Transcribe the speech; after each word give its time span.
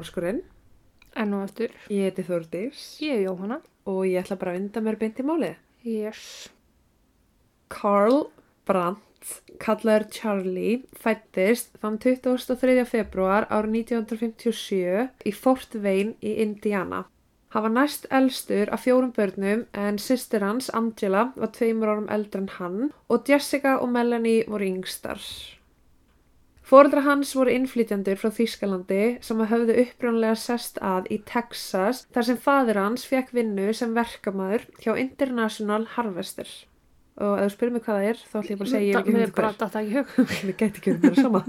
morskurinn. 0.00 0.40
Enn 1.18 1.34
og 1.34 1.44
aftur. 1.48 1.72
Ég 1.90 2.06
heiti 2.10 2.22
Þórdís 2.26 2.86
Ég 3.02 3.16
er 3.20 3.24
Jóhanna. 3.28 3.60
og 3.86 4.02
ég 4.06 4.20
ætla 4.24 4.36
bara 4.38 4.52
að 4.54 4.60
vinda 4.60 4.80
mér 4.84 4.98
beint 5.00 5.18
í 5.20 5.26
málið. 5.26 5.56
Yes. 5.84 6.48
Carl 7.70 8.28
Brandt, 8.66 9.40
kallaður 9.62 10.06
Charlie, 10.14 10.82
fættist 10.96 11.74
þann 11.82 11.98
23. 12.02 12.84
februar 12.88 13.46
árið 13.50 13.80
1957 13.84 15.26
í 15.26 15.32
Fort 15.34 15.74
Wayne 15.74 16.14
í 16.22 16.36
Indiana. 16.44 17.04
Hann 17.50 17.64
var 17.66 17.72
næst 17.74 18.06
elstur 18.14 18.70
af 18.70 18.84
fjórum 18.84 19.10
börnum 19.16 19.64
en 19.74 19.98
sýstir 19.98 20.44
hans, 20.46 20.70
Angela, 20.70 21.32
var 21.36 21.50
tveimur 21.56 21.90
árum 21.90 22.06
eldri 22.08 22.44
en 22.44 22.52
hann 22.60 22.92
og 23.10 23.26
Jessica 23.26 23.78
og 23.82 23.90
Melanie 23.90 24.44
voru 24.46 24.68
yngstar. 24.70 25.18
Fóreldra 26.70 27.02
hans 27.02 27.32
voru 27.34 27.50
innflytjandur 27.50 28.18
frá 28.20 28.30
Þýskalandi 28.30 29.02
sem 29.26 29.40
að 29.42 29.48
höfðu 29.50 29.74
upprjónlega 29.82 30.36
sest 30.38 30.76
að 30.86 31.08
í 31.10 31.16
Texas 31.26 32.04
þar 32.14 32.26
sem 32.28 32.38
fadir 32.44 32.78
hans 32.78 33.06
fekk 33.10 33.32
vinnu 33.34 33.72
sem 33.74 33.96
verkamaður 33.96 34.68
hjá 34.78 34.92
International 35.02 35.88
Harvester. 35.96 36.46
Og 37.18 37.40
ef 37.40 37.50
þú 37.50 37.56
spyrir 37.56 37.74
mig 37.74 37.84
hvað 37.88 37.98
það 37.98 38.06
er, 38.12 38.22
þá 38.22 38.36
ætlum 38.38 38.52
ég 38.52 38.60
bara 38.60 38.68
að 38.68 38.74
segja 38.76 38.86
ég 38.86 39.00
ekki 39.00 39.24
er 39.24 39.34
datt 39.64 39.80
ekki 39.80 39.90
í 39.90 39.96
hug. 39.96 40.14
Mér 40.46 40.56
gæti 40.62 40.70
ekki 40.70 40.94
verið 40.94 41.02
bara 41.08 41.26
sama. 41.26 41.42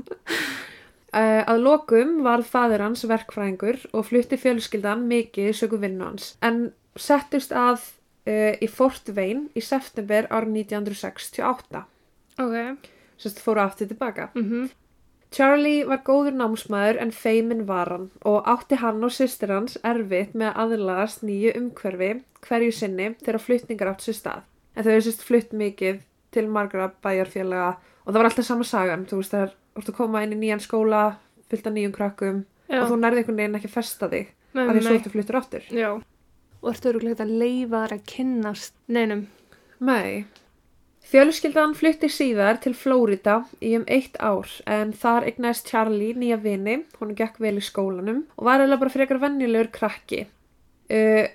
Uh, 1.11 1.42
að 1.53 1.64
lokum 1.67 2.17
var 2.25 2.47
fadir 2.47 2.81
hans 2.88 3.05
verkfræðingur 3.14 3.81
og 3.92 4.09
flutti 4.09 4.42
fjölskyldan 4.42 5.05
mikið 5.11 5.53
sögu 5.61 5.83
vinnu 5.86 6.08
hans. 6.08 6.33
En 6.42 6.72
settust 6.97 7.53
að 7.53 7.86
uh, 8.25 8.58
í 8.58 8.67
Fort 8.72 9.14
Wayne 9.14 9.52
í 9.53 9.61
september 9.61 10.31
árið 10.33 10.64
1968. 10.66 11.86
Ok. 12.42 12.94
Sérst 13.22 13.45
fóru 13.45 13.61
aftur 13.69 13.92
tilbaka. 13.92 14.31
Mhm. 14.33 14.72
Charlie 15.31 15.85
var 15.87 16.01
góður 16.03 16.35
námsmaður 16.35 16.97
en 16.99 17.13
feimin 17.15 17.63
var 17.67 17.87
hann 17.93 18.07
og 18.27 18.47
átti 18.51 18.81
hann 18.81 18.99
og 19.07 19.13
sýstir 19.15 19.53
hans 19.53 19.77
erfitt 19.87 20.33
með 20.35 20.49
að 20.51 20.73
aðlagast 20.75 21.23
nýju 21.23 21.53
umhverfi 21.55 22.09
hverju 22.43 22.73
sinni 22.75 23.13
þegar 23.21 23.39
flutningar 23.45 23.91
átt 23.93 24.03
sér 24.03 24.17
stað. 24.17 24.41
En 24.75 24.83
þau 24.83 24.91
hefur 24.91 25.05
sérst 25.07 25.23
flutt 25.23 25.55
mikið 25.55 26.02
til 26.35 26.45
margra 26.52 26.89
bæjarfélaga 27.03 27.69
og 27.77 28.11
það 28.11 28.19
var 28.19 28.29
alltaf 28.29 28.47
sama 28.47 28.67
sagan. 28.67 29.07
Þú 29.07 29.21
veist 29.21 29.35
þegar 29.35 29.55
þú 29.55 29.83
ert 29.83 29.93
að 29.93 29.97
koma 30.02 30.23
inn 30.25 30.35
í 30.35 30.41
nýjan 30.41 30.63
skóla, 30.63 31.02
fyllt 31.47 31.67
af 31.67 31.75
nýjum 31.77 31.95
krakkum 31.95 32.43
Já. 32.67 32.81
og 32.81 32.91
þú 32.91 32.99
nærði 32.99 33.23
einhvern 33.23 33.41
veginn 33.41 33.59
ekki 33.59 33.71
að 33.71 33.77
festa 33.77 34.11
þig 34.11 34.29
Nei, 34.52 34.63
að 34.65 34.73
því 34.73 34.83
svo 34.83 34.95
ertu 34.97 35.13
fluttur 35.15 35.39
áttur. 35.39 35.67
Já. 35.71 35.89
Og 36.61 36.69
ertu 36.73 36.91
öruglega 36.91 37.23
að 37.23 37.35
leifa 37.39 37.85
þær 37.85 37.95
að 37.95 38.05
kynnast 38.11 38.75
neinum. 38.91 39.25
Nei. 39.79 40.25
Fjölskyldan 41.09 41.73
flutti 41.75 42.07
síðar 42.11 42.59
til 42.63 42.71
Flórida 42.77 43.41
í 43.59 43.73
um 43.75 43.83
eitt 43.89 44.16
ár 44.21 44.47
en 44.69 44.94
þar 44.95 45.25
eignæst 45.27 45.67
Charlie 45.67 46.13
nýja 46.16 46.38
vini, 46.39 46.83
hún 47.02 47.16
gekk 47.17 47.41
vel 47.41 47.58
í 47.59 47.63
skólanum 47.66 48.23
og 48.38 48.47
var 48.47 48.61
eiginlega 48.61 48.83
bara 48.83 48.93
frekar 48.93 49.19
venjulegur 49.23 49.71
krakki. 49.75 50.21
Uh, 50.91 51.25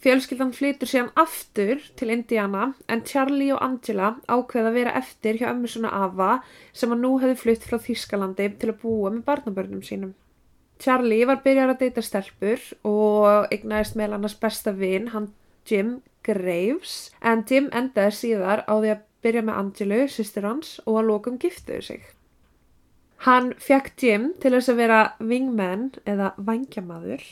fjölskyldan 0.00 0.54
flytur 0.56 0.88
síðan 0.88 1.10
aftur 1.18 1.82
til 1.98 2.12
Indiana 2.14 2.70
en 2.88 3.02
Charlie 3.04 3.50
og 3.52 3.60
Angela 3.64 4.14
ákveða 4.30 4.70
að 4.70 4.78
vera 4.78 4.94
eftir 5.00 5.40
hjá 5.40 5.50
ömmu 5.50 5.68
svona 5.68 5.92
Ava 6.06 6.38
sem 6.72 6.94
að 6.94 7.02
nú 7.02 7.12
hefði 7.20 7.40
flutt 7.42 7.66
frá 7.68 7.76
Þýskalandi 7.84 8.48
til 8.56 8.72
að 8.72 8.80
búa 8.84 9.12
með 9.12 9.26
barnabörnum 9.26 9.82
sínum. 9.84 10.14
Charlie 10.78 11.26
var 11.26 11.42
byrjar 11.42 11.74
að 11.74 11.82
deyta 11.82 12.04
stelpur 12.06 12.62
og 12.86 13.50
eignæðist 13.52 13.98
meðal 13.98 14.20
annars 14.20 14.38
besta 14.38 14.72
vin, 14.72 15.10
hann 15.10 15.32
Jim 15.68 15.98
Graves, 16.24 17.10
en 17.20 17.42
Jim 17.48 17.68
endaði 17.74 18.14
síðar 18.14 18.62
á 18.64 18.72
því 18.78 18.92
að 18.94 19.04
byrja 19.24 19.42
með 19.46 19.60
Angelu, 19.62 20.00
sýstir 20.12 20.46
hans, 20.48 20.78
og 20.86 21.00
að 21.00 21.10
lokum 21.10 21.38
giftuðu 21.42 21.82
sig. 21.90 22.06
Hann 23.26 23.52
fekk 23.58 23.92
Jim 23.98 24.32
til 24.38 24.54
þess 24.54 24.70
að 24.70 24.80
vera 24.82 24.98
wingman 25.18 25.88
eða 26.06 26.32
vangjamaður 26.36 27.24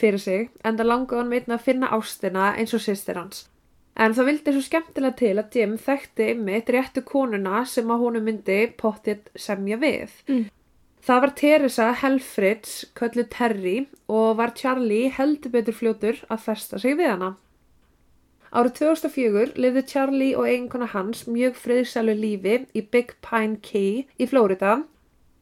fyrir 0.00 0.22
sig, 0.22 0.46
en 0.64 0.78
það 0.78 0.88
langaði 0.88 1.20
hann 1.20 1.32
meitna 1.34 1.58
að 1.58 1.66
finna 1.66 1.90
ástina 1.92 2.52
eins 2.56 2.72
og 2.76 2.84
sýstir 2.84 3.20
hans. 3.20 3.44
En 4.00 4.14
það 4.16 4.30
vildi 4.30 4.54
svo 4.54 4.62
skemmtilega 4.64 5.18
til 5.18 5.34
að 5.36 5.58
Jim 5.58 5.74
þekkti 5.76 6.30
ymmit 6.34 6.72
réttu 6.72 7.02
konuna 7.04 7.66
sem 7.68 7.90
að 7.90 8.06
honum 8.06 8.24
myndi 8.30 8.62
pottið 8.80 9.28
semja 9.36 9.76
við. 9.82 10.14
Mm. 10.30 10.46
Það 11.04 11.20
var 11.24 11.32
Teresa 11.36 11.90
Helfrids, 11.96 12.72
köllu 12.96 13.26
Terry, 13.32 13.76
og 14.08 14.36
var 14.40 14.52
Charlie 14.56 15.10
heldur 15.12 15.52
betur 15.52 15.76
fljótur 15.76 16.18
að 16.28 16.44
festa 16.48 16.80
sig 16.80 16.96
við 16.96 17.12
hana. 17.14 17.34
Árið 18.50 18.72
2004 18.80 19.58
lifði 19.62 19.82
Charlie 19.86 20.36
og 20.38 20.48
eiginkona 20.50 20.88
hans 20.90 21.26
mjög 21.30 21.58
friðsælu 21.60 22.16
lífi 22.18 22.56
í 22.74 22.82
Big 22.82 23.14
Pine 23.22 23.60
Key 23.62 24.06
í 24.18 24.26
Flórida 24.26 24.80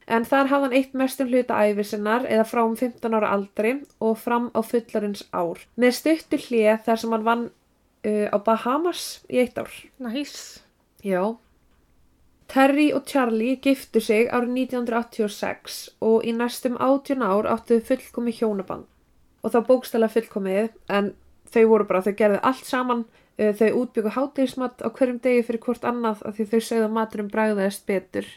en 0.08 0.26
þar 0.28 0.50
hafði 0.50 0.66
hann 0.66 0.76
eitt 0.76 0.96
mestum 0.96 1.30
hluta 1.32 1.56
æfisinnar 1.68 2.26
eða 2.28 2.44
frá 2.48 2.62
um 2.64 2.76
15 2.76 3.16
ára 3.16 3.30
aldri 3.36 3.78
og 4.04 4.18
fram 4.20 4.50
á 4.52 4.60
fullarins 4.60 5.24
ár 5.32 5.64
með 5.76 5.97
stuttu 6.00 6.41
hlið 6.48 6.84
þar 6.84 7.00
sem 7.00 7.16
hann 7.16 7.26
vann 7.28 7.44
uh, 7.48 8.26
á 8.28 8.36
Bahamas 8.44 9.22
í 9.28 9.41
eitt 9.42 9.58
ár. 9.58 9.72
Næs. 9.98 10.62
Já. 11.04 11.36
Terry 12.48 12.91
og 12.97 13.04
Charlie 13.08 13.58
giftu 13.60 14.00
sig 14.00 14.28
árið 14.32 14.54
1986 14.68 15.80
og 16.00 16.24
í 16.24 16.32
næstum 16.32 16.78
18 16.80 17.24
ár 17.24 17.48
áttu 17.48 17.80
fullkomi 17.84 18.32
hjónaband. 18.32 18.86
Og 19.44 19.52
þá 19.52 19.60
bókstæla 19.68 20.08
fullkomið 20.12 20.70
en 20.88 21.12
þau 21.54 21.64
voru 21.72 21.86
bara, 21.88 22.03
þau 22.04 22.14
gerðu 22.19 22.41
allt 22.42 22.64
saman, 22.69 23.04
uh, 23.38 23.53
þau 23.56 23.69
útbyggu 23.82 24.14
hátegismat 24.16 24.82
á 24.84 24.88
hverjum 24.91 25.20
degi 25.25 25.42
fyrir 25.47 25.62
hvort 25.64 25.84
annað 25.88 26.22
af 26.28 26.36
því 26.38 26.48
þau 26.53 26.60
sögðu 26.69 26.86
að 26.88 26.97
maturum 26.98 27.31
bræðaðist 27.32 27.86
betur 27.88 28.28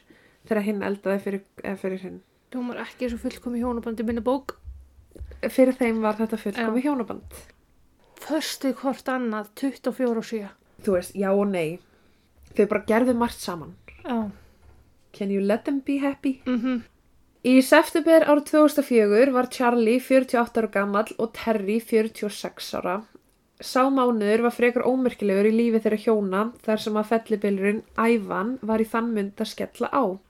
þegar 0.47 0.65
hinn 0.67 0.83
eldaði 0.83 1.23
fyrir, 1.25 1.43
eða 1.63 1.77
fyrir 1.77 2.03
hinn. 2.05 2.19
Hljómar 2.51 2.81
ekki 2.83 3.09
svo 3.11 3.19
fullkomi 3.21 3.61
hjónabandi 3.61 4.03
minni 4.07 4.23
bók. 4.25 4.57
Fyrir 5.47 5.75
þeim 5.77 6.01
var 6.03 6.17
þetta 6.19 6.39
fullkomi 6.41 6.83
hjónaband. 6.83 7.39
Föstu 8.21 8.73
hvort 8.81 9.07
annað 9.09 9.49
24 9.61 10.17
og 10.21 10.25
7. 10.27 10.49
Þú 10.85 10.95
veist, 10.97 11.15
já 11.17 11.29
og 11.31 11.47
nei. 11.49 11.79
Þau 12.57 12.65
bara 12.67 12.83
gerðu 12.89 13.15
margt 13.17 13.39
saman. 13.41 13.75
Já. 14.03 14.31
Can 15.13 15.31
you 15.31 15.41
let 15.43 15.65
them 15.65 15.79
be 15.85 15.97
happy? 15.99 16.41
Mhm. 16.45 16.83
Í 17.41 17.55
september 17.65 18.21
árið 18.29 18.51
2004 18.51 19.31
var 19.33 19.47
Charlie 19.49 19.97
48 19.97 20.61
ára 20.61 20.67
gammal 20.69 21.07
og 21.17 21.31
Terry 21.33 21.79
46 21.81 22.67
ára. 22.77 22.99
Sá 23.57 23.89
mánuður 23.89 24.43
var 24.45 24.53
frekar 24.53 24.85
ómerkilegur 24.85 25.49
í 25.49 25.53
lífi 25.55 25.81
þeirra 25.81 25.99
hjóna 26.03 26.41
þar 26.61 26.83
sem 26.83 26.99
að 27.01 27.09
fellibilurinn 27.09 27.81
Ævan 27.97 28.51
var 28.61 28.83
í 28.83 28.87
þann 28.93 29.09
mynd 29.15 29.41
að 29.41 29.49
skella 29.55 29.89
á. 29.89 30.21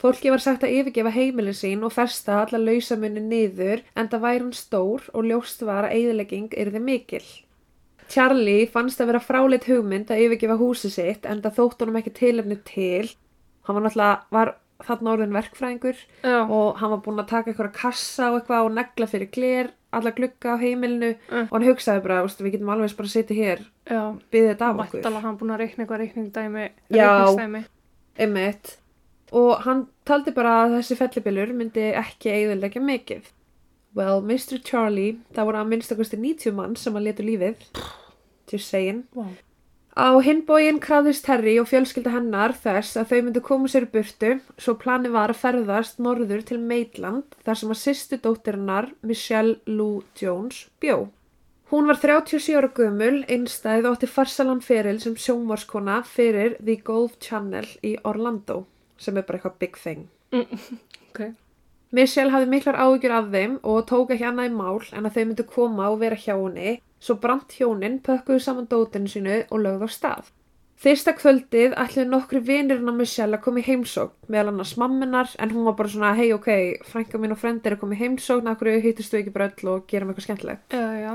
Fólki 0.00 0.32
var 0.32 0.40
sagt 0.40 0.64
að 0.64 0.72
yfirgefa 0.78 1.12
heimilin 1.12 1.58
sín 1.58 1.84
og 1.84 1.92
festa 1.98 2.40
alla 2.46 2.62
lausamunni 2.62 3.20
niður 3.28 3.84
en 3.92 4.08
það 4.08 4.24
væri 4.24 4.44
hann 4.46 4.56
stór 4.56 5.06
og 5.12 5.28
ljóst 5.28 5.68
var 5.68 5.90
að 5.90 5.98
eðilegging 6.00 6.48
yrði 6.64 6.84
mikil. 6.88 7.24
Charlie 8.08 8.64
fannst 8.72 9.04
að 9.04 9.12
vera 9.12 9.24
fráleitt 9.28 9.68
hugmynd 9.68 10.08
að 10.08 10.24
yfirgefa 10.30 10.56
húsi 10.64 10.88
sitt 10.96 11.28
en 11.28 11.44
það 11.44 11.60
þótt 11.60 11.84
honum 11.84 12.00
ekki 12.00 12.16
tilefni 12.24 12.62
til. 12.64 13.12
Hann 13.68 13.76
var 13.76 13.84
náttúrulega, 13.84 14.20
var 14.32 14.56
þarna 14.82 15.12
orðin 15.14 15.32
verkfræðingur 15.36 15.96
Já. 16.24 16.40
og 16.50 16.76
hann 16.80 16.90
var 16.90 16.98
búinn 17.04 17.20
að 17.22 17.28
taka 17.28 17.50
eitthvað 17.52 17.72
kassa 17.72 18.30
og 18.32 18.40
eitthvað 18.40 18.64
og 18.66 18.72
negla 18.74 19.06
fyrir 19.06 19.30
gler, 19.32 19.70
alla 19.94 20.10
glugga 20.10 20.56
á 20.56 20.58
heimilinu 20.58 21.14
Mm. 21.30 21.46
og 21.50 21.50
hann 21.52 21.68
hugsaði 21.68 22.02
bara, 22.02 22.22
"Veistu, 22.24 22.42
við 22.44 22.52
getum 22.52 22.68
alveg 22.74 22.96
bara 22.96 23.08
að 23.08 23.14
sitja 23.14 23.36
hér, 23.36 23.58
Já. 23.86 24.18
byggði 24.32 24.48
þetta 24.56 24.66
af 24.70 24.76
okkur. 24.76 25.00
Vættalega 25.02 25.20
hann 25.22 25.38
búin 25.38 25.54
að 25.54 25.58
reikna 25.60 25.84
eitthvað 25.86 26.00
reikningdæmi. 26.02 26.68
Reikningsdæmi. 26.90 27.64
Einmitt. 28.18 28.76
Og 29.32 29.58
hann 29.62 29.86
taldi 30.04 30.30
bara 30.34 30.66
að 30.66 30.78
þessi 30.78 30.96
fellibilur 30.96 31.52
myndi 31.54 31.92
ekki 31.94 32.30
eigðulegja 32.30 32.80
mikið. 32.82 33.22
Well, 33.94 34.20
Mr. 34.20 34.58
Charlie, 34.64 35.18
það 35.32 35.44
voru 35.46 35.56
að 35.62 35.68
minnstakosti 35.68 36.16
90 36.18 36.52
mann 36.52 36.74
sem 36.76 36.92
að 36.94 37.02
letu 37.04 37.22
lífið. 37.22 37.54
Just 38.52 38.68
saying. 38.68 39.04
Vá. 39.14 39.24
Á 39.94 40.18
hinbógin 40.26 40.80
krafðist 40.82 41.22
Terry 41.22 41.52
og 41.62 41.68
fjölskylda 41.70 42.10
hennar 42.16 42.50
þess 42.58 42.96
að 42.98 43.12
þau 43.12 43.18
myndu 43.22 43.42
koma 43.46 43.68
sér 43.70 43.84
burtu 43.92 44.32
svo 44.58 44.72
plani 44.74 45.12
var 45.14 45.30
að 45.30 45.38
ferðast 45.44 46.00
norður 46.02 46.42
til 46.48 46.58
Maitland 46.58 47.36
þar 47.46 47.60
sem 47.60 47.74
að 47.74 47.78
sýstu 47.78 48.18
dóttirinnar 48.24 48.88
Michelle 49.06 49.60
Lou 49.70 50.02
Jones 50.18 50.64
bjó. 50.82 51.12
Hún 51.70 51.86
var 51.86 52.00
37 52.02 52.58
ára 52.58 52.72
gömul, 52.74 53.22
einstæð 53.30 53.86
og 53.86 53.94
átti 53.94 54.08
farsalan 54.10 54.64
feril 54.66 54.98
sem 55.00 55.14
sjónvarskona 55.14 56.00
fyrir 56.06 56.58
The 56.58 56.76
Golf 56.82 57.14
Channel 57.22 57.70
í 57.86 57.94
Orlando 58.02 58.64
sem 58.98 59.14
er 59.14 59.22
bara 59.28 59.38
eitthvað 59.38 59.60
big 59.62 59.78
thing. 59.78 60.08
Ok. 61.14 61.28
Michelle 61.94 62.34
hafði 62.34 62.48
miklar 62.50 62.74
áhyggjur 62.82 63.12
af 63.14 63.26
þeim 63.30 63.52
og 63.62 63.84
tók 63.86 64.10
ekki 64.10 64.26
annað 64.26 64.48
í 64.48 64.54
mál 64.56 64.80
en 64.90 65.06
að 65.06 65.14
þau 65.14 65.24
myndu 65.28 65.44
koma 65.46 65.90
og 65.92 66.00
vera 66.00 66.18
hjá 66.18 66.32
henni 66.34 66.72
svo 67.04 67.18
brant 67.20 67.52
hjónin 67.58 68.00
pökkuðu 68.04 68.40
saman 68.40 68.70
dótinu 68.70 69.10
sínu 69.10 69.42
og 69.50 69.62
lögðu 69.66 69.88
á 69.88 69.90
stað. 69.92 70.32
Fyrsta 70.84 71.14
kvöldið 71.16 71.76
ætluðu 71.80 72.10
nokkri 72.10 72.40
vinirinn 72.44 72.90
á 72.90 72.94
Michelle 72.96 73.38
að 73.38 73.44
koma 73.46 73.62
í 73.62 73.66
heimsókn 73.68 74.32
meðal 74.32 74.50
annars 74.50 74.74
mamminar 74.80 75.30
en 75.40 75.52
hún 75.54 75.68
var 75.68 75.76
bara 75.78 75.92
svona 75.92 76.10
hei 76.18 76.32
ok, 76.34 76.50
frænka 76.90 77.20
mín 77.20 77.32
og 77.32 77.40
frendir 77.40 77.76
er 77.76 77.80
koma 77.80 77.94
í 77.94 78.00
heimsókn, 78.02 78.50
akkur 78.50 78.72
hittistu 78.82 79.20
ekki 79.20 79.32
bara 79.32 79.52
öll 79.52 79.70
og 79.70 79.86
gerum 79.88 80.10
eitthvað 80.10 80.26
skemmtilegt. 80.26 80.74
Já, 80.74 80.90
já. 80.98 81.14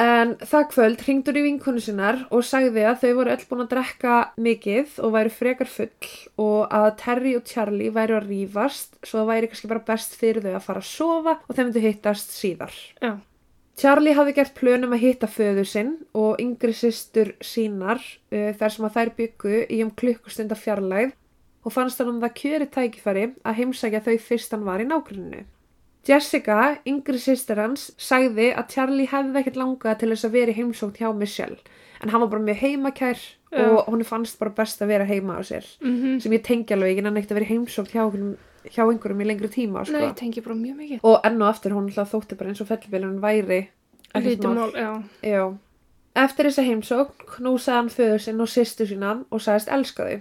En 0.00 0.32
það 0.42 0.64
kvöld 0.72 1.02
hringd 1.06 1.28
hún 1.30 1.36
í 1.38 1.42
vinkonu 1.44 1.82
sinnar 1.82 2.24
og 2.34 2.42
sagði 2.46 2.82
að 2.88 3.04
þau 3.04 3.12
voru 3.18 3.34
öll 3.34 3.44
búin 3.50 3.62
að 3.62 3.74
drekka 3.74 4.14
mikið 4.42 4.96
og 5.06 5.12
væru 5.14 5.34
frekar 5.36 5.70
full 5.70 6.08
og 6.42 6.74
að 6.74 6.88
Terry 7.02 7.36
og 7.38 7.44
Charlie 7.46 7.92
væru 7.94 8.18
að 8.18 8.32
rífast 8.32 8.98
svo 9.04 9.20
það 9.20 9.30
væri 9.30 9.52
kannski 9.52 9.70
bara 9.70 9.86
best 9.92 10.18
fyrir 10.18 10.42
þau 10.42 10.56
að 10.56 10.66
fara 10.66 10.82
að 10.82 10.90
sofa 10.90 11.36
og 11.44 11.54
þau 11.54 11.62
myndu 11.62 11.84
hittast 11.84 12.34
síðar. 12.34 12.74
Já. 12.98 13.14
Charlie 13.76 14.14
hafði 14.14 14.34
gert 14.36 14.54
plönum 14.54 14.92
að 14.94 15.02
hitta 15.02 15.26
föðu 15.30 15.64
sinn 15.66 15.94
og 16.14 16.38
yngri 16.42 16.72
systur 16.78 17.32
sínar 17.42 17.98
uh, 17.98 18.52
þar 18.54 18.70
sem 18.76 18.86
að 18.86 18.94
þær 18.98 19.10
byggu 19.18 19.56
í 19.66 19.80
um 19.82 19.90
klukkustunda 19.98 20.54
fjarlægð 20.58 21.16
og 21.64 21.72
fannst 21.74 21.98
hann 21.98 22.12
um 22.12 22.20
það 22.22 22.34
kjöri 22.38 22.68
tækifæri 22.70 23.24
að 23.42 23.58
heimsækja 23.58 24.02
þau 24.04 24.14
fyrst 24.20 24.52
hann 24.54 24.66
var 24.68 24.82
í 24.84 24.86
nágruninu. 24.86 25.42
Jessica, 26.04 26.76
yngri 26.84 27.16
sýstir 27.16 27.56
hans, 27.62 27.86
sagði 27.96 28.50
að 28.52 28.66
Charlie 28.74 29.06
hefði 29.08 29.40
ekkert 29.40 29.56
langað 29.56 30.02
til 30.02 30.10
þess 30.12 30.26
að 30.28 30.34
vera 30.36 30.52
í 30.52 30.58
heimsókn 30.58 30.98
hjá 31.00 31.08
Michelle 31.16 31.56
en 32.04 32.10
hann 32.12 32.20
var 32.20 32.28
bara 32.34 32.44
mjög 32.44 32.58
heimakær 32.60 33.16
Já. 33.54 33.62
og 33.64 33.86
hún 33.88 34.04
fannst 34.04 34.36
bara 34.38 34.52
best 34.52 34.82
að 34.84 34.90
vera 34.92 35.06
heima 35.08 35.38
á 35.40 35.42
sér 35.46 35.64
Mm 35.80 36.18
sem 36.20 36.32
ég 36.36 36.42
tengi 36.44 36.74
alveg 36.76 36.92
ekki 36.98 37.06
en 37.06 37.16
ekkert 37.16 37.32
að 37.32 37.38
vera 37.40 37.48
í 37.48 37.52
heimsókn 37.54 37.90
hjá, 37.94 38.02
einhverjum- 38.04 38.36
hjá 38.70 38.82
einhverjum 38.84 39.20
í 39.20 39.28
lengri 39.28 39.48
tíma 39.52 39.84
sko. 39.84 39.96
Nei, 39.98 40.12
tengi 40.18 40.42
bara 40.44 40.56
mjög 40.56 40.76
mikið. 40.80 41.00
og 41.02 41.20
enn 41.28 41.42
og 41.42 41.48
aftur 41.48 41.74
hún 41.76 41.88
alltaf 41.90 42.12
þótti 42.14 42.38
bara 42.38 42.50
eins 42.52 42.60
og 42.64 42.68
fellibillun 42.70 43.20
væri 43.20 43.60
ekkert 44.14 44.24
Lítið 44.30 44.48
mál. 44.48 44.54
mál, 44.54 44.72
já. 44.72 44.90
Já. 45.22 45.58
Eftir 46.14 46.46
þessa 46.46 46.62
heimsókn 46.68 47.26
knúsaði 47.36 47.76
hann 47.76 47.90
föður 47.90 48.20
sinn 48.22 48.40
og 48.40 48.48
sýstu 48.48 48.86
sína 48.86 49.24
og 49.30 49.40
sagðist 49.42 49.68
elska 49.68 50.06
þau. 50.08 50.20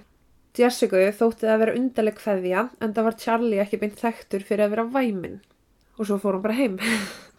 Jessica 0.58 0.98
þótti 1.18 1.46
það 1.48 1.54
að 1.54 1.62
vera 1.64 1.76
undarleg 1.78 2.16
kveðja 2.18 2.70
en 2.82 2.94
það 2.94 3.04
var 3.04 3.16
Charlie 3.18 3.62
ekki 3.62 3.80
beint 3.82 4.00
þekktur 4.02 4.44
fyrir 4.46 4.66
að 4.66 4.74
vera 4.76 4.86
væminn. 4.86 5.40
Og 5.98 6.06
svo 6.10 6.18
fór 6.22 6.34
hann 6.38 6.42
bara 6.42 6.58
heim. 6.58 6.80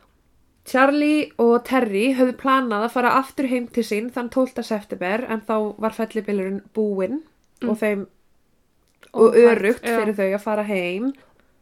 Charlie 0.64 1.28
og 1.38 1.64
Terry 1.68 2.14
höfðu 2.16 2.36
planað 2.40 2.86
að 2.86 2.94
fara 2.94 3.12
aftur 3.18 3.48
heim 3.50 3.66
til 3.68 3.84
sín 3.84 4.10
þann 4.14 4.30
12. 4.32 4.62
september 4.64 5.26
en 5.28 5.42
þá 5.44 5.56
var 5.82 5.92
fellibillurinn 5.92 6.62
búinn 6.74 7.20
og 7.64 7.76
þeim 7.80 8.06
og 9.14 9.34
örugt 9.38 9.82
já. 9.84 9.96
fyrir 10.00 10.14
þau 10.18 10.28
að 10.34 10.44
fara 10.44 10.62
heim 10.68 11.12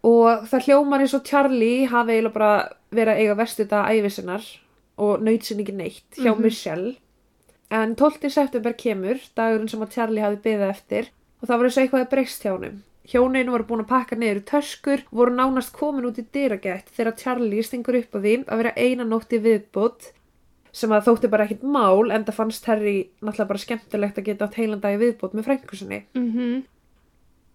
og 0.04 0.46
það 0.50 0.64
hljómar 0.66 1.00
eins 1.04 1.14
og 1.14 1.24
Charlie 1.28 1.86
hafi 1.86 2.16
eiginlega 2.16 2.34
bara 2.34 2.52
verið 2.92 3.12
að 3.14 3.20
eiga 3.22 3.36
vestu 3.38 3.64
þetta 3.64 3.82
æfisinnar 3.94 4.46
og 4.98 5.22
naut 5.22 5.42
sinni 5.46 5.62
ekki 5.66 5.76
neitt 5.78 6.18
hjá 6.18 6.32
Mhm. 6.34 6.42
Michelle 6.42 6.94
en 7.70 7.94
12. 7.96 8.30
september 8.30 8.72
kemur 8.72 9.20
dagurinn 9.36 9.68
sem 9.68 9.80
að 9.80 9.92
Charlie 9.94 10.22
hafi 10.22 10.36
byggðið 10.44 10.70
eftir 10.70 11.08
og 11.42 11.48
það 11.48 11.56
var 11.58 11.64
eins 11.68 11.76
og 11.78 11.84
eitthvað 11.84 12.06
að 12.06 12.10
breyst 12.10 12.42
hjá 12.42 12.50
honum 12.56 12.82
hjónin 13.12 13.50
voru 13.50 13.64
búin 13.66 13.82
að 13.84 13.88
pakka 13.90 14.16
í 14.16 14.40
töskur 14.46 15.02
voru 15.10 15.34
nánast 15.34 15.72
komin 15.74 16.04
út 16.06 16.18
í 16.18 16.24
dyragætt 16.32 16.90
þegar 16.96 17.16
Charlie 17.18 17.62
stingur 17.62 17.98
upp 17.98 18.14
á 18.14 18.18
því 18.22 18.34
að 18.46 18.56
vera 18.62 18.72
eina 18.76 19.04
nótt 19.04 19.32
í 19.32 19.40
viðbútt 19.42 20.12
sem 20.72 20.90
að 20.90 21.04
þótti 21.08 21.30
bara 21.30 21.44
ekkit 21.44 21.62
mál 21.62 22.10
en 22.14 22.24
það 22.24 22.34
fannst 22.34 22.64
Terry 22.64 23.10
náttúrulega 23.20 23.48
bara 23.48 23.58
skemmtilegt 23.58 24.18
að 24.18 24.24
geta 24.24 24.46
átt 24.46 24.54
heilan 24.54 24.80
dag 24.80 24.94
í 24.96 25.02
viðbútt 25.02 25.34
með 25.34 25.44
frænkusinni 25.48 26.02
Mm 26.14 26.62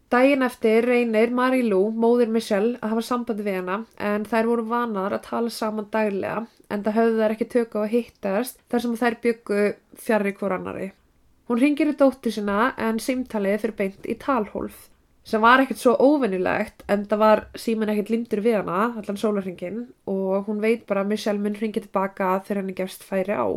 Dægin 0.08 0.46
eftir 0.46 0.86
reynir 0.88 1.34
Marie-Lou, 1.36 1.90
móðir 1.92 2.30
Michelle, 2.32 2.78
að 2.80 2.94
hafa 2.94 3.02
sambandi 3.04 3.44
við 3.44 3.58
hana 3.60 3.82
en 4.10 4.24
þær 4.24 4.48
voru 4.48 4.64
vanar 4.70 5.16
að 5.18 5.26
tala 5.26 5.52
saman 5.52 5.90
daglega 5.92 6.46
en 6.72 6.86
það 6.86 6.96
höfðu 7.00 7.18
þær 7.20 7.34
ekki 7.36 7.48
tök 7.52 7.76
á 7.76 7.80
að 7.82 7.92
hittast 7.96 8.62
þar 8.72 8.84
sem 8.86 8.94
þær 9.02 9.18
byggu 9.26 9.66
fjarrri 10.06 10.34
hvor 10.40 10.56
annari. 10.56 10.88
Hún 11.52 11.60
ringir 11.60 11.92
í 11.92 11.98
dóttir 12.00 12.38
sína 12.38 12.72
en 12.80 13.04
símtalið 13.04 13.60
fyrir 13.66 13.78
beint 13.82 14.08
í 14.08 14.16
talhólf 14.22 14.86
sem 15.28 15.44
var 15.44 15.60
ekkert 15.60 15.82
svo 15.82 15.98
óvennilegt 16.00 16.86
en 16.88 17.04
það 17.12 17.24
var 17.26 17.46
síminn 17.60 17.92
ekkert 17.92 18.14
lindur 18.14 18.46
við 18.46 18.62
hana, 18.62 18.94
allan 18.96 19.20
sólarringin 19.20 19.90
og 20.08 20.48
hún 20.48 20.64
veit 20.64 20.88
bara 20.88 21.04
að 21.04 21.12
Michelle 21.12 21.44
mun 21.44 21.60
ringi 21.60 21.84
tilbaka 21.84 22.38
þegar 22.48 22.62
henni 22.62 22.78
gefst 22.80 23.04
færi 23.04 23.36
á. 23.36 23.48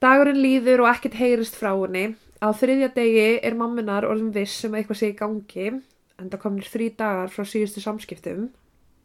Dagurinn 0.00 0.38
líður 0.40 0.86
og 0.86 0.94
ekkert 0.94 1.18
heyrist 1.20 1.58
frá 1.60 1.74
henni. 1.74 2.14
Á 2.40 2.48
þriðja 2.56 2.86
degi 2.94 3.24
er 3.44 3.52
mamminar 3.52 4.06
orðin 4.08 4.30
viss 4.32 4.64
um 4.64 4.72
að 4.72 4.80
eitthvað 4.80 4.98
sé 5.00 5.10
í 5.10 5.16
gangi 5.18 5.66
en 5.68 6.30
það 6.30 6.40
komnir 6.40 6.68
þrý 6.72 6.86
dagar 6.96 7.32
frá 7.32 7.44
síðustu 7.44 7.82
samskiptum. 7.84 8.46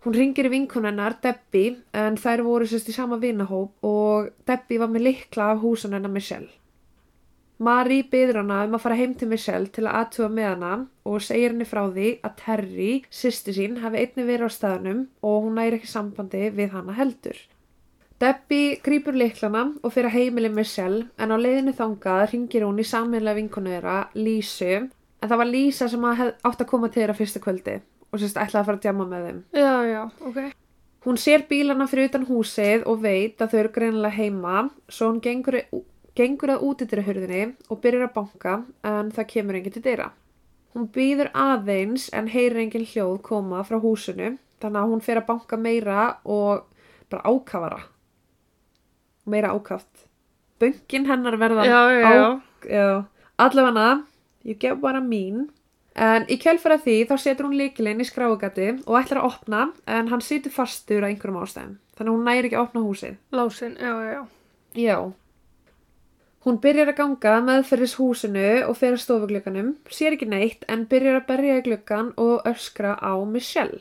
Hún 0.05 0.15
ringir 0.15 0.47
í 0.47 0.51
vinkunennar, 0.53 1.17
Debbie, 1.19 1.79
en 1.91 2.15
þær 2.21 2.45
voru 2.45 2.67
sérst 2.69 2.91
í 2.91 2.95
sama 2.95 3.17
vinahóp 3.19 3.83
og 3.83 4.29
Debbie 4.47 4.79
var 4.79 4.93
með 4.93 5.07
likla 5.09 5.49
af 5.51 5.59
húsan 5.65 5.97
hennar 5.97 6.13
Michelle. 6.13 6.47
Marie 7.59 8.05
byður 8.11 8.39
hana 8.43 8.61
um 8.67 8.77
að 8.77 8.83
fara 8.85 8.99
heim 8.99 9.17
til 9.19 9.29
Michelle 9.31 9.71
til 9.75 9.83
að 9.87 9.97
aðtuga 9.99 10.29
með 10.37 10.47
hana 10.49 10.71
og 11.07 11.25
segir 11.27 11.51
henni 11.51 11.67
frá 11.67 11.81
því 11.89 12.07
að 12.27 12.39
Terry, 12.39 12.93
sýsti 13.11 13.55
sín, 13.57 13.81
hafi 13.83 13.99
einnig 14.05 14.31
verið 14.31 14.47
á 14.47 14.55
staðnum 14.59 15.03
og 15.23 15.43
hún 15.43 15.59
næri 15.59 15.81
ekki 15.81 15.91
sambandi 15.91 16.45
við 16.55 16.71
hana 16.75 16.95
heldur. 16.95 17.35
Debbie 18.21 18.77
grýpur 18.79 19.15
liklana 19.17 19.65
og 19.83 19.91
fyrir 19.91 20.07
að 20.07 20.15
heimili 20.15 20.49
Michelle 20.49 21.09
en 21.19 21.33
á 21.33 21.37
leiðinu 21.37 21.73
þangað 21.75 22.29
ringir 22.31 22.63
hún 22.63 22.79
í 22.79 22.85
sammeðlega 22.87 23.39
vinkonu 23.41 23.73
þeirra, 23.73 23.95
Lísu, 24.15 24.85
en 25.19 25.31
það 25.31 25.41
var 25.41 25.49
Lísa 25.49 25.87
sem 25.91 26.05
átt 26.07 26.61
að 26.61 26.69
koma 26.69 26.87
til 26.87 27.01
þeirra 27.01 27.17
fyrsta 27.17 27.41
kvöldi 27.43 27.79
og 28.11 28.21
sérst 28.21 28.37
ætlaði 28.39 28.61
að 28.61 28.69
fara 28.69 28.79
að 28.79 28.85
djama 28.85 29.07
með 29.09 29.25
þeim. 29.27 29.41
Já, 29.59 29.73
já, 29.89 30.01
ok. 30.29 30.37
Hún 31.05 31.19
sér 31.21 31.43
bílana 31.49 31.87
fyrir 31.91 32.07
utan 32.09 32.23
húsið 32.29 32.85
og 32.89 33.01
veit 33.03 33.41
að 33.43 33.51
þau 33.51 33.59
eru 33.59 33.71
greinilega 33.75 34.15
heima 34.15 34.61
svo 34.87 35.09
hún 35.11 35.19
gengur, 35.21 35.57
gengur 36.15 36.53
að 36.55 36.63
útidyra 36.69 37.03
og 37.69 37.81
byrjar 37.83 38.07
að 38.07 38.15
banka 38.15 38.53
en 38.83 39.11
það 39.11 39.27
kemur 39.33 39.59
enginn 39.59 39.75
til 39.75 39.83
dyra. 39.85 40.07
Hún 40.73 40.87
býður 40.87 41.29
aðeins 41.33 42.07
en 42.13 42.27
heyrir 42.27 42.63
engin 42.63 42.87
hljóð 42.87 43.19
koma 43.21 43.61
frá 43.63 43.77
húsinu 43.79 44.37
þannig 44.63 44.79
að 44.81 44.89
hún 44.93 45.03
fer 45.03 45.19
að 45.19 45.27
banka 45.27 45.57
meira 45.57 46.17
og 46.23 46.65
bara 47.09 47.27
ákafara. 47.27 47.94
Meira 49.25 49.51
ákaft. 49.55 50.05
Bönkin 50.61 51.05
hennar 51.09 51.37
verða 51.37 51.65
Já, 51.67 51.81
já, 51.91 52.13
já. 52.15 52.41
já. 52.69 53.05
Allavega, 53.37 54.03
ég 54.45 54.59
gef 54.59 54.79
bara 54.79 55.01
mín. 55.01 55.49
En 55.95 56.25
í 56.27 56.35
kjölfara 56.39 56.77
því 56.83 56.95
þá 57.07 57.15
setur 57.23 57.47
hún 57.47 57.57
líkilinn 57.59 58.03
í 58.03 58.07
skráugati 58.07 58.69
og 58.83 58.97
ætlar 58.99 59.21
að 59.21 59.27
opna 59.29 59.61
en 59.87 60.09
hann 60.11 60.23
situr 60.23 60.51
fastur 60.51 61.03
á 61.03 61.07
einhverjum 61.07 61.39
ástæðum. 61.39 61.77
Þannig 61.95 62.11
að 62.11 62.15
hún 62.17 62.25
næri 62.27 62.49
ekki 62.49 62.57
að 62.59 62.65
opna 62.65 62.81
húsið. 62.83 63.13
Lásin, 63.31 63.77
já, 63.79 63.93
já, 64.03 64.09
já. 64.11 64.23
Já. 64.75 64.97
Hún 66.45 66.59
byrjar 66.61 66.91
að 66.91 66.97
ganga 66.99 67.35
meðferðis 67.41 67.95
húsinu 67.97 68.49
og 68.67 68.75
fer 68.77 68.93
að 68.93 69.01
stofuglökanum, 69.05 69.71
sér 69.89 70.13
ekki 70.17 70.27
neitt 70.29 70.67
en 70.69 70.83
byrjar 70.91 71.21
að 71.21 71.27
berja 71.31 71.55
í 71.57 71.63
glöggan 71.65 72.11
og 72.21 72.43
öskra 72.45 72.91
á 72.99 73.15
Michelle. 73.25 73.79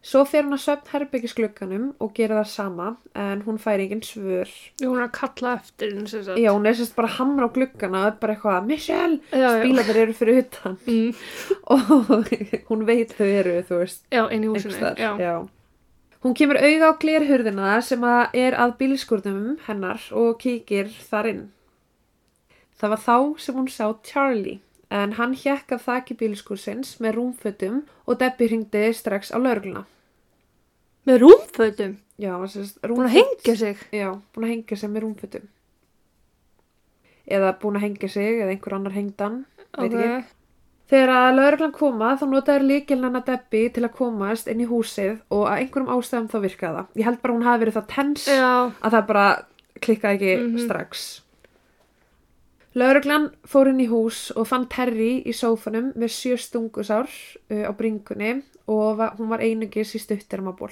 Svo 0.00 0.22
fer 0.24 0.46
hún 0.46 0.56
að 0.56 0.62
söfn 0.64 0.88
herbyggisglögganum 0.94 1.82
og 2.00 2.14
gera 2.16 2.38
það 2.38 2.46
sama 2.54 2.86
en 3.20 3.42
hún 3.44 3.58
fær 3.60 3.82
engin 3.84 4.00
svör. 4.00 4.48
Jú, 4.80 4.88
hún 4.94 5.02
er 5.02 5.10
að 5.10 5.12
kalla 5.18 5.50
eftir 5.58 5.90
henni 5.92 6.08
sem 6.08 6.22
sagt. 6.24 6.40
Já, 6.40 6.48
hún 6.56 6.64
er 6.70 6.78
sérst 6.78 6.94
bara 6.96 7.10
að 7.10 7.18
hamra 7.18 7.48
á 7.50 7.52
gluggana 7.52 8.00
og 8.00 8.08
er 8.08 8.16
bara 8.22 8.34
eitthvað, 8.38 8.64
Michelle, 8.70 9.18
Já, 9.28 9.50
já. 9.58 9.62
bílarnir 9.66 10.00
eru 10.06 10.14
fyrir 10.16 10.38
utan 10.46 10.78
Mm. 10.86 11.14
og 11.74 12.32
hún 12.70 12.86
veit 12.88 13.12
þau 13.12 13.26
eru, 13.28 13.58
þú 13.68 13.80
veist, 13.82 14.00
Já, 14.10 14.24
inn 14.32 14.44
í 14.48 14.48
húsinu. 14.54 14.94
Já. 14.96 15.12
Já. 15.20 15.34
Hún 16.24 16.34
kemur 16.36 16.56
auga 16.56 16.88
á 16.92 17.00
glerhurðina 17.00 17.76
sem 17.84 18.00
að 18.00 18.34
er 18.40 18.56
að 18.56 18.74
bílskúrnum 18.80 19.58
hennar 19.68 20.00
og 20.16 20.38
kíkir 20.40 20.88
þar 21.10 21.28
inn. 21.34 21.44
Það 22.80 22.90
var 22.96 23.04
þá 23.04 23.16
sem 23.40 23.54
hún 23.60 23.68
sá 23.68 23.86
Charlie, 24.02 24.60
en 24.90 25.12
hann 25.12 25.34
hjekk 25.34 25.72
af 25.76 25.84
þakki 25.86 26.16
bílskúrsins 26.18 26.96
með 27.00 27.14
rúmfötum 27.18 27.82
og 28.06 28.18
Debbie 28.20 28.48
hringdi 28.50 28.92
strax 28.94 29.30
á 29.30 29.38
laurugluna. 29.38 29.84
Með 31.06 31.20
rúmfötum. 31.22 31.96
Já, 32.20 32.34
Hún 32.36 33.06
að 33.06 33.14
hengja 33.14 33.54
sig. 33.56 33.78
Já, 33.92 34.10
búin 34.34 34.44
að 34.44 34.50
hengja 34.54 34.76
sig 34.76 34.90
með 34.90 35.02
rúmfötum. 35.06 35.46
Eða 37.30 37.52
búin 37.62 37.78
að 37.78 37.84
hengja 37.86 38.08
sig, 38.10 38.40
eða 38.42 38.50
einhver 38.54 38.74
annar 38.76 38.92
hengdan, 38.96 39.44
veit 39.78 39.94
Ok. 39.94 40.00
ekki. 40.02 40.24
Þegar 40.90 41.10
að 41.14 41.36
lauruglan 41.38 41.72
koma 41.72 42.16
þá 42.18 42.24
notaður 42.26 42.64
líkilnana 42.66 43.20
Debbie 43.24 43.68
til 43.70 43.84
að 43.86 43.92
komast 43.94 44.48
inn 44.50 44.60
í 44.60 44.66
húsið 44.66 45.20
og 45.30 45.44
að 45.46 45.60
einhverjum 45.62 45.92
ástæðum 45.94 46.28
þá 46.32 46.38
virkaði 46.42 46.76
það. 46.80 46.86
Ég 46.98 47.04
held 47.04 47.20
bara 47.22 47.34
hún 47.34 47.44
hafi 47.46 47.62
verið 47.64 47.76
það 47.78 47.86
tens 47.94 48.24
Já. 48.26 48.72
að 48.82 48.90
það 48.96 49.06
bara 49.06 49.26
klikkaði 49.80 50.14
ekki 50.18 50.32
Mhm. 50.48 50.58
strax. 50.66 51.20
Lauruglan 52.78 53.32
fór 53.50 53.72
inn 53.72 53.82
í 53.82 53.88
hús 53.90 54.28
og 54.38 54.46
fann 54.46 54.68
Terry 54.70 55.24
í 55.26 55.32
sófanum 55.34 55.90
með 55.98 56.12
sjö 56.14 56.36
stungusár 56.38 57.10
uh, 57.10 57.66
á 57.66 57.72
bringunni 57.74 58.44
og 58.70 59.00
va 59.00 59.10
hún 59.18 59.32
var 59.32 59.42
einugis 59.42 59.96
í 59.98 60.00
stuttermaból. 60.02 60.70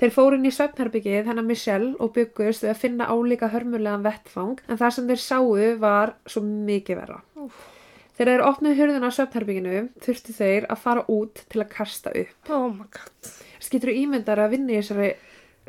Þeir 0.00 0.14
fóru 0.14 0.38
inn 0.38 0.48
í 0.48 0.54
svefnherbyggið 0.54 1.28
hennar 1.28 1.44
Michelle 1.46 1.92
og 2.02 2.14
byggust 2.16 2.64
við 2.64 2.72
að 2.72 2.80
finna 2.80 3.10
álíka 3.12 3.50
hörmulegan 3.52 4.02
vettfang 4.06 4.56
en 4.66 4.80
það 4.80 4.96
sem 4.96 5.12
þeir 5.12 5.22
sáu 5.22 5.52
var 5.82 6.14
svo 6.26 6.42
mikið 6.42 6.98
verra. 7.02 7.20
Þegar 8.16 8.32
þeir 8.32 8.46
opnuðu 8.48 8.78
hurðina 8.80 9.12
á 9.12 9.16
svefnherbygginu 9.18 9.84
þurftu 10.02 10.34
þeir 10.36 10.66
að 10.72 10.82
fara 10.82 11.04
út 11.12 11.44
til 11.52 11.60
að 11.62 11.70
kasta 11.76 12.14
upp. 12.24 12.50
Oh 12.50 12.66
my 12.72 12.88
god. 12.88 13.30
Skýtur 13.62 13.92
ímyndar 13.92 14.40
að 14.42 14.56
vinna 14.56 14.74
í 14.74 14.80
þessari 14.80 15.12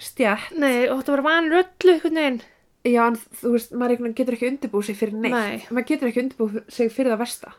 stjætt. 0.02 0.56
Nei, 0.58 0.88
og 0.88 1.04
þetta 1.04 1.16
var 1.18 1.26
vanur 1.28 1.60
öllu 1.60 1.94
einhvern 1.94 2.20
veginn. 2.24 2.42
Já, 2.84 3.02
en 3.08 3.18
þú 3.40 3.54
veist, 3.56 3.75
maður 3.80 4.13
getur 4.18 4.36
ekki 4.36 4.50
undirbúið 4.52 4.90
sig 4.90 4.98
fyrir 5.00 5.20
neitt. 5.24 5.36
Nei. 5.36 5.60
Maður 5.72 5.90
getur 5.92 6.10
ekki 6.10 6.24
undirbúið 6.25 6.58
sig 6.68 6.90
fyrir 6.92 7.13
það 7.13 7.22
versta. 7.24 7.54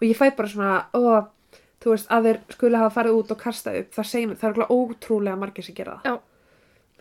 Og 0.00 0.06
ég 0.08 0.18
fæ 0.18 0.24
bara 0.36 0.50
svona, 0.50 0.70
ó, 0.90 1.60
þú 1.84 1.92
veist, 1.92 2.08
að 2.10 2.26
þeir 2.26 2.40
skuli 2.56 2.80
hafa 2.80 2.94
farið 2.96 3.20
út 3.20 3.34
og 3.36 3.42
kasta 3.44 3.76
upp. 3.78 3.92
Það 3.94 4.08
segir 4.10 4.40
það 4.40 4.58
er 4.64 4.72
ótrúlega 4.74 5.38
margir 5.38 5.66
sem 5.66 5.76
gera 5.76 6.00
það. 6.00 6.16
Já. 6.16 6.16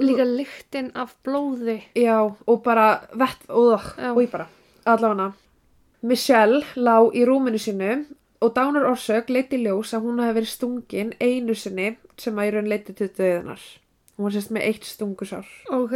Líka 0.06 0.28
lyktin 0.28 0.92
af 0.94 1.16
blóði. 1.24 1.80
Já, 1.96 2.20
og 2.22 2.62
bara 2.64 2.86
vett, 3.16 3.48
og 3.50 3.80
ég 4.20 4.30
bara, 4.34 4.50
allavega 4.86 5.32
Michelle 6.06 6.62
lá 6.76 7.00
í 7.18 7.24
rúminu 7.26 7.58
sínu 7.58 8.06
og 8.46 8.52
dánar 8.54 8.86
orsök 8.92 9.32
leiti 9.34 9.58
ljós 9.58 9.96
að 9.96 10.04
hún 10.06 10.20
hafi 10.22 10.36
verið 10.38 10.52
stungin 10.52 11.14
einu 11.18 11.56
sinni 11.58 11.96
sem 12.20 12.38
að 12.38 12.50
í 12.50 12.52
raun 12.54 12.70
leiti 12.70 12.94
til 12.94 13.08
döðunar. 13.10 13.64
Hún 14.16 14.28
var 14.30 14.32
sérst 14.36 14.52
með 14.56 14.64
eitt 14.70 14.86
stungusár. 14.88 15.48
Ok, 15.76 15.94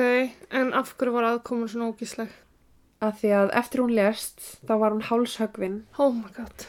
en 0.52 0.74
af 0.76 0.92
hverju 1.00 1.14
var 1.16 1.28
aðkomun 1.30 1.70
svona 1.72 1.88
ógísleg? 1.94 2.32
Að 3.00 3.14
því 3.22 3.30
að 3.38 3.54
eftir 3.62 3.80
hún 3.80 3.94
lést, 3.96 4.42
þá 4.68 4.74
var 4.82 4.92
hún 4.92 5.06
hálshögvin. 5.08 5.78
Oh 6.04 6.12
my 6.12 6.32
god. 6.36 6.66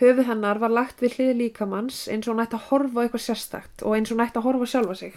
Höfuð 0.00 0.26
hennar 0.26 0.58
var 0.62 0.70
lagt 0.74 1.00
við 1.02 1.14
hlið 1.18 1.36
líkamanns 1.42 2.04
eins 2.10 2.26
og 2.26 2.34
hún 2.34 2.42
ætti 2.42 2.58
að 2.58 2.66
horfa 2.72 3.04
eitthvað 3.04 3.24
sérstakt 3.28 3.82
og 3.86 3.94
eins 3.94 4.10
og 4.10 4.18
hún 4.18 4.24
ætti 4.26 4.40
að 4.40 4.46
horfa 4.48 4.68
sjálfa 4.72 4.96
sig. 4.98 5.14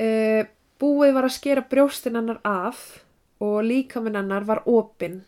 Uh, 0.00 0.42
búið 0.80 1.14
var 1.16 1.26
að 1.28 1.34
skera 1.36 1.64
brjóstin 1.70 2.18
hennar 2.18 2.38
af 2.46 2.82
og 3.42 3.60
líkaminn 3.66 4.18
hennar 4.18 4.46
var 4.48 4.62
opinn. 4.70 5.20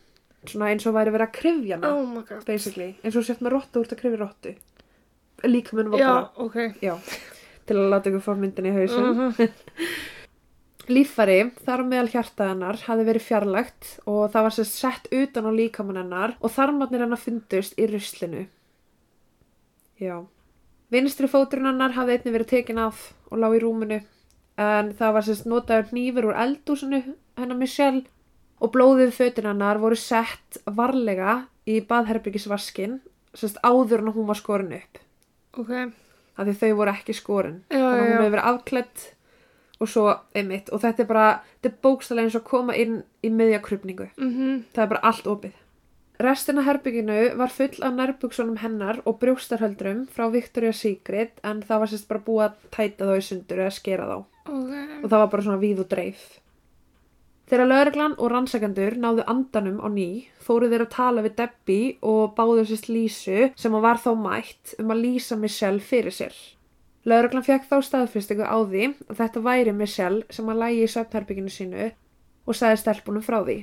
Svona 0.47 0.73
eins 0.73 0.87
og 0.91 0.97
væri 0.97 1.13
verið 1.15 1.29
að 1.29 1.35
krifja 1.39 1.77
hana, 1.79 1.91
Oh 1.95 2.07
my 2.07 2.23
god. 2.27 2.43
basically. 2.47 2.97
Eins 3.05 3.15
og 3.19 3.27
sért 3.27 3.43
með 3.47 3.55
rottu 3.57 3.83
úr 3.83 3.91
að 3.95 4.01
krifja 4.03 4.21
rottu. 4.25 4.55
Líkaminn 5.47 5.91
var 5.93 6.03
Já, 6.03 6.09
bara, 6.11 6.67
já, 6.83 6.95
til 7.73 7.81
að 7.81 7.93
láta 7.93 8.13
ykkur 8.13 8.25
fá 8.25 8.35
myndin 8.39 8.69
í 8.69 8.75
hausinn. 8.77 9.09
Mhm. 9.17 9.49
Líffari, 10.93 11.39
þar 11.63 11.83
á 11.83 11.85
meðal 11.87 12.11
hjarta 12.11 12.49
hennar, 12.51 12.79
hafi 12.89 13.05
verið 13.07 13.23
fjarlægt 13.29 13.91
og 14.11 14.33
það 14.33 14.47
var 14.49 14.55
sérst 14.57 14.81
sett 14.83 15.05
utan 15.15 15.47
á 15.47 15.53
líkamann 15.55 16.01
hennar 16.01 16.35
og 16.43 16.51
þarmarnir 16.53 17.05
hennar 17.05 17.21
fundust 17.23 17.79
í 17.79 17.87
ruslinu. 17.87 18.49
Já. 20.03 20.17
Vinstri 20.93 21.31
fóturinn 21.31 21.71
hennar 21.71 21.95
hafði 21.95 22.19
einnig 22.19 22.35
verið 22.35 22.51
tekin 22.51 22.83
af 22.83 23.13
og 23.31 23.39
lág 23.41 23.55
í 23.57 23.63
rúminu 23.63 24.01
en 24.61 24.91
það 24.99 25.15
var 25.17 25.27
sérst 25.29 25.47
notaður 25.49 25.93
hnífur 25.93 26.29
úr 26.33 26.41
eldúsinu 26.43 27.01
hennar 27.39 27.61
Michelle 27.63 28.03
og 28.61 28.75
blóðið 28.75 29.15
fötin 29.17 29.49
hennar 29.49 29.81
voru 29.81 29.97
sett 29.97 30.59
varlega 30.67 31.45
í 31.65 31.79
baðherbyggisvaskin 31.89 32.99
sérst 33.33 33.63
áður 33.65 34.03
en 34.03 34.13
hún 34.19 34.29
var 34.29 34.41
skorin 34.43 34.75
upp 34.77 35.01
Ok. 35.63 35.73
Af 36.39 36.47
því 36.47 36.55
þau 36.63 36.77
voru 36.77 36.91
ekki 36.95 37.15
skorin. 37.15 37.59
Já, 37.71 37.79
þannig 37.79 37.99
að 37.99 38.03
hún 38.03 38.23
hefur 38.23 38.37
verið 38.37 38.51
afklætt 38.53 39.09
og 39.83 39.89
svo 39.89 40.05
einmitt 40.39 40.71
og 40.73 40.81
þetta 40.81 41.03
er 41.03 41.07
bara, 41.11 41.27
þetta 41.63 41.73
er 41.73 41.81
bókstælega 41.83 42.25
eins 42.29 42.37
og 42.39 42.45
koma 42.45 42.75
inn 42.79 43.03
í 43.25 43.31
miðja 43.31 43.61
krupningu 43.63 44.09
Mhm. 44.17 44.65
það 44.75 44.83
er 44.83 44.87
bara 44.95 45.01
allt 45.03 45.25
opið. 45.27 45.53
Restin 46.23 46.59
af 46.59 46.65
herbygginu 46.65 47.35
var 47.37 47.49
full 47.51 47.83
af 47.83 47.93
nærbuksunum 47.97 48.59
hennar 48.59 49.01
og 49.07 49.19
brjóstarhöldrum 49.21 50.07
frá 50.09 50.31
Victoria's 50.31 50.79
Secret 50.79 51.41
en 51.43 51.63
það 51.63 51.79
var 51.81 51.87
sérst 51.89 52.09
bara 52.09 52.21
búið 52.21 52.45
að 52.47 52.53
tæta 52.71 53.05
þá 53.09 53.17
í 53.17 53.23
sundur 53.27 53.59
eða 53.59 53.73
skera 53.73 54.07
þá. 54.07 54.25
Ok. 54.47 54.73
og 55.05 55.11
það 55.11 55.19
var 55.19 55.27
bara 55.29 55.43
svona 55.43 55.61
víð 55.61 55.81
og 55.81 55.89
dreif 55.89 56.39
Þegar 57.51 57.69
lögreglan 57.69 58.15
og 58.19 58.31
rannsakendur 58.33 58.95
náðu 59.03 59.25
andanum 59.29 59.81
á 59.83 59.89
ný 59.93 60.09
fóru 60.41 60.71
þeir 60.71 60.87
að 60.87 60.93
tala 60.95 61.25
við 61.25 61.37
Debbie 61.41 61.97
og 62.01 62.35
báðu 62.37 62.65
sérst 62.71 62.89
Lísu 62.89 63.49
sem 63.59 63.75
að 63.75 63.87
var 63.87 64.01
þá 64.01 64.11
mætt 64.19 64.75
um 64.79 64.93
að 64.95 65.03
lýsa 65.05 65.39
Michelle 65.39 65.83
fyrir 65.83 66.15
sér. 66.15 66.37
Lögreglan 67.03 67.45
fekk 67.45 67.67
þá 67.67 67.77
staðfyrstingu 67.89 68.47
á 68.47 68.59
því 68.63 68.85
að 69.11 69.19
þetta 69.19 69.43
væri 69.49 69.75
Michelle 69.75 70.23
sem 70.31 70.49
að 70.49 70.61
lægi 70.63 70.85
í 70.85 70.91
svefnherbygginu 70.93 71.53
sínu 71.53 71.89
og 72.47 72.59
sagði 72.59 72.83
stelpunum 72.83 73.25
frá 73.27 73.41
því. 73.43 73.59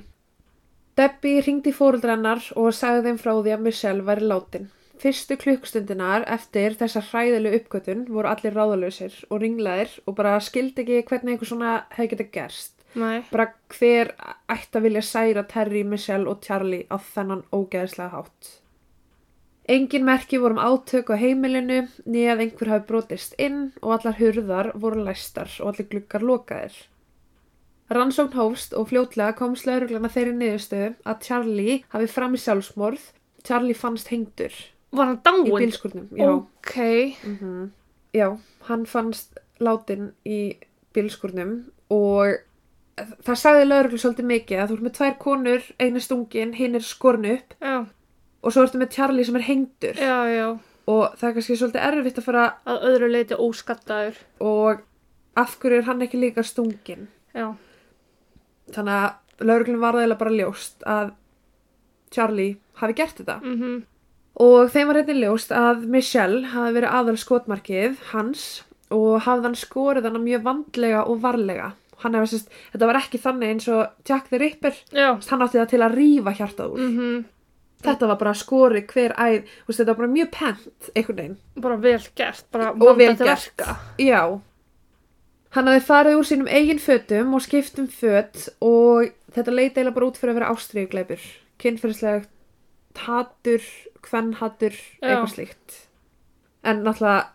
Debbie 0.99 1.45
ringdi 1.45 1.71
í 1.71 1.77
fóruldrennar 1.77 2.43
og 2.59 2.73
sagði 2.75 3.05
þeim 3.07 3.21
frá 3.21 3.31
því 3.37 3.55
að 3.55 3.63
Michelle 3.63 4.05
væri 4.09 4.27
látin. 4.27 4.67
Fyrstu 4.99 5.37
klukkstundinar 5.39 6.25
eftir 6.27 6.75
þessa 6.75 6.99
hræðileg 7.07 7.55
uppgötun 7.61 8.01
voru 8.11 8.27
allir 8.33 8.57
ráðalösir 8.57 9.15
og 9.29 9.39
ringlaðir 9.39 9.93
og 10.03 10.17
bara 10.17 10.35
skildi 10.43 10.83
ekki 10.83 11.05
hvernig 11.07 11.37
einhver 11.37 11.51
svona 11.53 11.77
hefði 11.95 12.09
getað 12.17 12.31
gerst. 12.35 12.78
Nei. 12.95 13.21
Bara 13.31 13.51
hver 13.77 14.13
ætti 14.49 14.77
að 14.79 14.85
vilja 14.87 15.01
særa 15.05 15.43
Terry, 15.47 15.83
Michelle 15.83 16.29
og 16.29 16.41
Charlie 16.41 16.87
á 16.89 16.97
þennan 16.97 17.43
ógeðslega 17.53 18.09
hátt. 18.15 18.49
Engin 19.69 20.05
merki 20.07 20.39
voru 20.41 20.55
um 20.57 20.63
átök 20.65 21.11
á 21.13 21.15
heimilinu, 21.21 21.83
nýja 22.09 22.33
að 22.33 22.39
einhver 22.47 22.71
hafi 22.73 22.87
brotist 22.89 23.35
inn 23.37 23.71
og 23.83 23.99
allar 23.99 24.17
hurðar 24.17 24.71
voru 24.81 25.03
læstar 25.05 25.51
og 25.61 25.69
allir 25.75 25.89
gluggar 25.91 26.25
lokaðir. 26.25 26.73
Rannsókn 27.93 28.33
hófst 28.37 28.73
og 28.77 28.89
fljótlega 28.89 29.35
komst 29.37 29.65
lauruglana 29.69 30.09
þeirri 30.13 30.33
niðurstöðu 30.37 30.89
að 31.09 31.21
Charlie 31.25 31.77
hafi 31.93 32.09
fram 32.09 32.33
í 32.37 32.41
sjálfsmorð. 32.41 33.05
Charlie 33.45 33.73
fannst 33.77 34.09
hengdur 34.11 34.53
Var 34.91 35.05
hann 35.05 35.17
í 35.17 35.21
dáin? 35.21 35.53
bílskurnum. 35.61 36.07
Já, 36.17 36.29
Ok. 36.29 36.75
mm 37.23 37.71
já, 38.13 38.37
hann 38.65 38.85
fannst 38.89 39.37
látin 39.61 40.13
í 40.25 40.57
bílskurnum 40.93 41.69
og 41.89 42.39
það 43.25 43.35
sagði 43.43 43.65
lauruglu 43.67 43.97
svolítið 44.01 44.25
mikið 44.31 44.59
að 44.63 44.67
þú 44.71 44.73
ert 44.77 44.85
með 44.87 44.95
tvær 44.99 45.15
konur, 45.23 45.61
einu 45.79 45.99
stungin, 46.03 46.53
hinn 46.53 46.75
er 46.75 46.85
skorn 46.85 47.25
upp 47.25 47.53
Já. 47.61 47.85
og 48.43 48.53
svo 48.53 48.63
ertu 48.65 48.81
með 48.81 48.91
Charlie 48.95 49.25
sem 49.27 49.35
er 49.39 49.47
hengdur 49.47 49.95
Já, 49.99 50.17
já. 50.33 50.47
og 50.87 51.15
það 51.19 51.29
er 51.29 51.33
kannski 51.37 51.57
svolítið 51.59 51.87
erfitt 51.89 52.17
að 52.21 52.27
fara 52.29 52.45
Að 52.65 52.85
öðru 52.91 53.09
leiti 53.11 53.35
óskattaður. 53.39 54.15
og 54.39 54.81
af 55.37 55.57
hverju 55.59 55.77
er 55.77 55.87
hann 55.89 56.01
ekki 56.01 56.19
líka 56.19 56.43
stungin 56.43 57.07
Já. 57.35 57.53
þannig 58.73 58.95
að 58.99 59.45
lauruglun 59.47 59.79
var 59.81 59.93
það 59.95 60.17
bara 60.19 60.35
ljóst 60.35 60.83
að 60.85 61.11
Charlie 62.11 62.57
hafi 62.81 62.93
gert 62.97 63.17
þetta 63.21 63.39
Mhm. 63.43 63.83
og 64.39 64.69
þeim 64.71 64.87
var 64.87 64.95
hérna 64.95 65.19
ljóst 65.23 65.51
að 65.51 65.85
Michelle 65.87 66.47
hafi 66.47 66.73
verið 66.79 66.93
aðal 66.99 67.17
skotmarkið 67.17 67.97
hans 68.13 68.63
og 68.91 69.21
hafði 69.21 69.43
hann 69.43 69.55
skorið 69.55 70.03
hann 70.09 70.23
mjög 70.25 70.43
vandlega 70.43 71.03
og 71.07 71.21
varlega 71.21 71.73
hann 72.03 72.13
hefði 72.15 72.31
sérst, 72.33 72.49
þetta 72.73 72.87
var 72.89 72.95
ekki 73.01 73.19
þannig 73.23 73.49
eins 73.53 73.67
og 73.67 73.87
Jack 74.09 74.29
the 74.29 74.37
Ripper, 74.39 74.73
hann 75.29 75.41
átti 75.45 75.59
það 75.59 75.69
til 75.73 75.79
að 75.85 75.95
rífa 75.99 76.33
hjartað 76.37 76.73
úr 76.73 76.79
Mhm. 76.89 77.25
þetta 77.83 78.07
var 78.07 78.15
bara 78.19 78.33
skorið 78.33 78.87
hver 78.93 79.13
æð 79.15 79.43
veist, 79.67 79.79
þetta 79.79 79.85
var 79.93 79.95
bara 80.01 80.13
mjög 80.13 80.31
pent 80.31 80.89
einhvern 80.95 81.15
veginn 81.15 81.37
Bara 81.61 81.75
vel 81.77 81.99
gert. 82.15 82.43
Bara 82.51 82.71
og 82.71 82.97
vel 82.97 83.07
vandað 83.07 83.17
til 83.17 83.27
gert 83.27 83.51
verka. 83.57 83.77
já 83.97 84.41
hann 85.51 85.65
hafði 85.65 85.85
farið 85.87 86.17
úr 86.19 86.27
sínum 86.29 86.47
eigin 86.51 86.79
fötum 86.79 87.33
og 87.33 87.41
skipt 87.41 87.79
um 87.79 87.87
föt 87.87 88.49
og 88.61 89.09
þetta 89.33 89.51
leiti 89.55 89.79
eiginlega 89.79 89.93
bara 89.95 90.05
út 90.11 90.17
fyrir 90.17 90.33
að 90.35 90.39
vera 90.39 90.51
ástriðugleipur 90.53 91.23
kynferðislegt 91.59 92.29
hatur, 92.99 93.61
kvennhatur 94.01 94.71
Já. 95.01 95.07
eitthvað 95.07 95.33
slíkt 95.33 95.77
en 96.63 96.83
náttúrulega 96.83 97.27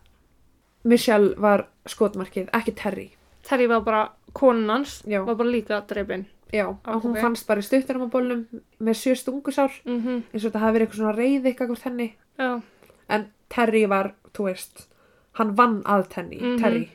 Michelle 0.84 1.34
var 1.40 1.66
skotmarkið, 1.88 2.50
ekki 2.52 2.74
Terry 2.76 3.06
Terry 3.42 3.66
var 3.66 3.80
bara 3.80 4.02
konan 4.34 4.68
hans. 4.70 5.02
Já. 5.06 5.24
Var 5.24 5.34
bara 5.34 5.48
líka 5.50 5.80
dreipin. 5.86 6.26
já, 6.52 6.66
og 6.68 7.02
hún 7.02 7.16
Ok. 7.16 7.20
fannst 7.20 7.46
bara 7.48 7.60
í 7.60 7.64
stuttunum 7.64 8.06
á 8.06 8.10
bólnum 8.12 8.44
með 8.80 8.94
sjö 8.94 9.14
stungusár 9.18 9.72
Mhm. 9.84 10.22
eins 10.32 10.44
og 10.44 10.52
þetta 10.52 10.60
hafi 10.60 10.78
verið 10.78 10.86
eitthvað 10.86 11.00
svona 11.00 11.16
reyði 11.18 11.46
eitthvað 11.50 11.68
hvort 11.68 11.82
henni 11.82 12.12
Já. 12.38 12.62
en 13.08 13.26
Terry 13.48 13.86
var, 13.86 14.12
þú 14.32 14.44
veist 14.52 14.86
hann 15.32 15.54
vann 15.56 15.82
að 15.82 16.08
tenni, 16.10 16.38
Mhm. 16.40 16.60
Terry 16.60 16.88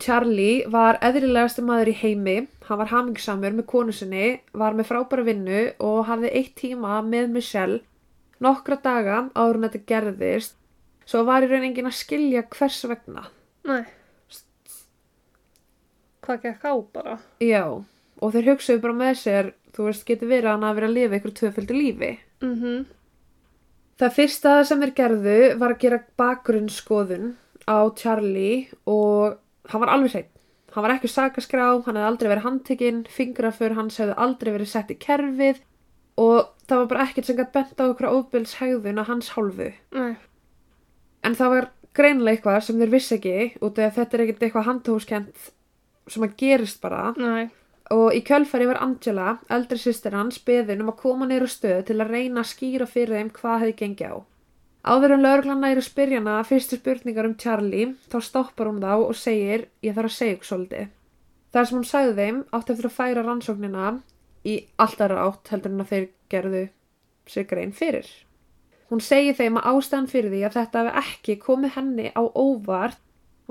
Charlie 0.00 0.64
var 0.66 0.98
eðrilegasti 0.98 1.62
maður 1.62 1.92
í 1.92 1.94
heimi 2.00 2.48
hann 2.66 2.78
var 2.78 2.88
hamingsamur 2.90 3.52
með 3.54 3.66
konu 3.70 3.92
sinni 3.92 4.40
var 4.52 4.72
með 4.74 4.88
frábæra 4.90 5.24
vinnu 5.28 5.60
og 5.78 6.06
hafði 6.08 6.32
eitt 6.34 6.54
tíma 6.56 6.98
með 7.06 7.30
Michelle 7.30 7.80
nokkra 8.40 8.80
daga 8.82 9.30
áður 9.36 9.54
en 9.60 9.68
þetta 9.68 9.86
gerðist 9.92 10.54
svo 11.06 11.24
var 11.24 11.42
í 11.42 11.50
raun 11.52 11.62
enginn 11.68 11.86
að 11.86 11.98
skilja 12.00 12.42
hvers 12.48 12.80
vegna 12.90 13.26
Nei. 13.64 13.84
Hvað 16.22 16.42
gekk 16.46 16.64
á 16.68 16.74
bara? 16.94 17.18
já, 17.42 17.64
og 18.22 18.32
þeir 18.32 18.50
hugsaðu 18.52 18.80
bara 18.84 18.94
með 18.94 19.14
sér 19.22 19.52
þú 19.74 19.86
veist, 19.88 20.04
getur 20.06 20.28
verið 20.30 20.48
að 20.50 20.52
hann 20.56 20.66
að 20.68 20.74
vera 20.78 20.88
að 20.90 20.96
lifa 20.98 21.18
ykkur 21.20 21.34
tvöföldu 21.40 21.78
lífi 21.78 22.12
Mhm. 22.42 22.84
Það 24.02 24.14
fyrsta 24.16 24.52
sem 24.66 24.80
þeir 24.82 24.92
gerðu 24.98 25.58
var 25.60 25.72
að 25.74 25.78
gera 25.78 25.98
bakgrunnsskoðun 26.18 27.34
á 27.68 27.78
Charlie 27.94 28.68
og 28.86 29.36
hann 29.70 29.80
var 29.80 29.92
alveg 29.94 30.10
hreinn. 30.16 30.28
Hann 30.72 30.82
var 30.86 30.94
ekki 30.96 31.08
sakaskrá, 31.12 31.66
hann 31.84 31.94
hefði 31.94 32.08
aldrei 32.08 32.28
verið 32.32 32.46
handtekinn, 32.46 33.02
fingrafur 33.06 33.74
hans 33.76 33.98
hefði 34.00 34.16
aldrei 34.16 34.52
verið 34.56 34.66
sett 34.72 34.90
í 34.90 34.96
kerfið 34.98 35.60
og 36.18 36.48
það 36.66 36.76
var 36.82 36.86
bara 36.86 37.04
ekkert 37.06 37.24
sem 37.28 37.36
gætt 37.36 37.52
bent 37.52 37.78
á 37.78 37.84
okkur 37.92 38.08
ofbildshegðun 38.10 38.98
að 39.02 39.06
hans 39.12 39.28
hálfu. 39.36 39.72
Nei. 39.92 40.16
En 41.22 41.34
það 41.38 41.50
var 41.54 41.68
greinlega 41.94 42.36
eitthvað 42.40 42.62
sem 42.66 42.78
þeir 42.80 42.90
vissi 42.96 43.14
ekki 43.20 43.36
út 43.62 43.78
af 43.78 43.92
að 43.92 43.98
þetta 44.00 44.14
er 44.18 44.24
ekkert 44.26 44.42
eitthvað 44.48 44.66
handhóskent 44.70 45.50
sem 46.10 46.24
að 46.26 46.36
gerist 46.42 46.80
bara 46.82 47.12
Nei. 47.16 47.50
og 47.94 48.16
í 48.16 48.22
kjölfari 48.26 48.66
var 48.70 48.80
Angela, 48.82 49.36
eldri 49.52 49.78
sýstir 49.78 50.16
hans, 50.16 50.40
beðin 50.42 50.82
um 50.82 50.90
að 50.92 51.00
koma 51.04 51.28
neyru 51.28 51.48
stöð 51.50 51.84
til 51.90 51.98
að 52.00 52.14
reyna 52.16 52.42
að 52.42 52.50
skýra 52.52 52.88
fyrir 52.90 53.18
þeim 53.18 53.32
hvað 53.36 53.60
hefði 53.64 53.76
gengið 53.82 54.14
á. 54.14 54.16
Áður 54.82 55.14
en 55.14 55.22
lögreglan 55.22 55.62
næri 55.62 55.78
að 55.78 55.86
spyrja 55.86 56.18
hana 56.18 56.40
fyrstu 56.42 56.80
spurningar 56.80 57.28
um 57.28 57.36
Charlie, 57.38 57.92
þá 58.10 58.18
stoppar 58.26 58.70
hún 58.70 58.82
þá 58.82 58.94
og 58.96 59.14
segir, 59.14 59.68
ég 59.84 59.94
þarf 59.94 60.10
að 60.10 60.16
segja 60.16 60.38
ykkur 60.38 60.50
svolítið. 60.50 60.90
Það 61.52 61.68
sem 61.68 61.78
hún 61.78 61.86
sagði 61.86 62.16
þeim 62.18 62.42
átti 62.50 62.72
eftir 62.72 62.88
að 62.88 62.96
færa 62.96 63.22
rannsóknina 63.26 63.92
í 64.48 64.56
alltaf 64.82 65.14
átt 65.22 65.52
heldur 65.52 65.74
en 65.74 65.84
að 65.84 65.92
þeir 65.92 66.06
gerðu 66.32 66.62
sig 67.30 67.48
grein 67.50 67.74
fyrir. 67.76 68.08
Hún 68.90 69.00
segi 69.00 69.36
þeim 69.38 69.60
að 69.60 69.68
ástæðan 69.70 70.10
fyrir 70.10 70.32
því 70.32 70.42
að 70.46 70.56
þetta 70.58 70.80
hefði 70.82 71.02
ekki 71.02 71.36
komið 71.44 71.74
henni 71.76 72.10
á 72.12 72.22
óvart 72.26 72.98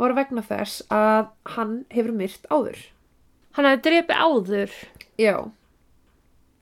var 0.02 0.14
vegna 0.18 0.42
þess 0.46 0.82
að 0.92 1.30
hann 1.56 1.74
hefur 1.94 2.16
myrt 2.18 2.46
áður. 2.52 2.80
Hann 3.58 3.68
hefði 3.68 3.84
dreipið 3.88 4.22
áður. 4.26 4.76
Já. 5.22 5.36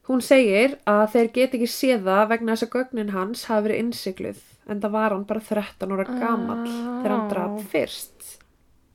Hún 0.10 0.24
segir 0.26 0.78
að 0.90 1.04
þeir 1.14 1.28
get 1.36 1.54
ekki 1.60 1.68
séð 1.70 2.08
það 2.08 2.24
vegna 2.32 2.56
þess 2.56 2.66
að 2.66 2.74
gögnin 2.76 3.12
hans 3.14 3.44
hafi 3.50 3.68
verið 3.68 3.82
innsikluð 3.84 4.40
en 4.70 4.82
það 4.82 4.94
var 4.96 5.14
hann 5.14 5.26
bara 5.30 5.44
13 5.46 5.94
ára 5.96 6.06
gamall 6.10 6.66
Ah. 6.66 7.02
þegar 7.02 7.14
hann 7.16 7.30
draf 7.30 7.68
fyrst. 7.72 8.16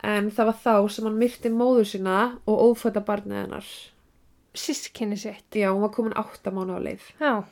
En 0.05 0.31
það 0.31 0.49
var 0.51 0.59
þá 0.65 0.91
sem 0.91 1.05
hann 1.09 1.19
myrti 1.23 1.51
móður 1.55 1.87
sína 1.93 2.17
og 2.47 2.65
ófætta 2.69 3.01
barnið 3.07 3.39
hennar. 3.45 3.69
Sískinni 4.55 5.17
sitt. 5.19 5.49
Já, 5.55 5.71
hún 5.73 5.81
var 5.83 5.91
komin 5.95 6.13
8 6.19 6.51
mánu 6.53 6.77
á 6.77 6.81
leið. 6.83 7.07
Já. 7.21 7.45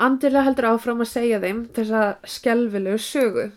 Andrilega 0.00 0.44
heldur 0.48 0.66
áfram 0.72 1.00
að 1.04 1.08
segja 1.12 1.40
þeim 1.40 1.66
þessa 1.76 2.16
skelvilegu 2.24 2.98
sögu. 2.98 3.50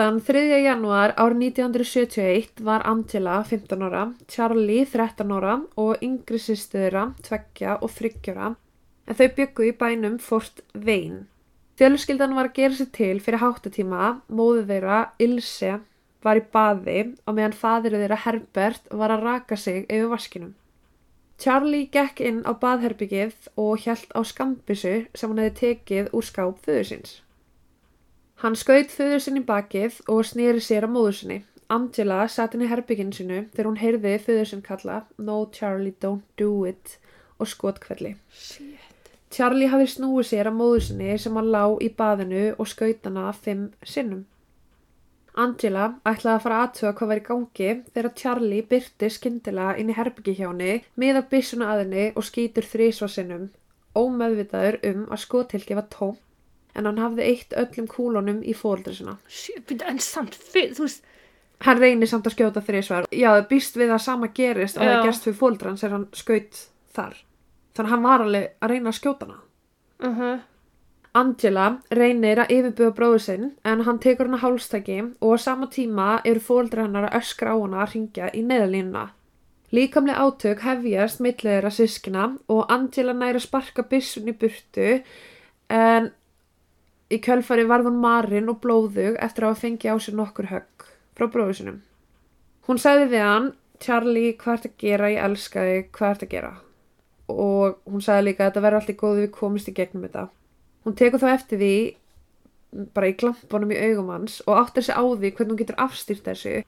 Þann 0.00 0.16
3. 0.24 0.42
janúar 0.64 1.12
árið 1.20 1.42
1971 1.60 2.62
var 2.64 2.86
Angela 2.88 3.34
15 3.44 3.82
ára, 3.84 4.06
Charlie 4.32 4.86
13 4.88 5.34
ára 5.36 5.58
og 5.76 6.00
yngri 6.06 6.40
sýstuðra 6.40 7.02
2 7.26 7.74
og 7.74 7.92
3 7.98 8.32
ára 8.32 8.48
en 9.04 9.18
þau 9.18 9.28
byggu 9.36 9.68
í 9.68 9.74
bænum 9.76 10.16
Fort 10.16 10.64
Wayne. 10.72 11.26
Fjölskyldan 11.76 12.32
var 12.32 12.48
að 12.48 12.56
gera 12.62 12.80
sér 12.80 12.90
til 12.96 13.20
fyrir 13.20 13.44
háttatíma, 13.44 14.08
móðu 14.32 14.64
þeirra 14.72 15.04
Ilse 15.20 15.76
var 16.24 16.40
í 16.40 16.48
baði 16.48 17.00
og 17.28 17.36
meðan 17.36 17.60
fadirið 17.60 18.06
þeirra 18.06 18.22
Herbert 18.24 18.92
var 19.04 19.12
að 19.12 19.28
raka 19.28 19.60
sig 19.60 19.84
yfir 19.84 20.08
vaskinum. 20.16 20.54
Charlie 21.36 21.90
gekk 21.92 22.24
inn 22.24 22.40
á 22.48 22.56
baðherbyggið 22.56 23.52
og 23.60 23.84
hjælt 23.84 24.16
á 24.16 24.24
skambissu 24.24 25.02
sem 25.12 25.28
hann 25.28 25.44
hefði 25.44 25.58
tekið 25.66 26.14
úr 26.16 26.24
skáp 26.24 26.64
síns. 26.88 27.20
Hann 28.40 28.54
skaut 28.56 28.88
föður 28.88 29.20
sinn 29.20 29.36
í 29.36 29.44
bakið 29.44 29.98
og 30.08 30.22
snýri 30.24 30.62
sér 30.64 30.86
að 30.86 30.92
móður 30.94 31.16
sinni. 31.18 31.34
Angela 31.74 32.22
satt 32.32 32.54
inn 32.56 32.62
í 32.64 32.68
herbygginu 32.70 33.12
sinu 33.12 33.40
þegar 33.52 33.66
hún 33.68 33.80
heyrði 33.82 34.12
föður 34.24 34.46
sinn 34.48 34.62
kalla 34.64 34.94
No 35.26 35.42
Charlie 35.52 35.92
don't 36.00 36.24
do 36.40 36.64
it 36.70 36.94
og 37.36 37.50
skotkvelli. 37.52 38.14
Shit. 38.32 39.10
Charlie 39.30 39.68
hafði 39.68 39.90
snúið 39.92 40.30
sér 40.30 40.48
að 40.48 40.56
móður 40.56 40.86
sinni 40.86 41.18
sem 41.20 41.36
hann 41.36 41.50
lá 41.52 41.66
í 41.84 41.90
baðinu 42.00 42.46
og 42.56 42.70
skaut 42.72 43.04
hana 43.10 43.26
fimm 43.36 43.68
sinnum. 43.84 44.24
Angela 45.36 45.90
ætlaði 46.08 46.32
að 46.38 46.42
fara 46.46 46.62
aðtuga 46.64 46.94
hvað 46.96 47.12
var 47.12 47.20
í 47.20 47.26
gangi 47.28 47.68
þegar 47.92 48.16
Charlie 48.22 48.62
byrti 48.72 49.12
skyndilega 49.18 49.76
inn 49.84 49.92
í 49.92 49.98
herbyggi 50.00 50.38
hjá 50.40 50.46
henni, 50.48 50.80
miðar 50.96 51.28
byssuna 51.28 51.74
að 51.74 51.84
henni 51.84 52.08
og 52.16 52.28
skýtur 52.30 52.72
þrísvarsinnum, 52.72 53.46
ómeðvitaður 53.92 54.80
um 54.94 55.06
að 55.12 55.24
skotilki 55.28 55.76
var 55.76 55.92
tóm 55.92 56.16
en 56.74 56.86
hann 56.86 56.98
hafði 56.98 57.26
eitt 57.28 57.56
öllum 57.56 57.88
kúlunum 57.90 58.42
í 58.42 58.54
fóldri 58.56 58.94
sinna. 58.94 59.16
Byrju, 59.66 59.86
en 59.88 59.98
samt 60.04 60.34
fyrir, 60.34 60.74
þú 60.78 60.86
veist, 60.86 61.06
Hann 61.60 61.76
reynir 61.76 62.08
samt 62.08 62.24
að 62.24 62.38
skjóta 62.38 62.62
þrísvar. 62.64 63.06
Já, 63.12 63.34
það 63.34 63.48
býst 63.50 63.74
við 63.76 63.90
að 63.92 63.98
sama 64.00 64.28
gerist 64.36 64.78
og 64.78 64.86
það 64.86 65.02
gerst 65.04 65.26
fyrir 65.26 65.36
fóldran 65.36 65.76
sem 65.76 65.92
hann 65.92 66.06
skaut 66.16 66.60
þar. 66.96 67.18
Þannig 67.76 67.90
að 67.90 67.92
hann 67.92 68.06
var 68.06 68.24
alveg 68.24 68.46
að 68.56 68.72
reyna 68.72 68.92
að 68.92 68.96
skjóta 68.96 69.26
hana. 69.26 69.42
uh 70.00 70.18
-huh. 70.18 70.38
Angela 71.12 71.80
reynir 71.90 72.38
að 72.38 72.52
yfirbuga 72.54 72.94
bróður 72.94 73.22
sinn 73.22 73.46
en 73.64 73.80
hann 73.82 73.98
tekur 73.98 74.28
hana 74.28 74.38
hálstæki 74.38 75.14
og 75.20 75.34
á 75.34 75.38
sama 75.42 75.66
tíma 75.66 76.20
eru 76.24 76.40
fóldra 76.40 76.82
hennar 76.82 77.10
að 77.10 77.18
öskra 77.20 77.50
á 77.50 77.56
hana 77.60 77.82
að 77.82 77.94
ringja 77.94 78.30
í 78.32 78.42
neðalínuna. 78.42 79.10
Líkamlega 79.72 80.18
átök 80.18 80.60
hefjast 80.60 81.20
millir 81.20 81.60
þeirra 81.60 81.70
sískina 81.70 82.38
og 82.48 82.70
Angela 82.70 83.12
næri 83.12 83.38
að 83.38 83.46
sparka 83.46 83.82
byssun 83.82 84.28
í 84.28 84.32
burtu 84.32 85.02
en 85.68 86.10
í 87.10 87.18
kjölfari 87.22 87.66
varð 87.68 87.90
hún 87.90 88.00
marinn 88.02 88.50
og 88.52 88.60
blóðug 88.62 89.18
eftir 89.18 89.44
að 89.44 89.54
hafa 89.54 89.64
fengið 89.64 89.94
á 89.94 89.96
sig 89.98 90.16
nokkur 90.16 90.50
högg 90.50 90.88
frá 91.18 91.26
bróður 91.26 91.58
sinum. 91.58 91.78
Hún 92.68 92.78
sagði 92.78 93.08
við 93.10 93.24
hann, 93.26 93.52
Charlie, 93.82 94.34
hvað 94.38 94.58
ert 94.58 94.68
að 94.68 94.76
gera, 94.84 95.10
ég 95.10 95.24
elska 95.26 95.64
þig, 95.66 95.88
hvað 95.96 96.14
ert 96.14 96.26
að 96.26 96.34
gera? 96.34 96.52
Og 97.30 97.80
hún 97.90 98.04
sagði 98.04 98.26
líka 98.28 98.44
að 98.44 98.50
þetta 98.50 98.64
verður 98.66 98.80
allt 98.80 98.92
í 98.92 98.98
góðu 99.00 99.24
við 99.24 99.32
komist 99.34 99.70
í 99.70 99.74
gegnum 99.74 100.04
þetta. 100.06 100.26
Hún 100.86 100.96
tekur 100.96 101.22
þá 101.22 101.30
eftir 101.32 101.60
því 101.60 101.74
bara 102.94 103.10
í 103.10 103.16
glampunum 103.18 103.72
í 103.74 103.80
augum 103.88 104.12
hans 104.14 104.38
og 104.46 104.60
áttar 104.60 104.86
sig 104.86 104.94
á 104.94 105.02
því 105.02 105.32
hvernig 105.34 105.54
hún 105.54 105.60
getur 105.60 105.80
afstýrt 105.82 106.28
þessu. 106.28 106.60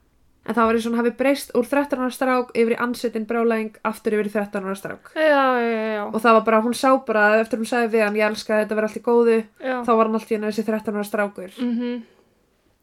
En 0.43 0.57
það 0.57 0.67
var 0.67 0.75
eins 0.75 0.87
og 0.87 0.93
hún 0.93 0.99
hafi 0.99 1.11
breyst 1.15 1.53
úr 1.55 1.67
13 1.71 2.01
ára 2.03 2.11
strák 2.11 2.49
yfir 2.59 2.75
í 2.75 2.79
ansettin 2.83 3.27
brálæðing 3.31 3.77
aftur 3.87 4.17
yfir 4.17 4.27
í 4.27 4.33
13 4.33 4.65
ára 4.67 4.75
strák. 4.75 5.13
Já, 5.15 5.45
já, 5.63 5.83
já, 5.95 6.03
Og 6.09 6.19
það 6.19 6.33
var 6.39 6.45
bara, 6.49 6.63
hún 6.65 6.75
sá 6.75 6.89
bara 7.07 7.27
að 7.31 7.43
eftir 7.45 7.61
hún 7.63 7.71
sagði 7.71 7.93
við 7.93 8.03
hann, 8.07 8.17
ég 8.19 8.27
elska 8.27 8.59
þetta 8.59 8.75
verður 8.79 8.89
allt 8.89 8.99
í 8.99 9.05
góðu, 9.07 9.37
já. 9.63 9.77
þá 9.87 9.93
var 9.95 10.07
hann 10.11 10.19
allt 10.19 10.33
í 10.33 10.35
henni 10.35 10.51
þessi 10.51 10.65
13 10.67 10.99
ára 10.99 11.07
strákur. 11.07 11.53
Mhm. 11.63 12.03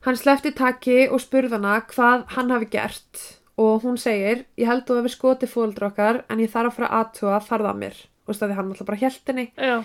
Hann 0.07 0.15
slefti 0.15 0.53
taki 0.55 0.97
og 1.11 1.19
spurði 1.19 1.57
hana 1.57 1.81
hvað 1.91 2.23
hann 2.37 2.49
hafi 2.55 2.69
gert 2.71 3.25
og 3.59 3.81
hún 3.83 3.97
segir, 3.99 4.45
ég 4.55 4.65
held 4.71 4.85
þú 4.87 5.01
hefur 5.01 5.11
skotið 5.17 5.51
fóldra 5.51 5.89
okkar 5.91 6.23
en 6.29 6.39
ég 6.39 6.47
þarf 6.53 6.71
að 6.71 6.77
fara 6.77 6.87
að 6.87 6.99
aðtúa 7.03 7.41
farða 7.43 7.73
mér. 7.75 7.97
Og 8.29 8.35
staði 8.37 8.55
hann 8.55 8.69
alltaf 8.71 8.87
bara 8.87 9.01
hjælt 9.01 9.27
henni. 9.27 9.51
Já, 9.59 9.83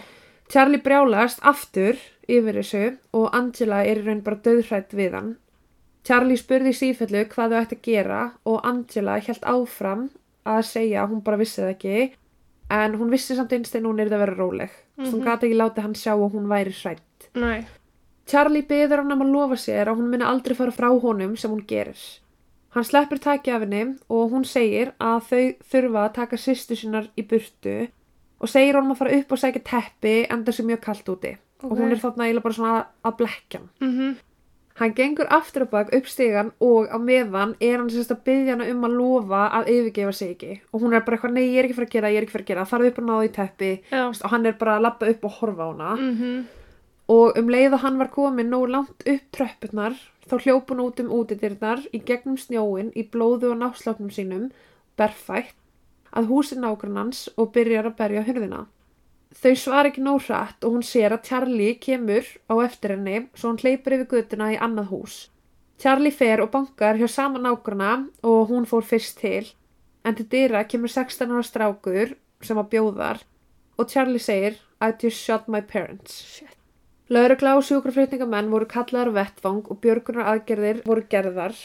Charlie 0.52 0.78
brjálast 0.78 1.40
aftur 1.42 1.96
yfir 2.28 2.58
þessu 2.60 2.98
og 3.16 3.30
Angela 3.34 3.82
er 3.82 3.98
í 3.98 4.04
raun 4.06 4.20
bara 4.22 4.36
döðhrætt 4.44 4.92
við 4.94 5.16
hann. 5.16 5.36
Charlie 6.04 6.36
spurði 6.36 6.72
sífellu 6.76 7.24
hvað 7.32 7.54
þau 7.54 7.60
ætti 7.62 7.76
að 7.78 7.86
gera 7.88 8.18
og 8.44 8.60
Angela 8.68 9.18
held 9.24 9.46
áfram 9.54 10.02
að 10.44 10.62
segja 10.68 11.02
að 11.04 11.10
hún 11.14 11.22
bara 11.24 11.40
vissi 11.40 11.62
það 11.62 11.70
ekki 11.74 12.12
en 12.74 12.98
hún 13.00 13.10
vissi 13.12 13.36
samt 13.36 13.52
einstein 13.56 13.86
hún 13.88 14.00
er 14.00 14.08
það 14.10 14.18
að 14.18 14.24
vera 14.24 14.34
róleg. 14.38 14.70
Mm 14.96 15.04
-hmm. 15.04 15.10
Hún 15.12 15.24
gati 15.24 15.46
ekki 15.46 15.56
látið 15.60 15.82
hann 15.82 15.94
sjá 15.94 16.12
að 16.12 16.32
hún 16.34 16.48
væri 16.48 16.72
hrætt. 16.72 17.30
nei. 17.34 17.64
Charlie 18.26 18.62
beður 18.62 18.96
hann 19.02 19.12
um 19.12 19.20
að 19.22 19.32
lofa 19.32 19.56
sér 19.56 19.86
að 19.88 19.96
hún 19.98 20.10
muni 20.10 20.24
aldrei 20.24 20.54
fara 20.56 20.70
frá 20.70 20.88
honum 21.00 21.36
sem 21.36 21.50
hún 21.50 21.66
gerir. 21.66 21.98
Hann 22.70 22.84
sleppur 22.84 23.18
taki 23.18 23.50
af 23.50 23.60
henni 23.60 23.98
og 24.08 24.30
hún 24.32 24.44
segir 24.44 24.92
að 24.98 25.20
þau 25.30 25.54
þurfa 25.70 26.04
að 26.08 26.12
taka 26.14 26.36
sýstu 26.36 26.74
sínar 26.76 27.08
í 27.16 27.22
burtu 27.22 27.88
og 28.40 28.48
segir 28.48 28.74
honum 28.74 28.92
að 28.92 28.96
fara 28.98 29.16
upp 29.18 29.32
og 29.32 29.38
sækja 29.38 29.62
teppi 29.64 30.26
en 30.30 30.44
þessu 30.44 30.64
mjög 30.64 30.80
kalt 30.80 31.04
úti. 31.08 31.36
Og 31.62 31.72
Ok. 31.72 31.78
hún 31.78 31.92
er 31.92 31.96
þarna 31.96 32.24
eiginlega 32.24 32.42
bara 32.42 32.54
svona 32.54 32.84
að 33.04 33.16
blekja 33.16 33.58
hann. 33.60 33.68
Mhm. 33.80 34.16
Hann 34.74 34.90
gengur 34.98 35.28
aftur 35.30 35.62
á 35.62 35.70
bak 35.70 35.92
upp 35.94 36.06
stigan 36.10 36.48
og 36.58 36.88
á 36.90 36.98
meðan 36.98 37.52
er 37.62 37.76
hann 37.78 37.90
sérst 37.94 38.10
að 38.10 38.24
byggja 38.26 38.56
hana 38.56 38.66
um 38.72 38.82
að 38.88 38.96
lofa 38.98 39.42
að 39.60 39.68
yfirgefa 39.70 40.12
sig 40.18 40.32
ekki. 40.34 40.56
Og 40.74 40.82
hún 40.82 40.94
er 40.98 41.04
bara 41.06 41.16
eitthvað, 41.16 41.34
nei 41.36 41.44
ég 41.46 41.58
er 41.60 41.68
ekki 41.68 41.76
fyrir 41.78 41.86
að 41.86 41.94
gera, 41.94 42.10
ég 42.10 42.16
er 42.18 42.26
ekki 42.26 42.32
fyrir 42.34 42.44
að 42.44 42.50
gera, 42.50 42.64
farðu 42.66 42.90
upp 42.90 42.98
og 42.98 43.06
náðu 43.06 43.28
í 43.28 43.32
teppi. 43.36 43.70
Já. 43.92 44.02
Og 44.10 44.30
hann 44.32 44.46
er 44.50 44.56
bara 44.58 44.74
að 44.78 44.82
lappa 44.88 45.10
upp 45.14 45.24
og 45.24 45.36
horfa 45.38 45.62
á 45.62 45.68
hana 45.70 45.94
Mhm. 45.94 46.44
og 47.08 47.38
um 47.38 47.48
leið 47.48 47.72
að 47.76 47.82
hann 47.84 47.98
var 47.98 48.08
komin 48.08 48.50
nóg 48.50 48.68
langt 48.70 49.02
upp 49.06 49.24
tröppurnar 49.32 49.94
þá 50.26 50.34
hljóp 50.42 50.66
hún 50.72 50.80
út 50.88 51.00
um 51.00 51.10
útidyrnar 51.20 51.86
í 51.92 52.00
gegnum 52.04 52.36
snjóin 52.36 52.90
í 52.96 53.04
blóðu 53.10 53.52
og 53.52 53.58
náslátnum 53.60 54.10
sínum 54.10 54.50
berfætt 54.98 55.54
að 56.16 56.26
húsi 56.30 56.56
nágrannans 56.58 57.28
og 57.36 57.52
byrjar 57.52 57.86
að 57.92 57.96
berja 57.96 58.22
hurðina. 58.26 58.66
Þau 59.34 59.54
svar 59.58 59.88
ekki 59.88 60.02
nóg 60.04 60.22
hratt 60.28 60.64
og 60.64 60.76
hún 60.76 60.86
sér 60.86 61.16
að 61.16 61.24
Charlie 61.28 61.74
kemur 61.82 62.28
á 62.46 62.54
eftir 62.64 62.94
henni 62.94 63.24
svo 63.34 63.50
hún 63.50 63.60
hleypur 63.60 63.96
yfir 63.96 64.10
götuna 64.12 64.52
í 64.54 64.58
annað 64.62 64.90
hús. 64.92 65.16
Charlie 65.82 66.14
fer 66.14 66.42
og 66.44 66.52
bankar 66.54 67.00
hjá 67.00 67.08
sama 67.10 67.42
nágranna 67.42 68.06
og 68.22 68.50
hún 68.52 68.68
fór 68.70 68.86
fyrst 68.86 69.18
til 69.20 69.50
en 70.04 70.14
til 70.14 70.28
dyra 70.30 70.64
kemur 70.70 70.92
16 70.92 71.34
ára 71.34 71.44
strákur 71.44 72.14
sem 72.44 72.60
að 72.60 72.70
bjóðar 72.76 73.24
og 73.78 73.90
Charlie 73.90 74.22
segir 74.22 74.60
I 74.80 74.92
just 75.00 75.18
shot 75.18 75.48
my 75.48 75.60
parents. 75.60 76.20
Shit. 76.22 76.54
Laurugla 77.08 77.56
og 77.58 77.64
sjúkraflutningamenn 77.66 78.50
voru 78.52 78.66
kallaðar 78.68 79.12
vettvang 79.18 79.64
og 79.68 79.80
björgunar 79.82 80.30
aðgerðir 80.32 80.82
voru 80.86 81.04
gerðar 81.10 81.56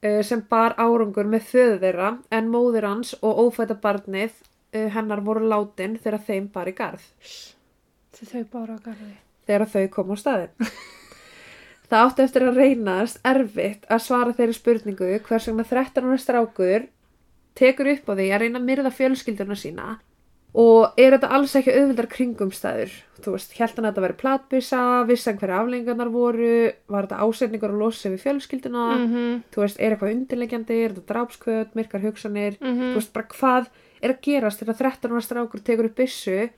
eh, 0.00 0.22
sem 0.24 0.40
bar 0.50 0.76
árangur 0.80 1.28
með 1.28 1.50
föðu 1.50 1.78
þeirra 1.82 2.10
en 2.32 2.52
móðir 2.52 2.86
hans 2.88 3.12
og 3.20 3.42
ófæta 3.44 3.76
barnið 3.82 4.38
eh, 4.76 4.88
hennar 4.94 5.20
voru 5.26 5.48
látin 5.50 5.96
þegar 6.02 6.22
þeim 6.28 6.50
bar 6.52 6.68
í 6.72 6.74
garð, 6.78 7.06
Þau 8.16 8.26
þau 8.32 8.44
bara 8.52 8.76
á 8.76 8.78
garði. 8.84 9.14
þegar 9.46 9.66
þau 9.74 9.88
kom 9.96 10.12
á 10.12 10.16
staðin. 10.16 10.52
Það 11.86 12.02
átti 12.02 12.24
eftir 12.26 12.44
að 12.48 12.56
reynast 12.58 13.20
erfitt 13.30 13.84
að 13.94 14.00
svara 14.02 14.32
þeirri 14.34 14.54
spurningu 14.56 15.10
hvers 15.28 15.44
vegna 15.46 15.64
13 15.68 16.08
ára 16.08 16.18
strákur 16.18 16.88
tekur 17.56 17.92
upp 17.92 18.10
á 18.10 18.12
því 18.18 18.26
að 18.34 18.40
reyna 18.42 18.58
að 18.58 18.66
myrða 18.66 18.90
fjölskylduna 18.96 19.54
sína 19.60 19.84
og 20.56 20.96
er 20.98 21.12
þetta 21.14 21.30
alls 21.36 21.54
ekki 21.60 21.72
auðvildar 21.76 22.08
kringumstæður 22.10 22.92
þú 23.22 23.32
veist, 23.36 23.54
held 23.58 23.74
hann 23.76 23.86
að 23.86 23.92
þetta 23.92 24.04
veri 24.06 24.16
platbissa 24.22 24.80
vissan 25.08 25.38
hverja 25.38 25.60
aflengarnar 25.62 26.10
voru 26.14 26.50
var 26.90 27.06
þetta 27.06 27.22
ásetningur 27.28 27.74
losa 27.78 28.00
sig 28.06 28.14
við 28.16 28.22
fjölskylduna 28.24 28.84
Mhm. 28.98 29.42
þú 29.54 29.62
veist, 29.62 29.78
er 29.78 29.94
eitthvað 29.94 30.14
undirlegjandi 30.16 30.78
er 30.84 30.90
þetta 30.96 31.06
drápskvöld, 31.12 31.74
myrkar 31.78 32.02
hugsanir 32.02 32.56
Mhm. 32.58 32.92
þú 32.92 32.94
veist, 32.98 33.12
bara 33.12 33.26
hvað 33.36 33.66
er 34.02 34.10
að 34.14 34.20
gerast 34.22 34.60
þegar 34.62 34.78
13 34.78 35.12
ára 35.12 35.20
strákur 35.24 35.60
tekur 35.64 35.84
upp 35.90 35.96
byssu 35.96 36.48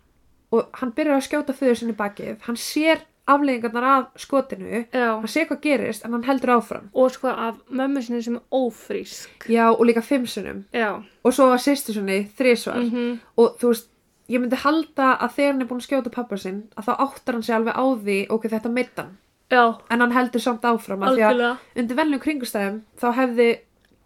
og 0.52 0.68
hann 0.80 0.92
byrjar 0.96 1.18
að 1.20 1.26
skjóta 1.28 1.52
föður 1.56 1.76
sinni 1.82 1.92
bakið 1.98 2.38
hann 2.46 2.56
sér 2.56 3.02
afleggingarnar 3.28 3.84
af 3.84 4.06
skotinu 4.16 4.86
Já. 4.92 5.18
hann 5.20 5.28
sér 5.28 5.44
hvað 5.50 5.60
gerist 5.66 6.04
en 6.06 6.12
hann 6.16 6.24
heldur 6.24 6.54
áfram 6.56 6.86
Og 6.94 7.10
sko 7.12 7.28
af 7.28 7.58
mömmu 7.68 8.00
sinni 8.02 8.22
sem 8.22 8.36
er 8.36 8.40
ófrísk. 8.50 9.28
já, 9.48 9.68
og 9.70 9.84
líka 9.86 10.00
fimm 10.02 10.26
sinnum 10.26 10.64
Já. 10.72 11.02
og 11.24 11.32
svo 11.34 11.48
var 11.50 11.58
sýstu 11.58 11.92
sinni 11.92 12.24
þrísvar 12.38 12.80
Mhm. 12.90 13.18
og 13.36 13.58
þú 13.60 13.68
veist, 13.68 13.88
ég 14.30 14.40
myndi 14.40 14.56
halda 14.56 15.18
að 15.20 15.30
þegar 15.36 15.52
hann 15.52 15.62
er 15.62 15.66
búin 15.66 15.80
að 15.80 15.88
skjóta 15.88 16.10
pappa 16.12 16.36
sinn 16.36 16.62
að 16.76 16.84
þá 16.84 16.96
áttar 16.98 17.32
hann 17.34 17.42
sig 17.42 17.54
alveg 17.54 17.74
á 17.76 17.84
því 18.04 18.26
ok, 18.30 18.42
þetta 18.48 18.72
meittan 18.72 19.16
Já, 19.50 19.76
en 19.90 20.00
hann 20.00 20.12
heldur 20.12 20.40
samt 20.40 20.62
áfram 20.62 21.02
af 21.02 21.14
því 21.16 21.22
að 21.28 21.56
undir 21.76 21.96
venlum 21.96 22.20
kringustæðum 22.20 22.80
þá 23.00 23.12
hefði 23.14 23.58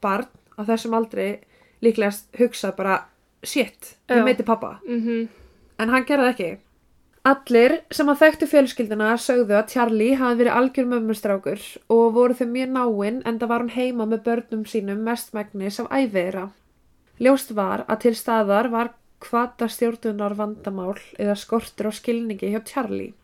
barn 0.02 0.26
á 0.58 0.62
þessum 0.66 0.94
aldri 0.94 1.38
líklegast 1.82 2.26
hugsað 2.38 2.76
bara 2.76 3.04
shit, 3.42 3.96
ég 4.08 4.24
meiti 4.24 4.42
pappa 4.42 4.78
Mm 4.86 5.28
en 5.82 5.88
hann 5.88 6.04
gerði 6.06 6.28
ekki 6.30 6.50
Allir 7.22 7.72
sem 7.94 8.08
að 8.10 8.18
þekktu 8.18 8.46
fjölskylduna 8.50 9.12
sögðu 9.22 9.54
að 9.54 9.68
Charlie 9.70 10.16
hafi 10.18 10.40
verið 10.40 10.56
algjör 10.58 10.88
mömmustrákur 10.90 11.60
og 11.94 12.16
voru 12.16 12.34
þau 12.34 12.48
mjög 12.50 12.72
náinn 12.74 13.20
en 13.22 13.38
það 13.38 13.52
var 13.52 13.62
hún 13.62 13.76
heima 13.76 14.06
með 14.10 14.24
börnum 14.24 14.64
sínum 14.66 15.04
mestmægnis 15.06 15.78
af 15.78 15.92
æfiðra. 15.94 16.48
Ljóst 17.22 17.54
var 17.54 17.84
að 17.86 18.00
til 18.04 18.14
staðar 18.18 18.70
var 18.72 18.90
hvata 19.22 19.68
stjórnunar 19.70 20.34
vandamál 20.34 20.98
eða 21.14 21.38
skortur 21.38 21.90
á 21.90 21.92
skilningi 21.94 22.50
hjá 22.50 22.58
Charlie. 22.66 23.14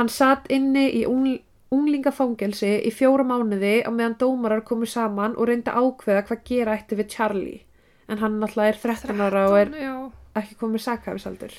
Hann 0.00 0.08
satt 0.08 0.48
inni 0.48 0.88
í 1.02 1.04
ungl 1.04 1.36
unglingafangelsi 1.76 2.72
í 2.86 2.94
fjóra 2.94 3.26
mánuði 3.26 3.82
á 3.84 3.90
meðan 3.92 4.16
dómarar 4.22 4.64
komu 4.64 4.86
saman 4.88 5.36
og 5.36 5.50
reyndi 5.50 5.68
að 5.68 5.84
ákveða 5.84 6.26
hvað 6.30 6.44
gera 6.48 6.76
ætti 6.78 6.96
við 6.96 7.12
Charlie. 7.12 7.65
En 8.06 8.20
hann 8.22 8.38
náttúrulega 8.40 8.74
er 8.74 8.78
13 8.82 9.22
ára 9.26 9.46
og 9.50 9.56
er 9.58 9.72
Já, 9.74 9.94
ekki 10.38 10.58
komið 10.60 10.84
sakhæfisaldur. 10.84 11.54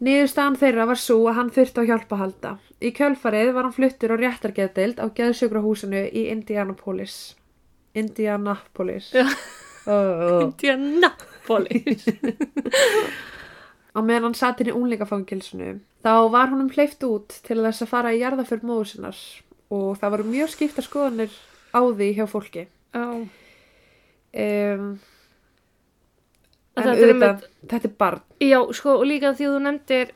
Niðurstaðan 0.00 0.56
þeirra 0.60 0.86
var 0.88 1.00
svo 1.00 1.18
að 1.28 1.36
hann 1.38 1.50
þurfti 1.52 1.82
á 1.84 1.88
hjálpa 1.90 2.16
að 2.16 2.22
halda. 2.22 2.52
Í 2.80 2.92
kjölfarið 2.96 3.50
var 3.56 3.66
hann 3.66 3.76
fluttur 3.76 4.14
á 4.16 4.20
réttargeðdeild 4.20 5.00
á 5.00 5.06
geðsjögrahúsinu 5.16 6.06
í 6.08 6.22
Indianapolis. 6.32 7.16
Indianapolis. 7.96 9.10
Oh. 9.84 10.40
Indianapolis. 10.46 12.06
Á 13.90 13.98
meðan 14.06 14.28
hann 14.28 14.36
satt 14.38 14.60
inn 14.62 14.70
í 14.70 14.76
unlingafangilsinu. 14.76 15.80
Þá 16.04 16.12
var 16.32 16.52
honum 16.52 16.70
hleyft 16.72 17.02
út 17.04 17.34
til 17.44 17.58
þess 17.58 17.82
að 17.84 17.90
fara 17.90 18.12
í 18.14 18.20
jarðaförn 18.22 18.68
móðu 18.68 18.86
sinnar 18.92 19.18
og 19.74 19.98
það 19.98 20.14
voru 20.14 20.28
mjög 20.30 20.52
skipta 20.54 20.84
skoðanir 20.84 21.34
á 21.74 21.80
því 21.82 22.10
hjá 22.16 22.24
fólki. 22.30 22.66
Já, 22.94 23.06
Um, 24.30 25.00
en 26.80 26.88
Þetta 26.90 27.04
er 27.06 27.12
auðvitað, 27.12 27.44
þetta 27.74 27.88
er 27.90 27.94
barn. 27.98 28.20
já, 28.40 28.58
sko, 28.80 28.96
og 29.00 29.06
líka 29.06 29.32
því 29.36 29.46
að 29.48 29.54
þú 29.54 29.62
nefndir 29.66 30.10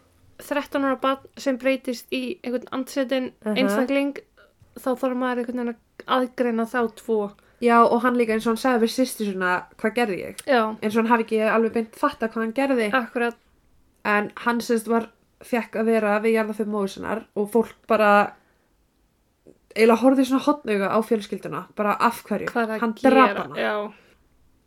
13 0.44 0.84
ára 0.88 1.00
barn 1.00 1.28
sem 1.38 1.58
breytist 1.58 2.06
í 2.12 2.22
einhvern 2.42 2.68
andsetin 2.74 3.30
Aha. 3.46 3.54
einstakling, 3.60 4.16
þá 4.80 4.88
þarf 4.98 5.16
maður 5.16 5.38
einhvern 5.44 5.60
veginn 5.62 5.74
að 5.74 6.14
aðgreina 6.18 6.66
þá 6.66 6.80
tvo. 6.98 7.18
Já, 7.62 7.78
og 7.86 8.02
hann 8.02 8.16
líka 8.18 8.34
eins 8.34 8.44
og 8.48 8.50
hann 8.56 8.60
sagði 8.60 8.82
við 8.84 8.92
sýsti 8.96 9.28
svona, 9.30 9.52
hvað 9.80 9.94
gerði 9.94 10.16
ég? 10.20 10.40
Já, 10.50 10.62
eins 10.82 10.96
og 10.96 11.00
hann 11.04 11.12
hafi 11.12 11.24
ekki 11.24 11.38
alveg 11.48 11.72
beint 11.78 11.94
fatta 11.96 12.28
hvað 12.28 12.42
hann 12.42 12.52
gerði 12.58 12.88
akkurat. 12.92 13.36
en 14.04 14.32
hann 14.44 14.60
semst 14.60 14.88
var 14.90 15.06
fekk 15.44 15.76
að 15.80 15.84
vera 15.92 16.18
við 16.20 16.34
jarðafið 16.34 16.68
móðusinnar 16.74 17.22
og 17.36 17.46
fólk 17.52 17.72
bara 17.88 18.10
eiginlega 19.74 20.00
horfði 20.02 20.24
svona 20.28 20.44
hotnauga 20.46 20.90
á 20.92 20.98
fjölskylduna 21.02 21.62
bara 21.76 21.94
af 22.00 22.20
hverju, 22.26 22.50
Hvað 22.52 22.74
að 22.74 22.80
hann 22.84 22.92
gera? 23.00 23.46
Já, 23.58 23.92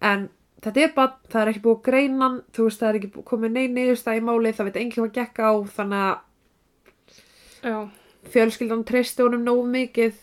en 0.01 0.29
þetta 0.63 0.83
er 0.83 0.93
bara, 0.95 1.13
það 1.29 1.41
er 1.41 1.51
ekki 1.51 1.63
búið 1.65 1.77
að 1.77 1.85
greina 1.87 2.23
hann 2.25 2.37
þú 2.55 2.67
veist, 2.67 2.81
það 2.81 2.89
er 2.89 2.99
ekki 2.99 3.25
komið 3.31 3.53
neinn 3.53 3.75
niðurstað 3.77 4.19
í 4.19 4.23
máli 4.25 4.53
það 4.57 4.69
veit 4.69 4.79
enginn 4.81 5.03
hvað 5.03 5.15
gekk 5.17 5.41
á 5.43 5.51
þannig 5.77 6.05
að 6.07 6.15
já, 7.67 7.77
fjölskyldan 8.33 8.85
treysti 8.87 9.25
honum 9.25 9.45
nógu 9.45 9.67
mikið 9.73 10.17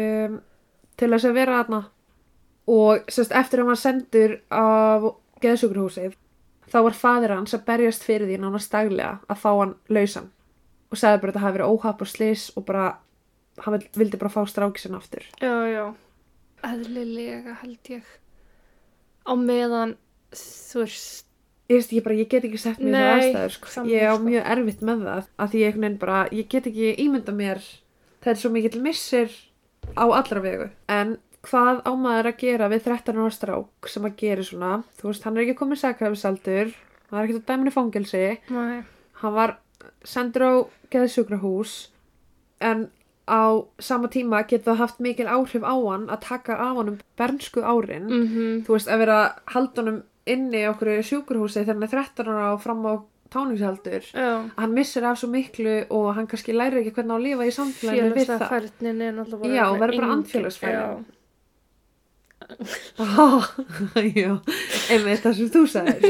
um, 0.00 0.40
til 0.98 1.10
þess 1.14 1.28
að 1.30 1.38
vera 1.38 1.60
þarna 1.60 1.82
og 2.70 3.10
sérst, 3.10 3.36
eftir 3.36 3.62
að 3.62 3.70
var 3.70 3.80
sendur 3.80 4.36
á 4.50 4.66
geðsjúkurhúsið 5.42 6.18
þá 6.70 6.78
var 6.86 6.98
fadir 6.98 7.34
hans 7.34 7.54
að 7.56 7.64
berjast 7.70 8.04
fyrir 8.06 8.28
því 8.28 8.42
nánast 8.42 8.74
daglega 8.74 9.16
að 9.30 9.42
fá 9.42 9.50
hann 9.52 9.78
lausan 9.90 10.28
og 10.90 10.98
sagði 10.98 11.22
bara 11.22 11.30
að 11.30 11.32
þetta 11.32 11.44
hafi 11.46 11.58
verið 11.58 11.72
óhapp 11.74 12.04
og 12.04 12.10
slis 12.10 12.44
og 12.58 12.66
bara, 12.66 12.86
hann 13.62 13.82
vildi 13.96 14.20
bara 14.20 14.34
fá 14.34 14.42
strákisinn 14.50 14.98
aftur 14.98 15.26
já, 15.38 15.54
já. 15.70 15.84
Eðlilega 16.66 17.54
held 17.62 17.88
ég. 17.88 18.08
Á 19.26 19.32
meðan, 19.36 19.96
þú 20.36 20.84
veist, 20.84 21.26
ég 21.70 21.84
ekki 21.84 22.02
bara, 22.04 22.18
ég 22.18 22.30
get 22.30 22.46
ekki 22.48 22.58
sett 22.60 22.80
mér 22.82 22.94
það 22.94 23.06
Nei, 23.06 23.14
aðstæður 23.14 23.54
sko. 23.56 23.84
ég 23.90 24.06
á 24.10 24.14
sko. 24.14 24.24
mjög 24.26 24.50
erfitt 24.54 24.84
með 24.86 25.06
það 25.06 25.30
að 25.38 25.52
því 25.54 25.62
ég 25.64 25.98
bara, 26.02 26.20
ég 26.34 26.48
get 26.50 26.68
ekki 26.70 26.92
ímynda 27.04 27.34
mér 27.36 27.62
það 28.20 28.32
er 28.32 28.40
svo 28.40 28.50
mikill 28.54 28.82
missir 28.84 29.34
á 29.96 30.04
allra 30.04 30.42
vegu 30.44 30.68
en 30.92 31.16
hvað 31.46 31.80
á 31.88 31.92
maður 31.96 32.30
að 32.30 32.40
gera 32.42 32.68
við 32.68 32.84
13 32.88 33.20
ára 33.20 33.32
strák 33.32 33.88
sem 33.88 34.08
að 34.08 34.16
gera 34.20 34.44
svona 34.44 34.72
þú 35.00 35.08
veist, 35.08 35.24
hann 35.24 35.36
er 35.38 35.46
ekki 35.46 35.58
komið 35.60 35.82
sakhæfisaldur 35.84 36.72
hann 37.10 37.20
er 37.20 37.28
ekkert 37.28 37.46
á 37.46 37.48
dæminu 37.52 37.72
fangelsi 37.74 38.24
næ, 38.50 38.82
hann 39.22 39.36
var 39.36 39.56
sendur 40.04 40.44
á 40.44 40.52
geðsjúkrahús 40.92 41.76
en 42.60 42.88
á 43.30 43.62
sama 43.78 44.10
tíma 44.10 44.42
geta 44.50 44.74
haft 44.74 44.98
mikil 44.98 45.30
áhrif 45.30 45.62
á 45.62 45.74
hann 45.78 46.08
að 46.10 46.24
taka 46.26 46.58
af 46.58 46.76
honum 46.80 46.98
bernsku 47.16 47.62
árin. 47.62 48.10
Mhm, 48.10 48.64
þú 48.66 48.74
veist, 48.74 48.90
að 48.90 48.98
vera 49.06 49.20
honum 49.54 50.02
inni 50.26 50.64
í 50.64 50.68
okkur 50.70 51.00
sjúkurhúsi 51.06 51.62
þegar 51.62 51.74
hann 51.74 51.86
er 51.86 51.94
13 51.94 52.28
ára 52.28 52.52
og 52.54 52.62
fram 52.62 52.84
á 52.86 52.94
táningshaldur 53.30 54.02
já. 54.10 54.50
hann 54.56 54.74
missir 54.74 55.04
af 55.06 55.18
svo 55.18 55.28
miklu 55.30 55.86
og 55.90 56.14
hann 56.16 56.26
kannski 56.26 56.52
læri 56.52 56.80
ekki 56.82 56.94
hvernig 56.96 57.14
á 57.14 57.18
að 57.18 57.24
lifa 57.26 57.46
í 57.46 57.54
samfélaginu 57.54 58.14
við 58.16 58.26
það. 58.26 58.48
færnin 58.50 59.02
er 59.06 59.12
náttúrulega 59.14 59.42
bara... 59.44 59.54
Já, 59.54 59.64
verður 59.80 60.00
bara 60.00 60.12
andfélagsfærni. 60.16 61.04
Já, 64.20 64.32
einmitt 64.90 65.22
það 65.22 65.36
sem 65.38 65.50
þú 65.54 65.62
sagðir. 65.70 66.04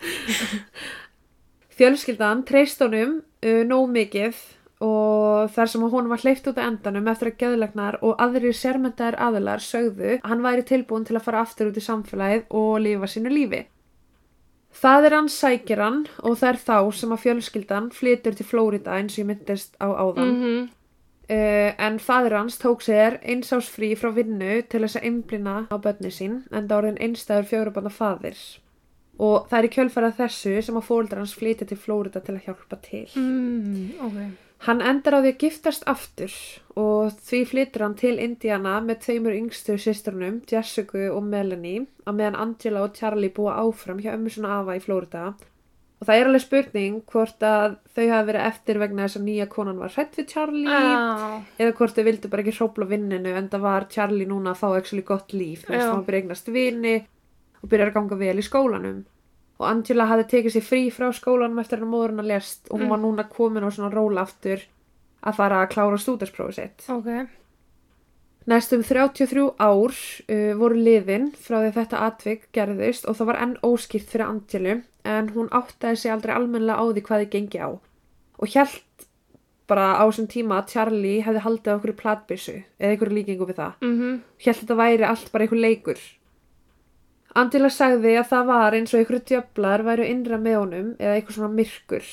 Fjölskyldan 1.80 2.44
treyst 2.48 2.82
honum 2.84 3.22
uh, 3.22 3.62
nóg 3.64 3.88
mikið 3.94 4.36
og 4.80 5.50
þar 5.52 5.68
sem 5.68 5.82
honum 5.84 6.12
var 6.14 6.22
hleyft 6.24 6.46
út 6.48 6.56
á 6.56 6.64
endanum 6.64 7.10
eftir 7.12 7.30
að 7.30 7.38
geðlegnar 7.42 7.98
og 8.00 8.16
aðrir 8.24 8.56
sérmyndaðir 8.56 9.18
aðilar 9.20 9.60
sögðu 9.64 10.14
að 10.16 10.26
hann 10.32 10.44
væri 10.46 10.64
tilbúin 10.70 11.04
til 11.04 11.18
að 11.18 11.26
fara 11.26 11.44
aftur 11.44 11.68
út 11.68 11.76
í 11.76 11.84
samfélagið 11.84 12.56
og 12.62 12.72
lifa 12.86 13.10
sínu 13.12 13.32
lífi. 13.34 13.62
Það 14.80 15.06
er 15.08 15.16
hann 15.18 15.30
sækir 15.34 15.82
hann 15.82 16.02
og 16.22 16.36
það 16.40 16.50
er 16.52 16.60
þá 16.64 16.76
sem 16.96 17.14
að 17.14 17.24
fjölskyldan 17.24 17.88
flytur 17.92 18.36
til 18.38 18.46
Flórida 18.46 18.96
eins 18.96 19.16
og 19.18 19.24
ég 19.24 19.30
myndist 19.32 19.74
á 19.82 19.88
áðan. 19.90 20.36
mhm, 20.36 20.68
Uh, 21.30 21.70
en 21.78 22.00
fadur 22.02 22.34
hans 22.34 22.56
tók 22.58 22.80
sér 22.82 23.20
eins 23.22 23.52
ás 23.54 23.68
frí 23.70 23.92
frá 23.94 24.10
vinnu 24.10 24.64
til 24.66 24.80
þess 24.82 24.98
að 24.98 25.04
einblina 25.06 25.52
á 25.70 25.78
börni 25.78 26.10
sín 26.10 26.40
en 26.50 26.66
það 26.66 26.74
orðin 26.74 26.98
einstæður 27.06 27.46
fjórubanna 27.46 27.92
fadir 27.94 28.40
og 29.14 29.46
það 29.46 29.58
er 29.60 29.68
í 29.68 29.70
kjölfarað 29.76 30.16
þessu 30.24 30.54
sem 30.66 30.80
að 30.80 30.88
fóreldrar 30.88 31.22
hans 31.22 31.36
flytja 31.38 31.68
til 31.70 31.78
Flórida 31.78 32.18
til 32.24 32.34
að 32.34 32.48
hjálpa 32.48 32.80
til. 32.82 33.06
mm, 33.14 33.92
ok. 34.08 34.18
Hann 34.66 34.82
endar 34.84 35.16
á 35.16 35.24
því 35.24 35.30
að 35.32 35.38
giftast 35.40 35.86
aftur 35.88 36.32
og 36.76 37.14
því 37.24 37.38
flytur 37.48 37.84
hann 37.86 37.94
til 37.96 38.18
Indiana 38.20 38.74
með 38.84 38.98
tveimur 39.06 39.36
yngstu 39.36 39.78
systrunum, 39.80 40.42
Jessica 40.50 41.06
og 41.14 41.22
Melanie, 41.24 41.86
að 42.04 42.18
meðan 42.18 42.36
Angela 42.42 42.82
og 42.84 42.98
Charlie 42.98 43.32
búa 43.32 43.54
áfram 43.62 44.02
hjá 44.04 44.12
ömmu 44.18 44.32
svona 44.34 44.58
afa 44.58 44.76
í 44.76 44.82
Flórida. 44.84 45.30
Og 46.00 46.08
það 46.08 46.16
er 46.16 46.28
alveg 46.30 46.44
spurning 46.44 47.00
hvort 47.12 47.44
að 47.44 47.74
þau 47.92 48.04
hafa 48.08 48.26
verið 48.30 48.44
eftir 48.48 48.78
vegna 48.80 49.06
þess 49.06 49.18
að 49.20 49.24
nýja 49.26 49.46
konan 49.52 49.80
var 49.80 49.92
hrætt 49.92 50.16
við 50.16 50.28
Charlie 50.32 50.64
Já, 50.64 51.40
eða 51.60 51.74
hvort 51.76 51.96
þau 51.96 52.04
vildu 52.06 52.30
bara 52.32 52.44
ekki 52.44 52.54
hrópla 52.56 52.88
vinninu 52.88 53.34
en 53.36 53.50
það 53.52 53.64
var 53.66 53.88
Charlie 53.92 54.28
núna 54.28 54.54
að 54.54 54.62
fá 54.62 54.68
actually 54.70 55.04
gott 55.04 55.34
líf 55.36 55.66
veist, 55.68 55.84
Já. 55.84 55.90
hann 55.90 56.06
byrja 56.06 56.22
eignast 56.22 56.48
vini 56.48 56.94
og 57.60 57.68
byrjar 57.68 57.92
að 57.92 57.98
ganga 57.98 58.20
vel 58.22 58.40
í 58.40 58.46
skólanum 58.46 59.02
og 59.60 59.66
Angela 59.68 60.06
hafði 60.08 60.24
tekið 60.32 60.54
sér 60.56 60.64
frí 60.64 60.82
frá 60.94 61.10
skólanum 61.12 61.60
eftir 61.60 61.82
að 61.84 61.90
móðurinn 61.92 62.22
að 62.24 62.30
lest 62.32 62.70
og 62.70 62.78
hún 62.80 62.86
Mm. 62.88 62.92
var 62.94 63.02
núna 63.04 63.24
komin 63.28 63.66
á 63.66 63.70
svona 63.70 63.92
róla 63.92 64.22
aftur 64.24 64.62
að 65.22 65.36
fara 65.36 65.58
að 65.62 65.70
klára 65.74 65.98
stúdarsprófið 66.00 66.54
sitt 66.56 66.88
ok. 66.88 67.28
Næstum 68.48 68.82
33 68.82 69.50
ár 69.60 69.92
uh, 69.92 70.52
voru 70.58 70.78
liðin 70.80 71.26
frá 71.36 71.58
því 71.60 71.72
þetta 71.76 72.00
atvik 72.06 72.46
gerðist 72.56 73.04
og 73.06 73.18
það 73.18 73.28
var 73.30 73.38
enn 73.44 73.56
óskýrt 73.68 74.08
fyrir 74.08 74.26
Angelu 74.30 74.78
en 75.04 75.28
hún 75.36 75.50
áttaði 75.54 76.00
sig 76.00 76.12
aldrei 76.14 76.32
almennilega 76.34 76.80
á 76.80 76.84
því 76.88 77.02
hvað 77.04 77.22
þið 77.24 77.30
gengi 77.36 77.60
á 77.60 77.68
og 78.40 78.48
hjælt 78.48 79.04
bara 79.70 79.90
á 80.00 80.04
þessum 80.08 80.26
tíma 80.32 80.56
að 80.62 80.72
Charlie 80.72 81.20
hefði 81.22 81.44
haldið 81.44 81.68
á 81.70 81.76
okkur 81.76 81.92
platbissu 82.00 82.56
eða 82.80 82.94
einhverju 82.96 83.14
líkingu 83.20 83.46
við 83.46 83.60
það. 83.60 83.72
Mhm, 83.86 84.16
Hjælt 84.42 84.60
þetta 84.64 84.76
væri 84.80 85.04
allt 85.06 85.28
bara 85.32 85.44
einhver 85.46 85.60
leikur. 85.62 86.00
Angela 87.38 87.70
sagði 87.70 88.16
að 88.18 88.26
það 88.32 88.48
var 88.50 88.74
eins 88.74 88.94
og 88.94 89.00
einhverju 89.00 89.22
djöflar 89.28 89.84
væru 89.86 90.08
innra 90.10 90.38
með 90.40 90.56
honum 90.58 90.88
eða 90.98 91.14
einhver 91.18 91.36
svona 91.36 91.54
myrkur. 91.54 92.08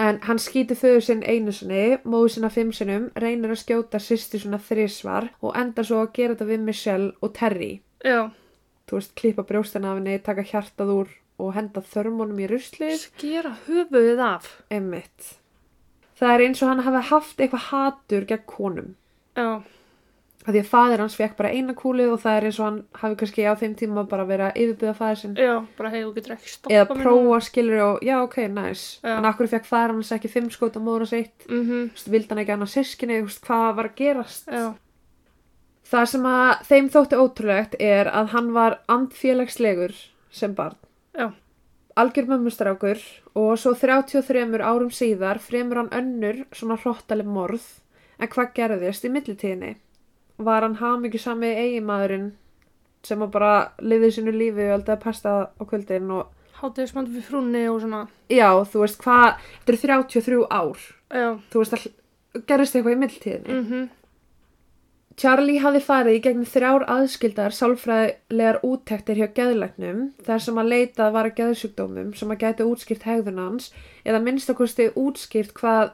En 0.00 0.20
hann 0.26 0.38
skýti 0.38 0.76
föður 0.78 1.02
sinn 1.04 1.22
einu 1.26 1.52
sinni, 1.52 1.98
móðu 2.04 2.34
sinna 2.34 2.50
fimm 2.52 2.70
sinnum, 2.72 3.08
reynir 3.16 3.52
að 3.52 3.62
skjóta 3.64 4.00
sýsti 4.00 4.40
svona 4.40 4.60
þrísvar 4.62 5.30
og 5.40 5.56
endar 5.58 5.88
svo 5.88 6.04
að 6.04 6.12
gera 6.18 6.36
þetta 6.36 6.50
við 6.52 6.62
Michelle 6.68 7.10
og 7.20 7.34
Terry. 7.34 7.80
já. 8.04 8.30
Þú 8.90 8.96
veist, 8.98 9.12
klippa 9.14 9.42
brjóstina 9.46 9.92
af 9.92 9.98
henni, 10.00 10.16
taka 10.18 10.42
hjartað 10.42 10.88
úr 10.90 11.10
og 11.38 11.52
henda 11.54 11.80
þörmónum 11.80 12.40
í 12.42 12.48
ruslið. 12.50 12.96
Skera 12.98 13.52
höfuðið 13.68 14.22
af. 14.24 14.48
Emmitt. 14.70 15.36
Það 16.18 16.32
er 16.34 16.42
eins 16.46 16.62
og 16.62 16.72
hann 16.72 16.82
hafi 16.84 17.02
haft 17.10 17.38
eitthvað 17.38 17.68
hatur 17.70 18.26
gegn 18.28 18.42
konum. 18.50 18.88
Já, 19.38 19.62
að 20.46 20.54
því 20.54 20.60
að 20.62 20.68
faðir 20.70 21.02
hans 21.02 21.16
fekk 21.18 21.34
bara 21.36 21.50
eina 21.52 21.74
kúlu 21.76 22.06
og 22.14 22.20
það 22.22 22.36
er 22.38 22.46
eins 22.48 22.58
og 22.60 22.66
hann 22.66 22.76
hafi 22.96 23.16
kannski 23.20 23.44
á 23.44 23.52
þeim 23.60 23.74
tíma 23.76 24.04
bara 24.08 24.24
verið 24.28 24.46
að 24.46 24.60
yfirbyða 24.62 24.94
faðir 24.96 25.18
sinn. 25.20 25.34
Já, 25.36 25.52
bara 25.76 25.90
þú 25.92 26.12
getur 26.16 26.34
ekki 26.36 26.52
stoppa 26.52 26.76
eða 26.76 26.96
prófa 27.02 27.40
skilur 27.44 27.82
og 27.84 28.06
já 28.06 28.14
ok, 28.22 28.38
nice. 28.48 28.86
Já. 29.04 29.12
en 29.18 29.28
akkur 29.28 29.50
fekk 29.52 29.68
faðir 29.68 29.92
hans 29.94 30.12
ekki 30.16 30.30
fimm 30.32 30.48
skot 30.54 30.78
á 30.78 30.80
móður 30.80 31.04
hans 31.04 31.16
eitt? 31.18 31.44
Mm 31.50 31.66
veist, 31.90 32.08
vildi 32.08 32.32
hann 32.32 32.40
ekki 32.44 32.54
annað 32.56 32.72
sískinni, 32.72 33.18
hvað 33.44 33.66
var 33.76 33.90
að 33.90 33.98
gerast? 34.00 34.48
Já, 34.48 34.64
það 35.92 36.08
sem 36.14 36.30
að 36.32 36.64
þeim 36.70 36.90
þótti 36.96 37.20
ótrúlegt 37.20 37.76
er 37.76 38.08
að 38.08 38.32
hann 38.32 38.50
var 38.56 38.78
andfélagslegur 38.88 39.92
sem 40.32 40.56
barn. 40.56 40.80
Já, 41.12 41.28
algjör 42.00 42.32
mömmustrákur 42.32 43.04
og 43.36 43.52
svo 43.60 43.74
33 43.76 44.64
árum 44.64 44.88
síðar 44.88 45.42
fremur 45.44 45.82
hann 45.82 45.92
önnur 45.92 46.46
svona 46.56 46.80
hróttaleg 46.80 47.28
morð 47.28 47.66
en 48.20 48.28
hvað 48.32 48.52
gerðist 48.56 49.04
í 49.04 49.12
millitíðinni 49.12 49.76
var 50.46 50.66
hann 50.66 50.78
hamingi 50.80 51.20
sami 51.20 51.52
eigimaðurinn 51.54 52.32
sem 53.06 53.22
að 53.24 53.32
bara 53.36 53.52
lifið 53.80 54.16
sínu 54.18 54.34
lífi 54.36 54.66
og 54.68 54.74
eldaði 54.78 55.02
pasta 55.04 55.36
á 55.56 55.62
kvöldin 55.64 56.10
og 56.12 56.26
hátíðismandi 56.60 57.14
fyrir 57.14 57.28
frúnni 57.28 57.62
og 57.70 57.80
svona. 57.80 58.02
já, 58.28 58.50
þú 58.72 58.82
veist 58.82 59.00
hvað, 59.00 59.38
þetta 59.64 59.72
eru 59.72 59.80
33 60.10 60.42
ár. 60.50 60.82
Já, 61.10 61.30
þú 61.52 61.62
veist 61.62 61.76
að 61.78 61.86
gerðist 62.46 62.76
eitthvað 62.76 62.96
í 62.96 63.00
millitíðinni. 63.00 63.56
Mhm, 63.60 63.88
Charlie 65.20 65.60
hafði 65.60 65.80
farið 65.84 66.16
í 66.16 66.20
gegnum 66.24 66.48
þrjár 66.48 66.84
aðskildar 66.88 67.52
sálfræðilegar 67.52 68.60
úttektir 68.64 69.18
hjá 69.18 69.26
geðlæknum 69.36 69.98
þar 70.24 70.40
sem 70.40 70.60
að 70.62 70.70
leitað 70.72 71.12
var 71.16 71.28
að 71.28 71.34
geðsjúkdómum 71.40 72.14
sem 72.16 72.30
að 72.32 72.40
gæti 72.44 72.64
útskýrt 72.64 73.04
hegðun 73.04 73.42
hans 73.42 73.66
eða 74.06 74.22
minnst 74.24 74.52
okkur 74.52 74.70
stið 74.70 74.96
útskýrt 74.96 75.52
hvað 75.58 75.92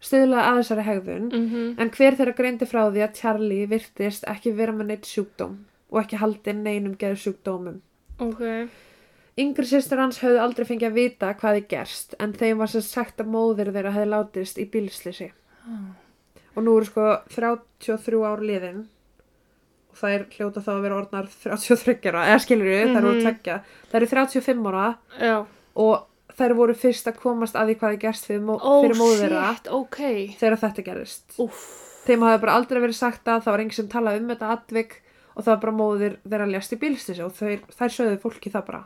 stuðlaði 0.00 0.44
að 0.50 0.58
þessari 0.60 0.84
hegðun 0.86 1.26
mhm, 1.30 1.64
en 1.80 1.90
hver 1.96 2.16
þeirra 2.18 2.36
greindi 2.38 2.66
frá 2.70 2.82
því 2.90 3.02
að 3.06 3.16
Charlie 3.20 3.66
virtist 3.70 4.24
ekki 4.30 4.52
vera 4.56 4.72
með 4.72 4.86
neitt 4.94 5.08
sjúkdóm 5.10 5.58
og 5.90 5.98
ekki 6.04 6.20
haldið 6.22 6.56
neinum 6.62 6.94
geðsjúkdómum. 7.00 7.80
ok, 8.20 8.42
Yngri 9.40 9.64
sýstur 9.66 10.00
hans 10.02 10.18
höfðu 10.20 10.40
aldrei 10.42 10.66
fengið 10.68 10.88
að 10.90 10.96
vita 10.98 11.34
hvað 11.34 11.56
þið 11.58 11.66
gerst 11.70 12.14
en 12.20 12.32
þeim 12.36 12.58
var 12.58 12.68
sem 12.72 12.82
sagt 12.84 13.20
að 13.22 13.30
móðir 13.32 13.70
þeirra 13.72 13.92
hefði 13.94 14.08
látist 14.10 14.58
í 14.60 14.66
bílslýsi. 14.68 15.30
Og 16.56 16.64
nú 16.66 16.74
eru 16.76 16.88
sko 16.88 17.04
33 17.30 18.20
ár 18.26 18.42
liðin 18.44 18.82
og 19.90 19.96
það 20.00 20.14
er 20.16 20.24
hljóta 20.34 20.60
þá 20.66 20.70
að 20.74 20.82
vera 20.84 20.98
orðnar 21.00 21.28
33 21.44 22.10
ára, 22.10 22.24
eða 22.30 22.42
skilur 22.44 22.68
voru 22.94 23.14
Mhm. 23.14 23.22
tveggja. 23.24 23.56
Það 23.90 23.96
eru 24.00 24.06
35 24.06 24.66
ára 24.70 24.98
já. 25.20 25.46
og 25.76 26.06
þær 26.40 26.54
voru 26.58 26.74
fyrst 26.80 27.06
að 27.10 27.20
komast 27.22 27.56
að 27.60 27.70
því 27.70 27.76
hvað 27.80 27.94
þið 27.94 28.02
gerst 28.06 28.30
mó 28.48 28.54
Ó, 28.56 28.72
fyrir 28.82 28.98
móður 28.98 29.22
þeirra 29.24 29.44
shit, 29.54 29.70
ok. 29.76 30.00
þegar 30.40 30.58
þetta 30.64 30.84
gerist. 30.90 31.38
Úff, 31.44 31.62
Þeim 32.00 32.22
hafði 32.24 32.40
bara 32.42 32.52
aldrei 32.56 32.80
verið 32.80 32.96
sagt 32.96 33.28
að 33.28 33.42
það 33.44 33.52
var 33.54 33.62
enginn 33.62 33.76
sem 33.76 33.88
talaði 33.92 34.20
um 34.22 34.30
þetta 34.32 34.52
atvik 34.56 34.94
og 35.36 35.44
það 35.44 35.50
var 35.52 35.58
bara 35.64 35.74
móðir 35.78 36.14
þeirra 36.24 36.46
lést 36.50 36.72
í 36.74 36.78
bílstísi 36.80 37.22
og 37.26 37.34
þeir, 37.36 37.60
þær 37.76 37.92
sögðu 37.96 38.20
fólki 38.22 38.50
það 38.54 38.64
bara. 38.70 38.80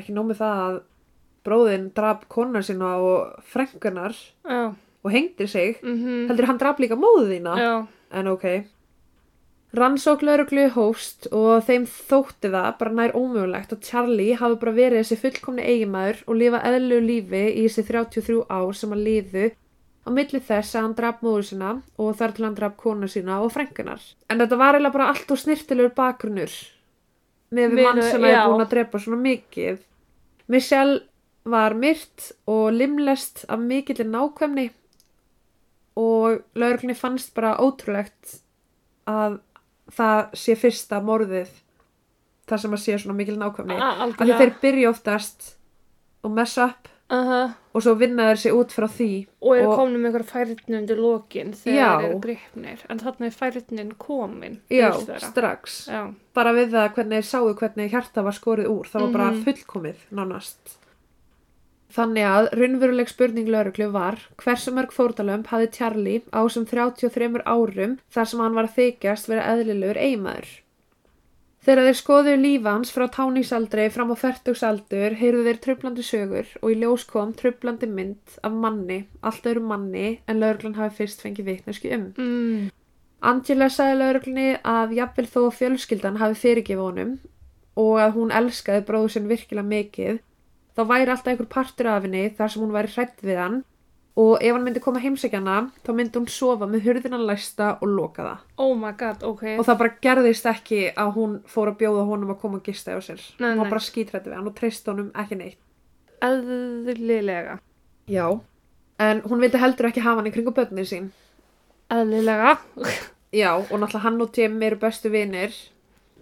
Ekki 0.00 0.14
nómið 0.16 0.40
það 0.40 0.62
að 0.64 0.78
bróðin 1.46 1.84
draf 1.96 2.24
konar 2.32 2.64
sína 2.66 2.94
og 3.04 3.44
frengunar 3.52 4.16
já, 4.16 4.72
og 5.04 5.12
hengdi 5.14 5.46
sig, 5.48 5.78
mhm, 5.84 6.26
heldur 6.32 6.48
hann 6.50 6.58
draf 6.60 6.80
líka 6.82 6.96
móðu 7.00 7.28
þína. 7.30 7.54
já, 7.60 7.72
En 8.10 8.26
ok. 8.32 8.44
Rannsók 9.70 10.24
lauruglu 10.26 10.64
hóst 10.74 11.28
og 11.30 11.60
þeim 11.68 11.84
þótti 11.86 12.48
það 12.50 12.70
bara 12.80 12.90
nær 12.98 13.12
ómögulegt 13.14 13.70
að 13.76 13.84
Charlie 13.86 14.34
hafi 14.40 14.56
bara 14.64 14.72
verið 14.74 15.04
þessi 15.04 15.18
fullkomni 15.22 15.62
eigimæður 15.62 16.22
og 16.26 16.38
lifa 16.40 16.60
eðlu 16.66 16.98
lífi 17.04 17.42
í 17.54 17.66
þessi 17.68 17.84
33 17.86 18.40
ár 18.50 18.72
sem 18.74 18.94
að 18.96 19.04
liðu 19.06 19.44
á 20.02 20.08
milli 20.16 20.40
þess 20.42 20.74
að 20.74 20.82
hann 20.88 20.96
draf 20.98 21.20
móður 21.22 21.46
sína 21.52 21.68
og 22.02 22.16
þar 22.18 22.34
til 22.34 22.46
hann 22.48 22.56
draf 22.58 22.74
konu 22.82 23.06
sína 23.12 23.36
og 23.44 23.52
frengunar. 23.54 24.02
En 24.26 24.42
þetta 24.42 24.58
var 24.58 24.74
eiginlega 24.74 24.96
bara 24.96 25.06
allt 25.12 25.30
og 25.30 25.38
snirtilegur 25.38 25.94
bakgrunnur 26.00 26.56
með 27.54 27.76
Við- 27.76 27.84
mann 27.86 28.02
sem 28.02 28.26
já. 28.26 28.40
búin 28.50 28.64
að 28.64 28.72
drepa 28.74 28.98
svona 29.04 29.20
mikið. 29.22 29.78
Michelle 30.50 31.00
var 31.44 31.74
myrt 31.78 32.32
og 32.50 32.72
limlest 32.74 33.44
af 33.48 33.62
mikillir 33.62 34.10
nákvæmni 34.10 34.66
og 36.00 36.42
lauruglunni 36.58 36.96
fannst 36.98 37.30
bara 37.38 37.54
ótrúlegt 37.62 38.40
að 39.06 39.38
það 39.96 40.30
sé 40.34 40.54
fyrsta 40.56 41.00
morðið 41.02 41.48
þar 42.50 42.58
sem 42.64 42.72
að 42.76 42.82
sé 42.84 42.98
svona 42.98 43.16
mikil 43.16 43.36
nákvæmni. 43.38 43.76
A- 43.78 43.96
af 44.04 44.14
því 44.18 44.38
þeir 44.40 44.54
byrja 44.62 44.90
oftast 44.90 45.52
og 46.24 46.30
mess 46.34 46.58
up 46.58 46.88
Aha, 47.10 47.54
og 47.74 47.82
svo 47.82 47.96
vinna 47.98 48.28
þeir 48.30 48.38
sig 48.38 48.52
út 48.54 48.70
frá 48.70 48.86
því 48.86 49.26
og 49.42 49.56
eru 49.56 49.70
komin 49.74 49.96
með 49.98 50.06
einhver 50.12 50.24
færðni 50.30 50.76
undir 50.78 50.96
lokin 51.02 51.52
þegar 51.58 51.98
þeir 52.00 52.08
eru 52.10 52.18
gripnir. 52.22 52.84
En 52.88 52.98
þarna 53.02 53.26
er 53.26 53.34
færðnin 53.34 53.92
komin. 53.98 54.60
já, 54.70 54.92
strax. 55.18 55.88
Já, 55.90 56.14
bara 56.34 56.52
við 56.54 56.70
það 56.70 56.94
hvernig 56.94 57.18
þeir 57.18 57.26
sáu 57.32 57.54
hvernig 57.54 57.90
hjarta 57.90 58.22
var 58.22 58.32
skorið 58.32 58.68
úr 58.70 58.86
það 58.86 59.00
var 59.00 59.12
bara 59.16 59.30
Mhm. 59.32 59.42
fullkomið 59.44 59.96
nánast 60.12 60.76
Þannig 61.90 62.26
að 62.30 62.48
raunveruleg 62.54 63.08
spurning 63.10 63.48
lauruglu 63.50 63.90
var 63.90 64.20
hversu 64.38 64.70
mörg 64.74 64.92
fórtalömb 64.94 65.48
hafði 65.50 65.70
Charlie 65.74 66.22
á 66.30 66.46
sem 66.46 66.66
33 66.68 67.42
árum 67.42 67.96
þar 68.14 68.28
sem 68.30 68.42
hann 68.44 68.58
var 68.58 68.68
að 68.68 68.76
þykjast 68.78 69.30
vera 69.30 69.46
eðlilegur 69.54 69.98
eiginmaður. 69.98 70.50
Þegar 71.60 71.84
þeir 71.84 71.96
skoðu 71.98 72.34
lífa 72.40 72.72
hans 72.72 72.92
frá 72.94 73.04
táningsaldri 73.12 73.88
fram 73.92 74.14
á 74.14 74.16
fertugsaldur 74.16 75.16
heyrðu 75.20 75.42
þeir 75.48 75.58
trublandi 75.66 76.04
sögur 76.06 76.54
og 76.62 76.70
í 76.72 76.78
ljós 76.80 77.04
kom 77.10 77.34
trublandi 77.36 77.90
mynd 77.90 78.38
af 78.46 78.54
manni, 78.62 79.02
allt 79.20 79.50
öðru 79.50 79.66
manni 79.68 80.06
en 80.24 80.40
lauruglan 80.40 80.78
hafi 80.78 81.02
fyrst 81.02 81.20
fengið 81.26 81.50
vitnesku 81.50 81.92
um. 81.92 82.06
mm, 82.16 82.70
Angela 83.20 83.68
sagði 83.68 83.98
lauruglunni 84.00 84.48
að 84.64 84.96
jafnvel 84.96 85.26
þó 85.34 85.42
fjölskyldan 85.58 86.16
hafi 86.22 86.40
fyrirgefið 86.46 86.86
honum 86.86 87.12
og 87.80 88.00
að 88.00 88.16
hún 88.16 88.32
elskaði 88.40 88.86
bróðu 88.88 89.12
sinn 89.16 89.28
virkilega 89.28 89.68
mikið 89.74 90.24
þá 90.80 90.88
væri 90.88 91.12
alltaf 91.12 91.32
einhver 91.32 91.50
partur 91.50 91.90
af 91.90 92.06
henni 92.06 92.24
þar 92.36 92.52
sem 92.52 92.62
hún 92.64 92.72
væri 92.74 92.94
hrætt 92.94 93.22
við 93.24 93.40
hann. 93.40 93.60
Og 94.20 94.42
ef 94.42 94.52
hann 94.52 94.64
myndi 94.66 94.82
koma 94.82 95.00
heimsækjana 95.00 95.56
þá 95.86 95.90
myndi 95.96 96.18
hún 96.18 96.28
sofa 96.28 96.66
með 96.68 96.88
hurðinan 96.88 97.22
læsta 97.28 97.70
og 97.78 97.92
loka 97.94 98.26
það. 98.26 98.42
Oh 98.60 98.72
my 98.76 98.90
god, 98.98 99.22
ok. 99.24 99.44
og 99.54 99.64
það 99.68 99.78
bara 99.82 99.94
gerðist 100.02 100.48
ekki 100.50 100.80
að 100.98 101.12
hún 101.16 101.36
fór 101.48 101.70
að 101.70 101.78
bjóða 101.84 102.04
honum 102.08 102.34
að 102.34 102.40
koma 102.42 102.58
og 102.58 102.66
gista 102.66 102.96
á 102.96 103.00
sér. 103.04 103.22
Nei, 103.38 103.52
hún 103.52 103.62
var 103.62 103.72
bara 103.76 103.86
skítrætt 103.86 104.26
við 104.26 104.36
hann 104.36 104.50
og 104.50 104.56
treyst 104.58 104.90
honum 104.90 105.12
ekki 105.14 105.38
neitt. 105.40 105.60
Eðlilega. 106.26 107.58
já. 108.10 108.26
En 109.00 109.22
hún 109.24 109.40
vildi 109.40 109.62
heldur 109.62 109.88
ekki 109.88 110.04
hafa 110.04 110.20
hann 110.20 110.28
í 110.28 110.34
kringu 110.34 110.52
börnin 110.52 110.90
sín. 110.90 111.08
Eðlilega. 111.88 112.58
já 113.42 113.54
og 113.54 113.76
náttúrulega 113.78 114.04
hann 114.04 114.20
og 114.20 114.32
Tim 114.34 114.62
eru 114.62 114.80
bestu 114.82 115.14
vinir. 115.14 115.54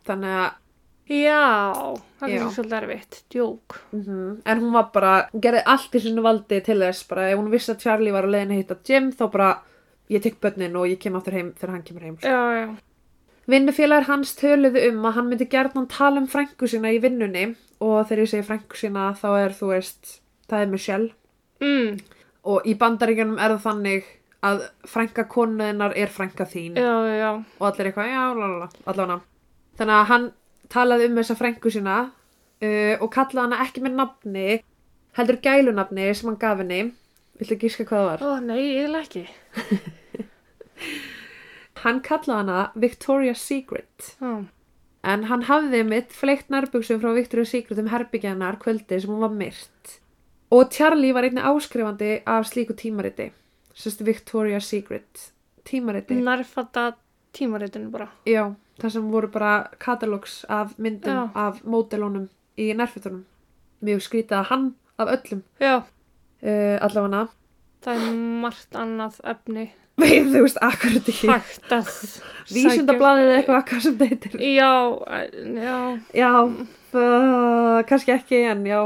Þannig 0.06 0.38
að 0.44 0.50
Já, 1.08 1.96
það 2.20 2.34
er 2.34 2.50
svolítið 2.52 2.76
erfitt. 2.78 3.22
Djók. 3.32 3.78
Mm 3.92 4.42
En 4.44 4.60
hún 4.60 4.74
var 4.74 4.90
bara, 4.92 5.12
hún 5.32 5.44
gerði 5.44 5.62
allt 5.64 5.94
í 5.96 6.02
sinu 6.04 6.24
valdi 6.26 6.60
til 6.64 6.78
þess 6.82 7.08
bara 7.08 7.30
ef 7.30 7.38
hún 7.38 7.48
vissi 7.52 7.72
að 7.72 7.80
Charlie 7.86 8.12
var 8.12 8.28
að 8.28 8.34
leiðin 8.36 8.52
að 8.56 8.60
hitta 8.62 8.76
Jim 8.84 9.08
þá 9.12 9.24
bara, 9.32 9.48
ég 10.12 10.22
tek 10.22 10.40
börnin 10.40 10.76
og 10.76 10.88
ég 10.90 11.00
kem 11.00 11.16
aftur 11.16 11.38
heim 11.38 11.54
þegar 11.56 11.74
hann 11.74 11.86
kemur 11.86 12.06
heim. 12.08 12.18
Já, 12.22 12.40
já. 12.60 12.68
Vinnufélagar 13.48 14.04
hans 14.10 14.34
töluðu 14.36 14.82
um 14.90 15.06
að 15.08 15.14
hann 15.16 15.28
myndi 15.30 15.48
gerðan 15.48 15.88
tala 15.88 16.20
um 16.20 16.28
frængu 16.28 16.68
sína 16.68 16.92
í 16.92 17.00
vinnunni 17.00 17.54
og 17.80 18.02
þegar 18.08 18.24
ég 18.26 18.32
segi 18.34 18.44
frængu 18.44 18.76
sína 18.76 19.14
þá 19.16 19.28
er 19.38 19.56
þú 19.56 19.70
veist, 19.72 20.18
það 20.50 20.66
er 20.66 20.72
Michelle 20.74 21.14
Mm, 21.58 21.96
og 22.46 22.66
í 22.70 22.74
bandaríkjunum 22.78 23.38
er 23.42 23.56
það 23.56 23.64
þannig 23.64 24.10
að 24.46 24.60
frænga 24.86 25.24
konuðinnar 25.26 25.96
er 25.98 26.12
frænga 26.14 26.44
þín 26.46 26.76
já, 26.78 26.92
já. 27.10 27.30
og 27.58 27.64
allir 27.66 27.88
eitthvað, 27.90 28.12
já, 28.12 28.20
lalala, 28.38 28.68
allavega. 28.86 29.16
Þannig 29.80 29.96
að 29.96 30.04
hann 30.12 30.28
talaði 30.72 31.08
um 31.10 31.18
þessa 31.20 31.36
frængu 31.38 31.72
sína 31.72 31.98
uh, 32.08 32.94
og 33.00 33.10
kallaði 33.14 33.44
hana 33.46 33.62
ekki 33.64 33.84
með 33.84 33.98
nafni, 34.00 34.48
heldur 35.18 35.40
gælunafni 35.44 36.08
sem 36.14 36.30
hann 36.30 36.40
gaf 36.40 36.62
henni. 36.62 36.82
Viltu 37.38 37.58
gíska 37.60 37.86
hvað 37.86 38.00
það 38.00 38.08
var? 38.08 38.24
Ó, 38.26 38.30
nei, 38.42 38.62
ég 38.74 38.96
ekki. 38.98 39.26
Hann 41.84 42.00
kallaði 42.02 42.40
hana 42.40 42.60
Victoria's 42.74 43.42
Secret. 43.46 44.14
Já. 44.18 44.48
En 45.06 45.24
hann 45.30 45.44
hafði 45.46 45.84
mitt 45.86 46.14
fleikt 46.16 46.50
nærbuksum 46.50 46.98
frá 47.02 47.12
Victoria's 47.14 47.52
Secret 47.54 47.78
um 47.78 47.90
herbyggjarnar 47.92 48.58
kvöldi 48.62 48.98
sem 48.98 49.12
hún 49.12 49.22
var 49.22 49.34
myrt. 49.34 49.98
Og 50.50 50.72
Charlie 50.74 51.14
var 51.14 51.28
einni 51.28 51.44
áskrifandi 51.44 52.22
af 52.26 52.48
slíku 52.50 52.74
tímariti. 52.74 53.30
Sérst 53.78 54.02
Victoria's 54.02 54.66
Secret 54.66 55.30
tímariti. 55.64 56.18
Nærfatta 56.18 56.92
tímaritinu 57.32 57.92
bara. 57.92 58.08
Já, 58.26 58.54
það 58.78 58.94
sem 58.94 59.08
voru 59.12 59.30
bara 59.32 59.52
katalogs 59.82 60.44
af 60.48 60.76
myndum 60.78 61.14
Já. 61.14 61.22
af 61.34 61.62
módelunum 61.64 62.28
í 62.58 62.70
nærfötunum. 62.76 63.24
Mjög 63.84 64.04
skrítið 64.06 64.38
að 64.40 64.48
hann 64.52 64.68
af 64.98 65.12
öllum 65.14 65.42
uh, 65.62 66.76
allavega. 66.82 67.28
það 67.84 68.00
er 68.08 68.16
margt 68.44 68.78
annað 68.78 69.20
efni. 69.24 69.68
Veið, 69.98 70.28
þú 70.30 70.40
veist, 70.44 70.58
akkurat 70.62 71.08
ekki. 71.10 71.28
Hægt 71.30 71.72
að 71.74 71.88
Vísindablaðið 72.54 73.28
eða 73.28 73.38
eitthvað 73.40 73.64
hvað 73.70 73.84
sem 73.86 73.96
það 73.98 74.12
heitir. 74.12 74.36
Já, 74.46 74.72
já, 75.58 75.78
Já, 76.14 76.30
uh, 76.94 77.78
kannski 77.88 78.14
ekki, 78.14 78.42
en 78.52 78.62
já. 78.66 78.80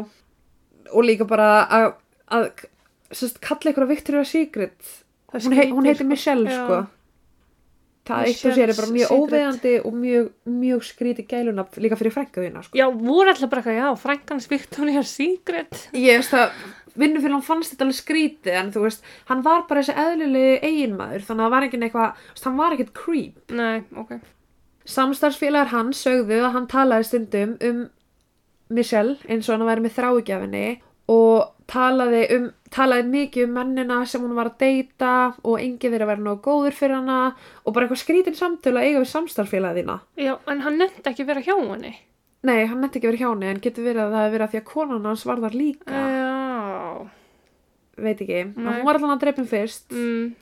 Og 0.92 1.04
líka 1.04 1.26
bara 1.28 1.50
að, 1.68 1.86
að 2.32 2.48
sérst, 3.12 3.40
kalla 3.44 3.72
ykkur 3.72 3.86
að 3.86 3.92
Victoria's 3.92 4.32
Secret. 4.32 4.92
Hún, 5.32 5.56
hei, 5.56 5.68
hún 5.72 5.88
heitir. 5.88 6.08
Michelle, 6.08 6.48
Já. 6.48 6.64
sko. 6.64 6.80
Það 8.08 8.26
eitt 8.26 8.44
og 8.48 8.56
sér 8.56 8.68
er 8.72 8.76
bara 8.78 8.90
mjög 8.92 9.08
Secret. 9.08 9.22
óveðandi 9.22 9.72
og 9.86 9.96
mjög, 10.02 10.28
mjög 10.60 10.84
skríti 10.88 11.24
gælunafn 11.30 11.82
líka 11.84 11.98
fyrir 12.00 12.14
frænka 12.16 12.42
þína 12.42 12.62
sko. 12.66 12.78
Já, 12.78 12.86
voru 12.90 13.28
alltaf 13.30 13.50
bara 13.52 13.62
eitthvað, 13.62 13.78
já, 13.78 13.88
Frankans 14.02 14.48
Victoria's 14.50 15.12
Secret. 15.12 15.88
ég 15.94 16.18
veist 16.18 16.34
að 16.34 16.50
vinnufélag 16.98 17.38
hann 17.38 17.46
fannst 17.46 17.72
þetta 17.72 17.86
alveg 17.86 17.96
skrítið 18.00 18.58
en 18.60 18.72
þú 18.74 18.82
veist, 18.84 19.06
hann 19.30 19.42
var 19.46 19.62
bara 19.68 19.80
þessi 19.80 19.94
eðlilegi 20.02 20.58
eiginmaður 20.66 21.26
þannig 21.28 21.40
að 21.40 21.46
það 21.46 21.54
var 21.54 21.66
ekki 21.68 21.82
eitthvað, 21.86 22.26
hann 22.44 22.58
var 22.58 22.74
ekkert 22.76 22.94
creep 22.98 23.54
Nei, 23.56 23.82
ok. 23.96 24.12
Samstarfsfélagar 24.92 25.70
hans 25.72 26.02
sögðu 26.04 26.40
að 26.42 26.52
hann 26.56 26.66
talaði 26.70 27.06
stundum 27.06 27.56
um 27.62 27.82
Michelle 28.72 29.16
eins 29.28 29.48
og 29.48 29.56
hann 29.58 29.68
væri 29.68 29.84
með 29.84 29.96
þráugjafinni 29.98 30.66
og 31.12 31.51
talaði, 31.70 32.22
um, 32.36 32.46
talaði 32.74 33.08
mikið 33.12 33.44
um 33.46 33.52
mennina 33.58 33.98
sem 34.08 34.22
hún 34.24 34.34
var 34.36 34.50
að 34.52 34.58
deyta 34.62 35.12
og 35.42 35.58
enginn 35.60 35.92
þeirra 35.94 36.08
verið 36.12 36.26
nógu 36.26 36.42
góður 36.46 36.76
fyrir 36.78 36.98
hana 36.98 37.18
og 37.64 37.74
bara 37.74 37.86
eitthvað 37.86 38.02
skrítin 38.02 38.38
samtölu 38.38 38.80
að 38.80 38.88
eiga 38.88 39.02
við 39.02 39.10
samstarfsfélagina. 39.12 39.98
Já, 40.20 40.34
en 40.48 40.62
hann 40.66 40.78
nefndi 40.80 41.04
ekki 41.12 41.26
vera 41.28 41.44
hjá 41.44 41.54
henni. 41.58 41.94
Nei, 42.42 42.66
hann 42.66 42.80
nefndi 42.82 42.98
ekki 43.00 43.10
verið 43.12 43.24
hjá 43.24 43.30
henni 43.32 43.50
en 43.52 43.60
getur 43.64 43.86
verið 43.86 44.04
að 44.06 44.14
það 44.16 44.24
hefur 44.26 44.36
verið 44.36 44.46
að 44.46 44.54
því 44.54 44.62
að 44.62 44.70
konan 44.72 45.10
hans 45.10 45.26
var 45.28 45.42
þar 45.44 45.58
líka. 45.58 46.04
Já. 46.06 47.10
Veit 48.02 48.22
ekki, 48.24 48.40
hún 48.56 48.86
var 48.86 48.98
allan 48.98 49.14
að 49.16 49.20
dreipin 49.26 49.50
fyrst. 49.50 49.92
Mm, 49.92 50.32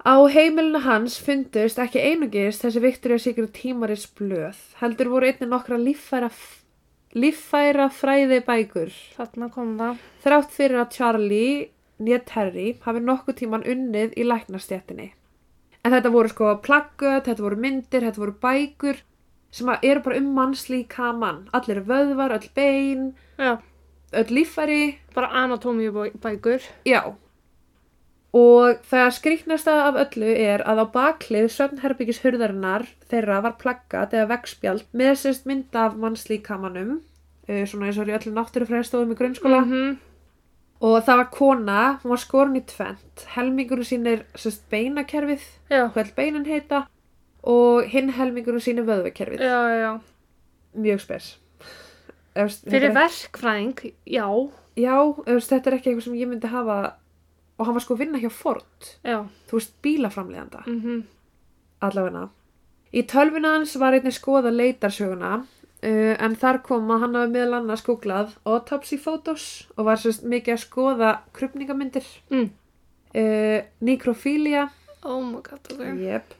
Á 0.00 0.16
heimilinu 0.32 0.80
hans 0.80 1.18
fundust 1.20 1.76
ekki 1.82 2.00
einungis 2.00 2.56
þessi 2.62 2.80
Victoria 2.80 3.20
Secret 3.20 3.52
tímaris 3.52 4.06
blöð, 4.16 4.56
heldur 4.80 5.10
voru 5.12 5.28
einnig 5.28 5.50
nokkra 5.50 5.76
líffæra, 5.76 6.30
líffæra 7.14 7.88
fræði 7.90 8.40
bækur. 8.46 8.90
þarna 9.16 9.50
kom 9.52 9.76
það. 9.78 10.02
Þrátt 10.24 10.50
fyrir 10.54 10.80
að 10.80 10.90
Charlie, 10.96 11.70
nýja 12.00 12.20
Terry, 12.26 12.66
hafi 12.84 13.00
nokkuð 13.00 13.38
tíman 13.40 13.66
unnið 13.66 14.14
í 14.16 14.26
læknastjættinni. 14.26 15.12
En 15.84 15.92
þetta 15.92 16.12
voru 16.12 16.28
sko 16.28 16.52
plaggut, 16.62 17.24
þetta 17.26 17.42
voru 17.42 17.56
myndir, 17.56 18.04
þetta 18.04 18.20
voru 18.20 18.36
bækur 18.42 19.00
sem 19.50 19.70
eru 19.82 20.02
bara 20.04 20.20
um 20.20 20.28
mannslíka 20.36 21.10
mann. 21.16 21.48
Allir 21.52 21.82
vöðvar, 21.88 22.36
öll 22.36 22.50
bein, 22.54 23.14
Já, 23.38 23.58
öll 24.12 24.30
líffæri, 24.36 24.98
bara 25.14 25.32
anatómíu 25.42 26.10
bækur. 26.20 26.62
Já. 26.84 27.16
Og 28.36 28.78
það 28.86 29.08
skrýknasta 29.16 29.72
af 29.88 29.96
öllu 30.04 30.28
er 30.38 30.62
að 30.62 30.84
á 30.84 30.86
baklið 30.94 31.48
svefnherbyggis 31.50 32.20
hurðarinnar 32.22 32.84
þeirra 33.10 33.40
var 33.42 33.56
plaggat 33.58 34.14
eða 34.14 34.28
veggspjald 34.36 34.84
með 34.94 35.16
sérst 35.24 35.48
mynd 35.50 35.74
af 35.74 35.96
mannslíkamanum, 35.98 37.00
uh, 37.48 37.64
svona 37.66 37.88
eins 37.88 37.98
og 37.98 38.06
er 38.06 38.12
í 38.12 38.16
öllum 38.20 38.38
náttúrufræðstofum 38.38 39.16
í 39.16 39.18
grunnskóla. 39.18 39.64
Mhm. 39.66 39.98
Og 40.80 41.02
það 41.04 41.18
var 41.20 41.28
kona, 41.34 41.80
hún 42.00 42.14
var 42.14 42.22
skorin 42.22 42.56
í 42.56 42.62
tvent, 42.64 43.26
helmingurinn 43.34 43.84
sínir 43.84 44.22
sérst 44.32 44.62
beinakerfið, 44.72 45.42
hvað 45.68 46.14
beinin 46.16 46.46
heita, 46.46 46.86
og 47.44 47.84
hinn 47.84 48.08
helmingurinn 48.16 48.64
sínir 48.64 48.86
vöðvekerfið. 48.88 49.42
já, 49.44 49.60
já. 49.76 50.00
Mjög 50.74 51.00
spes. 51.00 51.36
Efst, 52.34 52.64
Fyrir 52.70 52.94
verkfræðing, 52.94 53.92
já, 54.06 54.50
Já, 54.78 54.96
efst, 55.26 55.50
þetta 55.50 55.70
er 55.70 55.76
ekki 55.76 55.90
eitthvað 55.90 56.04
sem 56.06 56.14
ég 56.14 56.28
myndi 56.30 56.50
hafa, 56.50 56.94
og 57.60 57.66
hann 57.68 57.76
var 57.76 57.84
sko 57.84 57.94
að 57.94 58.00
vinna 58.06 58.18
hjá 58.22 58.30
Ford. 58.32 58.90
já. 59.04 59.20
þú 59.50 59.58
veist, 59.60 59.74
bílaframleganda 59.84 60.64
Mm 60.66 61.02
allavegna. 61.80 62.26
Í 62.92 63.02
tölvuna 63.08 63.54
hans 63.54 63.76
var 63.80 63.94
einnig 63.96 64.12
skoða 64.12 64.50
leitarsöguna 64.52 65.30
uh, 65.40 66.16
en 66.20 66.34
þar 66.36 66.58
kom 66.66 66.90
að 66.92 67.00
hann 67.06 67.14
hafi 67.16 67.30
meðal 67.32 67.54
annars 67.60 67.84
googlað 67.86 68.34
autopsy 68.44 68.98
photos 69.00 69.44
og 69.78 69.86
var 69.86 69.96
sérst 70.02 70.26
mikið 70.28 70.56
að 70.56 70.64
skoða 70.66 71.12
krupningamyndir, 71.32 72.04
Mm. 72.30 72.50
uh, 73.14 73.62
necrophilia, 73.80 74.66
Oh 75.02 75.22
my 75.24 75.40
god, 75.40 75.64
ok. 75.72 75.96
yep, 76.04 76.34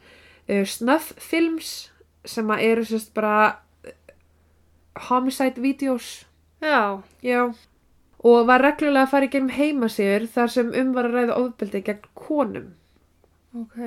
uh, 0.50 0.64
snuff 0.68 1.14
films 1.16 1.90
sem 2.24 2.46
að 2.52 2.60
eru 2.68 2.84
sérst 2.84 3.14
bara 3.14 3.56
uh, 3.86 3.90
homicide 5.08 5.56
videos, 5.62 6.26
Já, 6.60 7.00
já, 7.24 7.54
og 8.24 8.46
var 8.48 8.60
reglulega 8.64 9.06
að 9.06 9.12
fara 9.14 9.28
í 9.28 9.30
gegnum 9.32 9.54
heimasýður 9.56 10.26
þar 10.34 10.50
sem 10.52 10.72
um 10.82 10.90
var 10.96 11.08
að 11.08 11.14
ræða 11.18 11.36
ofbeldi 11.40 11.80
gegn 11.86 12.02
konum, 12.18 12.66
ok. 13.56 13.78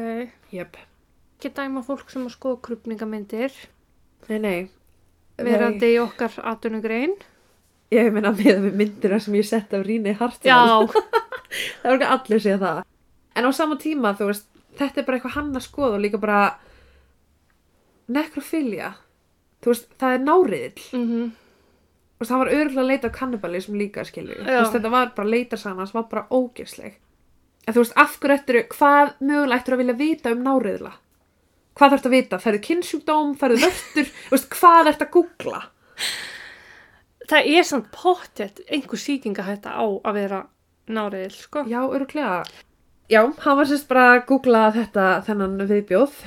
yep. 0.55 0.79
Ekki 1.37 1.51
dæma 1.57 1.83
fólk 1.85 2.09
sem 2.09 2.23
að 2.25 2.33
skoða 2.37 2.61
krupningamyndir, 2.69 3.53
Nei, 4.29 4.39
nei. 4.39 4.59
verandi 5.37 5.89
í 5.93 5.99
okkar 6.01 6.37
atvinnugrein. 6.53 7.13
Ég 7.93 8.07
meina 8.15 8.31
með 8.33 8.69
myndina 8.73 9.19
sem 9.21 9.35
ég 9.37 9.45
sett 9.45 9.73
af 9.77 9.83
Ríni 9.85 10.15
Hartwell. 10.17 10.49
Já, 10.49 11.03
Það 11.83 11.91
er 11.91 11.97
ekki 11.99 12.07
allir 12.15 12.37
að 12.39 12.43
segja 12.47 12.59
það. 12.63 12.79
En 13.37 13.45
á 13.45 13.51
sama 13.53 13.75
tíma, 13.81 14.15
þú 14.17 14.29
veist, 14.31 14.47
þetta 14.79 15.01
er 15.01 15.05
bara 15.05 15.19
eitthvað 15.19 15.35
hann 15.37 15.51
að 15.59 15.65
skoða 15.67 15.97
og 15.99 16.01
líka 16.01 16.17
bara 16.23 16.39
nekrofilia. 18.13 18.93
Þú 19.63 19.71
veist, 19.73 19.87
það 20.01 20.15
er 20.17 20.23
náriðill. 20.27 20.85
mhm, 20.97 21.31
Þú 21.33 21.42
veist, 22.23 22.33
það 22.33 22.41
var 22.43 22.51
örgulega 22.57 22.83
að 22.83 22.91
leita 22.91 23.13
kannibalism 23.13 23.77
líka, 23.79 24.07
skilju. 24.07 24.41
Þetta 24.47 24.91
var 24.93 25.13
bara 25.15 25.33
leitarsana 25.35 25.87
sem 25.87 25.99
var 25.99 26.09
bara 26.11 26.25
ógeðsleg. 26.33 26.99
En 27.63 27.75
þú 27.75 27.83
veist, 27.85 27.95
af 27.99 28.17
hverju 28.19 28.39
ættir, 28.39 28.59
hvað 28.73 29.15
mögulega 29.23 29.61
ættir 29.61 29.77
að 29.77 29.83
vilja 29.83 29.97
vita 30.01 30.33
um 30.35 30.43
náriðla? 30.47 30.93
Hvað 31.73 31.95
þarftu 31.95 32.09
að 32.09 32.15
vita? 32.17 32.39
Færðu 32.43 32.59
kynnsjúkdóm? 32.67 33.31
Færðu 33.39 33.61
vörtur? 33.63 34.11
Hvað 34.57 34.91
ættir 34.91 35.07
að 35.07 35.13
googla? 35.15 35.61
það 37.29 37.49
er 37.55 37.65
samt 37.67 37.89
pottet 37.95 38.61
einhver 38.67 38.99
sýkingahætta 38.99 39.73
á 39.73 39.85
að 39.85 40.17
vera 40.17 40.39
náriðil, 40.91 41.33
sko. 41.37 41.63
Já, 41.71 41.79
öruglega. 41.87 42.43
Já, 43.11 43.21
hann 43.45 43.59
var 43.59 43.67
sérst 43.69 43.87
bara 43.89 44.05
að 44.13 44.25
googla 44.31 44.63
þetta 44.75 45.07
þennan 45.27 45.67
viðbjóð. 45.69 46.17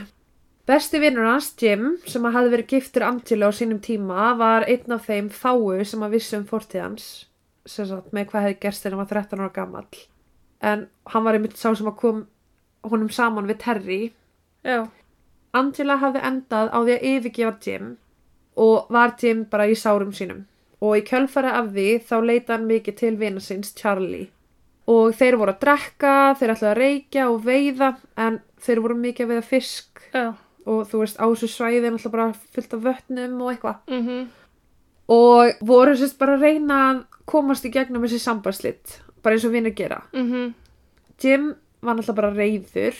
Besti 0.66 0.98
vinnur 0.98 1.28
hans, 1.28 1.52
Jim, 1.62 1.92
sem 2.10 2.24
að 2.26 2.36
hafði 2.40 2.52
verið 2.56 2.72
giftur 2.74 3.04
Angelo 3.06 3.50
á 3.50 3.52
sínum 3.54 3.78
tíma, 3.82 4.32
var 4.34 4.66
einn 4.66 4.96
af 4.96 5.06
þeim 5.06 5.28
fáu 5.30 5.84
sem 5.86 6.02
að 6.02 6.16
vissi 6.16 6.34
um 6.38 6.46
fortíð 6.48 6.82
hans, 6.82 7.04
sem 7.62 7.86
sagt, 7.86 8.10
með 8.10 8.32
hvað 8.32 8.48
hefði 8.48 8.60
gerst 8.64 8.82
þegar 8.82 8.96
hann 8.96 9.04
var 9.04 9.12
13 9.12 9.44
ára 9.44 9.52
gamall. 9.54 10.00
En 10.66 10.86
hann 11.12 11.26
var 11.26 11.38
einmitt 11.38 11.54
sá 11.60 11.68
sem 11.70 11.86
að 11.86 12.00
kom 12.00 12.24
honum 12.90 13.12
saman 13.14 13.46
við 13.46 13.60
Terry. 13.62 14.00
Já, 14.66 14.88
Angela 15.56 15.96
hafði 16.00 16.22
endað 16.26 16.72
á 16.74 16.78
því 16.82 16.96
að 16.96 17.06
yfirgefa 17.10 17.56
Jim 17.64 17.92
og 18.56 18.88
var 18.92 19.14
Jim 19.20 19.44
bara 19.50 19.68
í 19.70 19.76
sárum 19.78 20.12
sínum. 20.16 20.44
Og 20.82 20.98
í 20.98 21.04
kjölfara 21.06 21.54
af 21.60 21.70
því 21.72 21.86
þá 22.08 22.16
leita 22.24 22.56
hann 22.56 22.66
mikið 22.68 22.98
til 22.98 23.12
vina 23.20 23.40
síns 23.40 23.72
Charlie. 23.78 24.28
Og 24.86 25.14
þeir 25.18 25.38
voru 25.40 25.54
að 25.54 25.62
drekka, 25.62 26.16
þeir 26.38 26.52
ætlaði 26.54 26.72
að 26.72 26.80
reykja 26.82 27.28
og 27.30 27.46
veiða 27.46 27.92
en 28.22 28.40
þeir 28.62 28.82
voru 28.84 28.98
mikið 29.00 29.24
að 29.24 29.32
veiða 29.32 29.46
fisk 29.46 30.02
já, 30.12 30.26
og 30.66 30.86
þú 30.90 31.00
veist 31.04 31.16
á 31.22 31.26
þessu 31.30 31.48
svæði 31.52 31.84
er 31.86 31.94
náttúrulega 31.94 32.12
bara 32.16 32.32
fullt 32.56 32.74
af 32.74 32.84
vötnum 32.88 33.40
og 33.42 33.52
eitthvað. 33.54 33.76
mhm, 33.88 34.28
Og 35.08 35.52
voru 35.62 35.92
sérst 35.94 36.18
bara 36.18 36.34
að 36.36 36.42
reyna 36.42 36.78
að 36.90 37.02
komast 37.30 37.64
í 37.64 37.70
gegnum 37.70 38.02
þessi 38.02 38.18
sambandslitt, 38.18 39.00
bara 39.22 39.36
eins 39.36 39.44
og 39.46 39.52
vinir 39.54 39.74
gera. 39.78 40.02
mhm, 40.12 40.54
Jim 41.22 41.54
var 41.82 41.94
náttúrulega 41.94 42.16
bara 42.16 42.34
reyður 42.34 42.96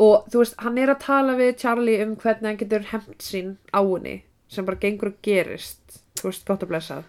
og 0.00 0.28
þú 0.30 0.38
veist, 0.42 0.54
hann 0.62 0.78
er 0.78 0.88
að 0.94 1.00
tala 1.00 1.34
við 1.36 1.56
Charlie 1.58 2.02
um 2.02 2.14
hvernig 2.16 2.46
hann 2.48 2.56
getur 2.58 2.86
hemt 2.92 3.18
sín 3.22 3.56
á 3.74 3.80
henni 3.82 4.22
sem 4.48 4.64
bara 4.64 4.76
gengur 4.78 5.08
og 5.12 5.18
gerist 5.22 6.00
þú 6.18 6.30
veist, 6.30 6.46
gott 6.46 6.62
að 6.62 6.68
blessað. 6.72 7.02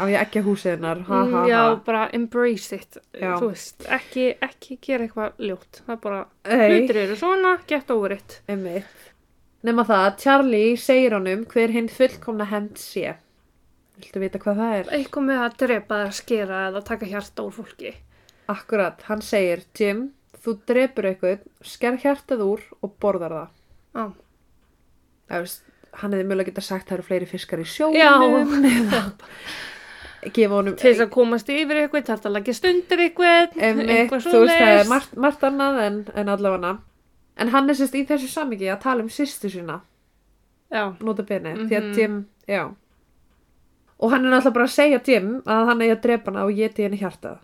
Á 0.00 0.04
ég 0.08 0.18
ekki 0.22 0.40
að 0.40 0.46
húsiðnar, 0.48 1.02
ha 1.04 1.14
ha 1.14 1.24
Mm, 1.24 1.32
ha 1.32 1.46
já, 1.48 1.84
bara 1.84 2.08
embrace 2.12 2.72
it, 2.72 2.96
veist, 3.20 3.84
ekki, 3.86 4.34
ekki 4.40 4.78
gera 4.80 5.04
eitthvað 5.06 5.32
ljótt, 5.38 5.82
það 5.86 5.92
er 5.92 6.00
bara, 6.02 6.26
hlutir 6.48 6.96
eru 6.96 7.16
svona, 7.16 7.58
get 7.68 7.90
over 7.90 8.12
it. 8.12 8.40
einmitt 8.48 9.11
nema 9.66 9.84
það, 9.88 10.06
að 10.06 10.16
Charlie 10.24 10.78
segir 10.80 11.18
honum 11.18 11.44
hver 11.52 11.74
hinn 11.74 11.90
fullkomna 11.92 12.48
hemmt 12.50 12.80
sé 12.82 13.16
viltu 14.02 14.18
vita 14.22 14.40
hvað 14.42 14.58
það 14.58 14.72
er? 14.78 14.88
Eitthvað 14.98 15.28
með 15.28 15.44
að 15.44 15.58
drepa 15.62 16.00
skera 16.16 16.64
eða 16.70 16.80
taka 16.86 17.06
hjarta 17.06 17.44
úr 17.46 17.52
fólki. 17.54 17.92
Akkurat, 18.50 19.04
hann 19.06 19.22
segir, 19.22 19.62
Jim 19.78 20.08
þú 20.42 20.54
drepur 20.68 21.08
eitthvað, 21.10 21.42
sker 21.66 21.98
hjartað 22.02 22.44
úr 22.46 22.62
og 22.82 22.94
borðar 23.02 23.36
það 23.36 23.50
Já, 23.92 24.04
Það 25.32 25.44
veist, 25.44 25.60
hann 26.00 26.16
hefði 26.16 26.28
mjög 26.30 26.48
getað 26.48 26.66
sagt 26.66 26.88
það 26.88 26.96
eru 26.96 27.06
fleiri 27.08 27.28
fiskar 27.30 27.62
í 27.62 27.66
Já. 27.66 27.74
sjónum 27.76 28.66
eða 28.72 29.02
gefa 30.32 30.54
honum 30.54 30.76
til 30.78 30.88
þess 30.88 31.04
að 31.04 31.12
komast 31.14 31.48
yfir 31.50 31.80
eitthvað, 31.82 32.08
þarf 32.10 32.26
að 32.28 32.36
leggja 32.36 32.54
stundir 32.58 33.04
eitthvað, 33.06 33.56
eitthvað 33.58 34.26
þú 34.28 34.42
veist, 34.44 34.54
það 34.54 34.80
er 34.80 34.90
margt, 34.90 35.16
margt 35.24 35.46
annað 35.48 35.80
en, 35.86 35.96
en 36.14 36.32
allavega 36.34 36.74
en 37.42 37.50
hann 37.54 37.70
er 37.70 37.74
sérst 37.78 37.96
í 37.98 38.04
þessu 38.08 38.28
samingi 38.30 38.68
að 38.70 38.80
tala 38.86 39.02
um 39.04 39.10
sýstu 39.12 39.50
sína, 39.52 39.80
Já, 40.72 40.86
nota 41.04 41.22
bene 41.28 41.52
því 41.66 41.74
að 41.76 41.88
Mhm. 41.90 41.96
Jim, 41.98 42.14
já. 42.48 42.62
Og 44.00 44.10
hann 44.10 44.24
er 44.26 44.30
náttúrulega 44.32 44.54
bara 44.54 44.64
að 44.64 44.76
segja 44.76 45.00
Jim 45.06 45.42
að 45.46 45.66
hann 45.68 45.82
eigi 45.84 45.92
að 45.96 46.00
drepa 46.06 46.30
hana 46.32 46.44
og 46.46 46.54
geti 46.56 46.82
henni 46.86 46.98
hjartað. 46.98 47.38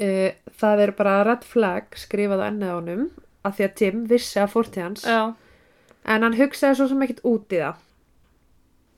Uh, 0.00 0.30
það 0.60 0.80
er 0.86 0.90
bara 0.96 1.14
red 1.28 1.42
flag 1.44 1.90
skrifað 1.98 2.40
á 2.40 2.48
ennið 2.48 2.70
á 2.72 2.76
honum 2.78 3.02
að 3.44 3.56
því 3.58 3.64
að 3.66 3.80
Jim 3.82 4.04
vissi 4.08 4.40
að 4.40 4.52
fórtíð 4.54 4.82
hans. 4.84 5.02
Já, 5.04 5.34
en 6.04 6.22
hann 6.22 6.36
hugsaði 6.38 6.76
svo 6.78 6.86
sem 6.88 7.02
ekkert 7.04 7.24
út 7.28 7.52
í 7.56 7.58
það. 7.60 7.74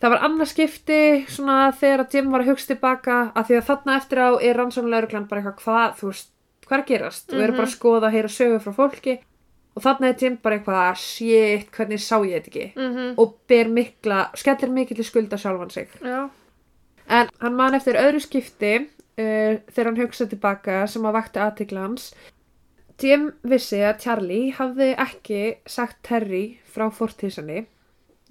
Það 0.02 0.10
var 0.10 0.22
annað 0.26 0.50
skipti 0.50 1.00
svona 1.30 1.56
þegar 1.78 2.00
að 2.04 2.14
Jim 2.18 2.30
var 2.34 2.42
að 2.44 2.48
hugsa 2.52 2.70
tilbaka 2.74 3.16
að 3.38 3.44
því 3.48 3.56
að 3.60 3.66
þarna 3.70 3.96
eftir 4.00 4.18
á 4.18 4.28
er 4.42 4.56
rannsóknulegurglan 4.58 5.28
bara 5.30 5.42
eitthvað 5.42 5.62
hvað, 5.62 5.92
þú 6.00 6.06
veist, 6.12 6.30
hvað 6.66 6.76
er 6.78 6.82
að 6.82 6.88
gerast? 6.92 7.32
Og 7.32 7.40
eru 7.46 7.52
bara 7.58 7.68
að 7.68 7.74
skoða 7.76 8.06
að 8.08 8.14
heyra 8.16 8.28
sögur 8.38 8.62
frá 8.66 8.72
fólki 8.78 9.14
og 9.76 9.82
þannig 9.82 10.08
er 10.10 10.18
Jim 10.22 10.36
bara 10.42 10.58
eitthvað 10.58 10.96
shit, 11.00 11.70
hvernig 11.72 12.00
sá 12.02 12.18
ég 12.26 12.42
þetta 12.42 12.50
ekki 12.50 12.66
Mhm. 12.76 13.14
og 13.18 13.38
ber 13.48 13.68
mikla, 13.68 14.30
skellir 14.36 14.70
mikil 14.70 15.04
skulda 15.04 15.36
sjálfan 15.36 15.70
sig 15.72 15.88
Já. 16.02 16.28
en 17.08 17.28
hann 17.40 17.56
man 17.56 17.74
eftir 17.74 17.94
öðru 17.96 18.20
skipti 18.20 18.74
uh, 19.18 19.58
þegar 19.72 19.84
hann 19.90 19.96
hugsaði 20.02 20.30
tilbaka 20.36 20.86
sem 20.86 21.02
að 21.02 21.12
vakti 21.18 21.40
aðtikla 21.40 21.80
hans 21.86 22.14
Jim 23.02 23.32
vissi 23.42 23.80
að 23.82 23.98
Charlie 24.00 24.52
hafði 24.52 24.94
ekki 24.96 25.56
sagt 25.66 26.02
Terry 26.06 26.58
frá 26.70 26.90
fortísinni 26.92 27.64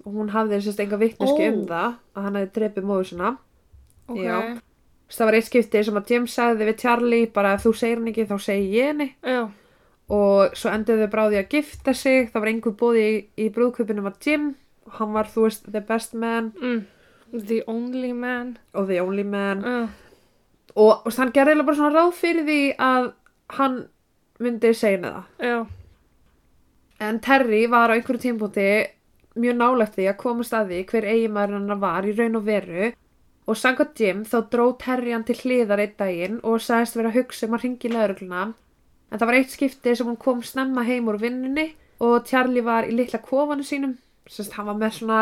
og 0.06 0.14
hún 0.14 0.30
hafði 0.32 0.60
sérst 0.62 0.80
enga 0.80 0.96
vitneski 0.98 1.48
Ó. 1.50 1.52
um 1.52 1.66
það 1.66 1.96
að 2.16 2.22
hann 2.22 2.34
hefði 2.38 2.52
drepið 2.60 2.84
móðu 2.88 3.04
sinna 3.10 3.36
Ok. 4.08 4.18
Já. 4.24 4.38
það 5.12 5.24
var 5.28 5.34
eitt 5.34 5.44
skipti 5.50 5.82
sem 5.84 5.94
að 6.00 6.10
Jim 6.10 6.26
sagði 6.26 6.66
við 6.70 6.78
Charlie 6.80 7.26
bara 7.26 7.52
ef 7.54 7.64
þú 7.66 7.74
segir 7.76 7.98
hann 8.00 8.08
ekki 8.08 8.26
þá 8.30 8.38
segi 8.40 8.72
ég 8.78 8.86
henni 8.92 9.08
Já. 9.22 9.50
Og 10.10 10.56
svo 10.58 10.70
enduðu 10.72 11.06
þau 11.06 11.12
bráði 11.14 11.38
að 11.40 11.48
gifta 11.56 11.94
sig 11.94 12.30
það 12.32 12.40
var 12.40 12.50
einhver 12.52 12.74
bóði 12.80 13.04
í, 13.06 13.14
í 13.38 13.48
brúðköpunum 13.54 14.08
að 14.10 14.18
Jim 14.26 14.48
hann 14.98 15.12
var 15.14 15.30
þú 15.30 15.46
veist 15.46 15.68
the 15.72 15.80
best 15.80 16.14
man 16.14 16.52
Mm. 16.60 16.82
The 17.32 17.62
only 17.66 18.12
man. 18.12 18.58
og 18.74 18.88
the 18.88 19.00
only 19.00 19.22
man 19.24 19.64
Uh. 19.64 19.88
og, 20.76 21.06
og 21.06 21.12
hann 21.16 21.32
gerði 21.32 21.62
bara 21.64 21.76
svona 21.76 21.96
ráð 21.96 22.12
fyrir 22.18 22.44
því 22.44 22.58
að 22.78 23.12
hann 23.58 23.78
myndi 24.42 24.72
henni 24.74 25.08
það 25.08 25.22
Já. 25.40 25.66
en 27.00 27.20
Terry 27.20 27.66
var 27.70 27.90
á 27.90 27.94
einhverju 27.96 28.20
tímpúti 28.26 28.66
mjög 29.38 29.56
nálægt 29.56 29.94
því 29.96 30.08
að 30.10 30.18
komast 30.20 30.52
að 30.52 30.68
því 30.74 30.80
hver 30.90 31.06
eiginmaður 31.08 31.56
hennar 31.56 31.80
var 31.80 32.04
í 32.04 32.12
raun 32.18 32.36
og 32.36 32.44
veru 32.46 32.90
og 33.48 33.56
samkvæmt 33.56 34.00
Jim 34.00 34.24
þá 34.28 34.36
dró 34.52 34.66
Terry 34.78 35.12
hann 35.14 35.24
til 35.24 35.38
hliðar 35.40 35.80
einn 35.86 35.96
daginn 35.98 36.40
og 36.44 36.60
sagðist 36.60 36.96
vera 36.98 37.08
að 37.08 37.16
hugsa 37.22 37.46
um 37.48 37.56
að 37.56 37.64
ringi 37.64 37.88
lögregluna 37.92 38.42
en 39.12 39.18
það 39.20 39.28
var 39.28 39.36
eitt 39.38 39.52
skipti 39.52 39.92
sem 39.96 40.08
hún 40.08 40.16
kom 40.20 40.40
snemma 40.42 40.82
heim 40.88 41.08
úr 41.12 41.18
vinnunni 41.20 41.68
og 42.02 42.24
Charlie 42.26 42.64
var 42.64 42.88
í 42.88 42.94
litla 42.96 43.20
kofanu 43.22 43.62
sínum. 43.62 43.92
Sest, 44.26 44.54
hann 44.56 44.66
var 44.66 44.74
með 44.80 44.96
svona 44.96 45.20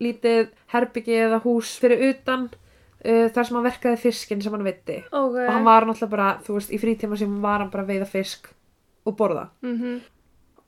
lítið 0.00 0.52
herbyggi 0.72 1.16
eða 1.26 1.40
hús 1.42 1.72
fyrir 1.82 2.04
utan 2.12 2.44
uh, 2.48 3.26
þar 3.34 3.44
sem 3.48 3.56
hann 3.58 3.66
verkaði 3.66 3.98
fiskinn 4.04 4.42
sem 4.44 4.54
hann 4.54 4.62
veitti 4.66 5.00
Ok. 5.10 5.34
og 5.34 5.50
hann 5.50 5.66
var 5.66 5.86
náttúrulega 5.88 6.12
bara, 6.12 6.28
þú 6.46 6.54
veist, 6.60 6.70
í 6.72 6.78
frítíma 6.78 7.18
sem 7.18 7.34
var 7.42 7.64
hann 7.64 7.72
bara 7.72 7.82
að 7.84 7.90
veiða 7.96 8.06
fisk 8.12 8.48
og 9.08 9.16
borða. 9.18 9.48
Mhm. 9.64 9.98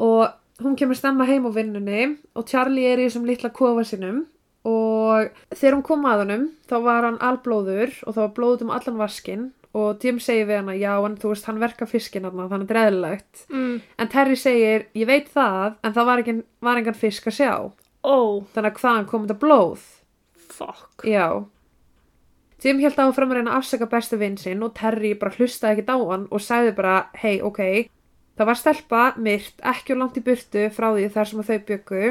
og 0.00 0.32
hún 0.64 0.76
kemur 0.76 0.96
stemma 0.96 1.24
heim 1.28 1.46
á 1.46 1.50
vinnunni 1.54 2.16
og 2.34 2.46
Charlie 2.48 2.88
er 2.90 2.98
í 2.98 3.06
þessum 3.08 3.26
litla 3.28 3.50
kofa 3.54 3.84
sinum. 3.84 4.26
Og 4.64 5.30
þegar 5.56 5.74
hún 5.78 5.84
kom 5.86 6.02
að 6.04 6.18
honum 6.24 6.42
þá 6.68 6.74
var 6.84 7.06
hann 7.06 7.18
alblóður 7.24 7.94
og 8.04 8.12
það 8.12 8.20
var 8.26 8.34
blóð 8.36 8.62
um 8.66 8.72
allan 8.76 8.98
vaskinn 9.00 9.46
og 9.74 10.02
Jim 10.02 10.18
segir 10.18 10.46
við 10.48 10.56
hana 10.62 10.74
já 10.74 10.92
en 11.06 11.16
þú 11.16 11.28
veist 11.30 11.44
hann 11.46 11.60
verka 11.62 11.86
fiskinn 11.86 12.24
hann 12.26 12.34
þannig 12.40 12.64
að 12.64 12.70
það 12.70 12.76
er 12.76 12.90
eðlilegt 12.90 13.44
Mm. 13.50 13.80
en 13.98 14.08
Terry 14.08 14.36
segir 14.36 14.86
ég 14.98 15.06
veit 15.06 15.28
það 15.34 15.76
en 15.84 15.92
það 15.94 16.06
var, 16.10 16.18
ekki, 16.24 16.34
var 16.60 16.76
engan 16.80 16.94
fisk 16.98 17.26
að 17.30 17.36
sjá 17.38 17.52
Ó. 18.02 18.16
þannig 18.54 18.72
að 18.72 18.80
hvaðan 18.80 19.06
kom 19.06 19.26
þetta 19.28 19.38
blóð 19.44 19.80
Fuck. 20.50 21.04
já 21.06 21.44
Jim 22.60 22.80
held 22.82 22.98
áfram 23.00 23.30
að 23.32 23.38
reyna 23.38 23.54
að 23.54 23.62
afsaka 23.62 23.86
bestu 23.88 24.18
vinn 24.20 24.36
sinn 24.36 24.62
og 24.66 24.74
Terry 24.76 25.14
bara 25.14 25.32
hlustaði 25.38 25.78
ekki 25.80 25.94
á 25.94 25.98
hann 26.10 26.26
og 26.30 26.42
sagði 26.44 26.74
bara 26.76 26.96
hei 27.22 27.38
ok 27.40 27.60
það 28.36 28.46
var 28.50 28.58
stelpa 28.58 29.04
myrt 29.16 29.62
ekki 29.70 29.94
og 29.94 29.98
langt 30.02 30.18
í 30.20 30.24
burtu 30.26 30.66
frá 30.74 30.90
því 30.96 31.06
þar 31.14 31.30
sem 31.30 31.40
að 31.40 31.48
þau 31.52 31.64
byggu 31.70 32.02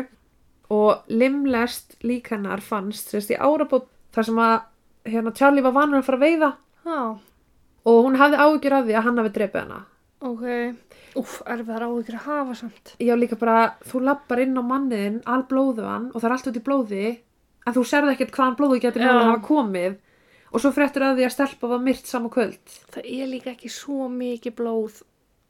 og 0.80 1.04
limlest 1.10 1.96
lík 2.06 2.30
hennar 2.34 2.62
fannst 2.62 3.10
sérst 3.14 3.32
í 3.34 3.38
árabót 3.38 3.88
þar 4.16 4.26
sem 4.30 4.42
að 4.42 4.60
hérna 5.10 5.34
Charlie 5.38 5.66
var 5.66 5.74
vanur 5.78 6.00
að 6.02 6.06
fara 6.10 6.18
að 6.20 6.26
veiða 6.28 6.52
Já. 6.86 7.00
Og 7.88 8.04
hún 8.06 8.18
hafði 8.20 8.40
áhyggjur 8.44 8.76
af 8.80 8.86
því 8.88 8.96
að 9.00 9.08
hann 9.08 9.22
hafi 9.24 9.34
drepið 9.38 9.62
hana 9.66 9.80
Ok. 10.20 10.44
Úf, 11.16 11.38
erfiðar 11.48 11.86
áhyggjur 11.88 12.18
að 12.18 12.26
hafa 12.28 12.56
samt. 12.60 12.90
Já 13.00 13.14
líka 13.16 13.38
bara, 13.40 13.78
þú 13.88 14.02
lappar 14.04 14.42
inn 14.44 14.60
á 14.60 14.64
manniðin 14.68 15.22
alblóðuðan 15.24 16.10
og 16.12 16.18
það 16.20 16.28
er 16.28 16.36
allt 16.36 16.50
út 16.52 16.60
í 16.60 16.64
blóði 16.66 17.04
en 17.66 17.76
þú 17.78 17.84
serði 17.88 18.16
ekkert 18.18 18.36
hvaðan 18.36 18.58
blóðu 18.60 18.80
getur 18.84 19.02
Já. 19.04 19.08
mögulega 19.08 19.30
hafa 19.32 19.46
komið 19.48 19.96
og 20.50 20.64
svo 20.64 20.72
fréttur 20.76 21.06
að 21.08 21.20
því 21.22 21.26
að 21.30 21.34
stelpa 21.38 21.70
var 21.72 21.84
myrt 21.86 22.10
sama 22.10 22.32
kvöld 22.34 22.76
Það 22.92 23.08
er 23.16 23.32
líka 23.32 23.54
ekki 23.54 23.72
svo 23.72 24.10
mikið 24.12 24.56
blóð 24.60 25.00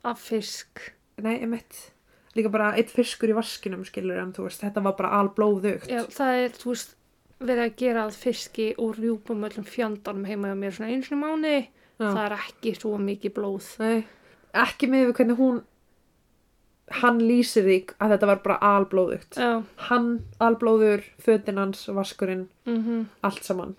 af 0.06 0.22
fisk. 0.22 0.86
Nei, 1.18 1.40
emitt 1.44 1.82
líka 2.38 2.52
bara 2.54 2.70
eitt 2.78 2.94
fiskur 2.94 3.34
í 3.34 3.36
vaskinum 3.40 3.82
skilur 3.88 4.22
en 4.22 4.32
þú 4.38 4.46
veist, 4.46 4.62
þetta 4.62 4.84
var 4.86 4.96
bara 5.02 5.16
alblóðugt 5.24 5.90
Já, 5.90 6.04
það 6.14 6.44
er, 6.46 6.54
þú 6.62 6.72
veist, 6.76 6.94
verið 7.42 7.64
að 7.66 7.76
gera 7.82 8.06
að 8.06 8.22
fiski 8.22 8.70
og 8.78 9.00
rjúpum 9.02 9.44
öllum 9.50 9.66
fjandanum 9.66 10.28
heima 10.30 10.52
hjá 10.54 10.58
mér 10.62 10.76
svona 10.78 10.94
eins 10.94 11.10
og 11.10 11.22
mánuði. 11.24 11.62
Það 12.00 12.22
er 12.26 12.38
ekki 12.38 12.76
svo 12.78 12.94
mikið 13.04 13.34
blóð. 13.36 13.66
Nei, 13.84 14.06
ekki 14.56 14.88
með 14.88 15.10
við 15.10 15.18
hvernig 15.20 15.40
hún 15.42 15.60
hann 17.02 17.20
lýsir 17.22 17.66
því 17.68 17.78
að 18.02 18.16
þetta 18.16 18.30
var 18.32 18.42
bara 18.46 18.58
alblóðugt 18.74 19.38
Já. 19.38 19.62
hann, 19.90 20.10
alblóður, 20.42 21.04
fötin 21.22 21.62
hans, 21.62 21.86
vaskurinn 21.94 22.48
Mm 22.66 23.06
allt 23.22 23.44
saman 23.46 23.76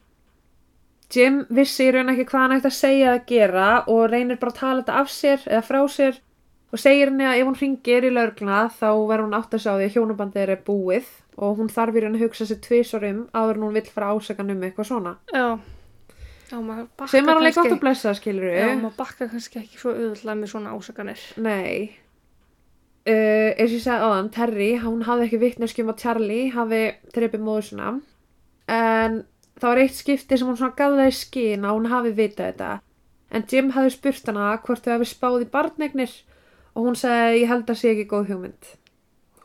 Jim 1.11 1.41
vissi 1.51 1.89
í 1.89 1.93
raun 1.95 2.13
ekki 2.13 2.29
hvað 2.29 2.45
hann 2.45 2.57
ætti 2.61 2.71
að 2.71 2.77
segja 2.77 3.15
að 3.17 3.25
gera 3.27 3.71
og 3.91 4.05
reynir 4.13 4.39
bara 4.39 4.53
að 4.53 4.61
tala 4.61 4.83
þetta 4.85 4.99
af 5.01 5.11
sér 5.11 5.47
eða 5.49 5.63
frá 5.67 5.81
sér 5.91 6.21
og 6.71 6.79
segir 6.79 7.11
henni 7.11 7.27
að 7.27 7.41
ef 7.41 7.49
hún 7.49 7.59
ringir 7.59 8.07
í 8.07 8.13
lögna 8.15 8.61
þá 8.71 8.89
verður 9.09 9.25
hún 9.27 9.35
átt 9.41 9.57
að 9.57 9.65
sjá 9.65 9.73
því 9.73 9.89
að 9.89 9.97
hjónabandið 9.97 10.55
er 10.55 10.63
búið 10.69 11.11
og 11.41 11.59
hún 11.59 11.73
þarf 11.73 11.99
í 11.99 12.05
raun 12.05 12.15
að 12.15 12.25
hugsa 12.29 12.47
sér 12.47 12.61
tvisar 12.63 13.09
um 13.11 13.25
áður 13.35 13.59
en 13.59 13.67
hún 13.67 13.75
vill 13.81 13.91
fara 13.91 14.13
ásakan 14.15 14.55
um 14.55 14.63
eitthvað 14.69 14.91
svona 14.93 15.17
Já. 15.35 15.59
Já, 16.51 16.59
sem 17.07 17.29
er 17.29 17.39
alveg 17.39 17.55
gott 17.55 17.71
að 17.71 17.81
blessa 17.83 18.13
skilur 18.19 18.51
Já, 18.51 18.73
maður 18.75 18.97
bakka 18.99 19.29
kannski 19.31 19.61
ekki 19.61 19.79
svo 19.79 19.93
auðvitað 19.95 20.39
með 20.41 20.51
svona 20.51 20.73
ásakanir. 20.75 21.27
Nei. 21.39 21.91
Uh, 23.07 23.55
eins 23.57 23.71
og 23.71 23.77
ég 23.79 23.85
sagði 23.85 24.09
áðan, 24.11 24.31
Terry 24.35 24.71
hún 24.83 25.05
hafði 25.07 25.29
ekki 25.29 25.39
vitneski 25.41 25.85
um 25.85 25.93
að 25.93 26.03
Charlie 26.03 26.51
hafi 26.53 26.81
trefið 27.15 27.45
móður 27.47 27.69
svona 27.71 27.93
en 28.71 29.23
það 29.61 29.69
var 29.71 29.81
eitt 29.83 29.97
skipti 29.97 30.39
sem 30.39 30.49
hún 30.51 30.59
svona 30.59 30.77
gaf 30.79 30.97
það 30.99 31.11
í 31.11 31.15
skin 31.17 31.65
að 31.67 31.79
hún 31.79 31.89
hafi 31.91 32.13
vitað 32.17 32.51
þetta. 32.51 32.73
En 33.31 33.47
Jim 33.51 33.71
hafi 33.77 33.95
spurt 33.95 34.29
hana 34.31 34.51
hvort 34.65 34.85
þau 34.85 34.93
hafi 34.97 35.09
spáð 35.09 35.47
í 35.47 35.49
barnegnir 35.55 36.13
og 36.75 36.87
hún 36.87 36.99
sagði 36.99 37.43
ég 37.43 37.51
held 37.51 37.71
að 37.71 37.81
sé 37.81 37.95
ekki 37.95 38.09
góð 38.11 38.35
hugmynd. 38.35 38.75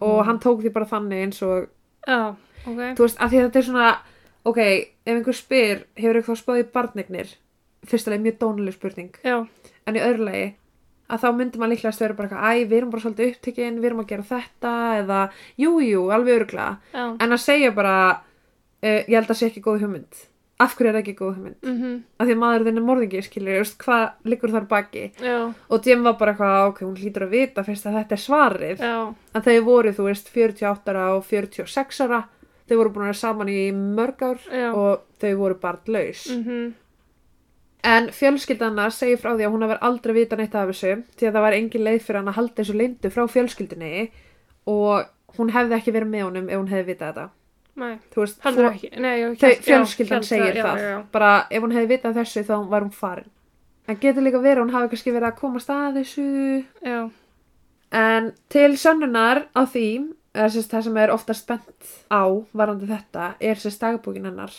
Og 0.06 0.20
hann 0.28 0.42
tók 0.44 0.62
því 0.64 0.74
bara 0.76 0.90
þannig 0.90 1.24
eins 1.26 1.42
og 1.46 1.70
Já, 2.06 2.36
ok. 2.66 2.82
þú 2.98 3.06
veist, 3.06 3.20
af 3.20 3.32
því 3.32 3.40
að 3.40 3.48
þetta 3.48 3.62
er 3.62 3.68
svona 3.70 3.90
ok, 4.46 4.62
ef 5.06 5.16
einhver 5.16 5.38
spyr 5.38 5.86
hefur 5.98 6.22
eitthvað 6.22 6.42
spáð 6.42 6.62
í 6.62 6.70
barnegnir 6.76 7.34
fyrstulega 7.86 8.26
mjög 8.26 8.38
dónuleg 8.42 8.78
spurning. 8.78 9.18
Já, 9.26 9.40
en 9.86 9.98
í 9.98 10.04
öðru 10.04 10.30
lagi 10.30 10.46
að 11.06 11.22
þá 11.22 11.28
myndi 11.38 11.60
maður 11.62 11.76
líklega 11.76 11.92
að 11.94 12.00
vera 12.02 12.18
bara 12.18 12.30
eitthvað, 12.30 12.46
æ, 12.46 12.70
við 12.70 12.78
erum 12.80 12.94
bara 12.94 13.04
svolítið 13.04 13.28
upptekinn, 13.32 13.82
við 13.82 13.90
erum 13.92 14.00
að 14.02 14.08
gera 14.12 14.30
þetta 14.30 14.72
eða, 15.02 15.18
jú, 15.62 15.74
jú, 15.86 16.06
alveg 16.16 16.40
öruglega 16.40 16.96
já. 16.96 17.04
en 17.22 17.36
að 17.36 17.44
segja 17.44 17.74
bara 17.76 17.98
uh, 18.16 19.02
ég 19.06 19.14
held 19.14 19.30
að 19.30 19.38
sé 19.38 19.52
ekki 19.52 19.62
góð 19.66 19.86
hugmynd. 19.86 20.24
Af 20.56 20.78
hverju 20.78 20.88
er 20.88 20.96
það 20.96 21.02
ekki 21.04 21.18
góð 21.20 21.32
hugmynd? 21.36 21.58
Mm 21.68 21.96
af 22.16 22.26
því 22.26 22.34
að 22.34 22.42
maður 22.42 22.66
þinn 22.66 22.80
er 22.80 22.86
morðingi, 22.88 23.22
skilur, 23.26 23.58
veist, 23.60 23.78
hvað 23.84 24.04
liggur 24.32 24.54
þar 24.56 24.68
baki? 24.72 25.06
Já, 25.22 25.38
og 25.52 25.86
Jim 25.90 26.06
var 26.08 26.16
bara 26.18 26.34
eitthvað, 26.34 26.70
ok, 26.72 26.82
hún 26.88 26.98
hlýtur 26.98 27.28
að 27.28 27.36
vita 27.36 27.64
fyrst 27.68 27.86
að 27.86 27.98
þetta 28.00 28.16
er 28.16 28.24
svarið. 28.24 28.80
Já, 28.82 28.98
en 29.36 29.46
þau 29.46 29.58
voru, 29.68 29.94
þú 29.94 30.08
veist, 30.08 30.32
48 30.32 30.96
ára 30.96 31.10
og 31.18 31.26
46 31.28 32.02
ára 32.08 32.22
þau 32.70 32.78
voru 32.80 32.90
búin 32.96 33.06
að 33.06 33.12
vera 33.12 33.22
saman 33.22 33.50
í 33.54 33.60
mörg 33.76 34.24
ár 34.26 34.40
já. 34.50 34.70
og 34.74 35.06
þau 35.22 35.36
voru 35.44 35.60
barnlaus 35.62 36.26
Mm 36.32 36.74
En 37.86 38.08
fjölskyldanna 38.10 38.88
segir 38.90 39.20
frá 39.22 39.36
því 39.38 39.44
að 39.46 39.52
hún 39.54 39.62
hafi 39.62 39.76
aldrei 39.86 40.14
vita 40.16 40.36
neitt 40.40 40.56
af 40.58 40.72
þessu 40.72 41.04
því 41.20 41.28
að 41.28 41.36
það 41.36 41.44
var 41.46 41.54
engin 41.54 41.84
leið 41.86 42.00
fyrir 42.02 42.18
hann 42.18 42.32
að 42.32 42.38
halda 42.40 42.56
þessu 42.64 42.74
lindu 42.80 43.12
frá 43.14 43.28
fjölskyldinni 43.30 43.92
og 44.74 45.06
hún 45.38 45.52
hefði 45.54 45.76
ekki 45.78 45.94
verið 45.94 46.10
með 46.16 46.24
honum 46.26 46.48
ef 46.50 46.58
hún 46.58 46.72
hefði 46.72 46.88
vitað 46.88 47.12
þetta. 47.12 47.26
Nei, 47.76 47.92
veist, 48.16 48.40
heldur 48.42 48.70
ekki. 48.72 48.90
Nei, 49.04 49.14
hélt- 49.22 49.44
já, 49.44 49.62
fjölskyldan 49.68 50.18
hélt 50.24 50.30
segir 50.32 50.58
já, 50.58 50.64
það. 50.66 51.04
Bara 51.12 51.32
ef 51.52 51.62
hún 51.62 51.76
hefði 51.78 51.92
vitað 51.94 52.18
þessu 52.18 52.44
þá 52.50 52.56
var 52.74 52.82
hún 52.88 52.92
farin. 53.04 53.30
En 53.88 53.96
getur 54.02 54.24
líka 54.26 54.42
verið 54.42 54.58
að 54.58 54.64
hún 54.66 54.74
hafi 54.80 54.90
kannski 54.96 55.14
verið 55.14 55.30
að 55.30 55.40
komast 55.44 55.70
að 55.70 56.00
þessu. 56.00 56.66
já. 56.82 57.10
En 57.92 58.32
til 58.50 58.72
sönnunar 58.82 59.46
á 59.54 59.62
því, 59.70 59.86
sérst 60.56 60.72
það 60.74 60.88
sem 60.88 60.98
er 61.02 61.14
ofta 61.14 61.34
spennt 61.38 61.92
á 62.12 62.24
varandi 62.54 62.88
þetta, 62.90 63.34
er 63.40 63.62
sérst 63.62 63.82
dagbókin 63.84 64.26
hennar 64.30 64.54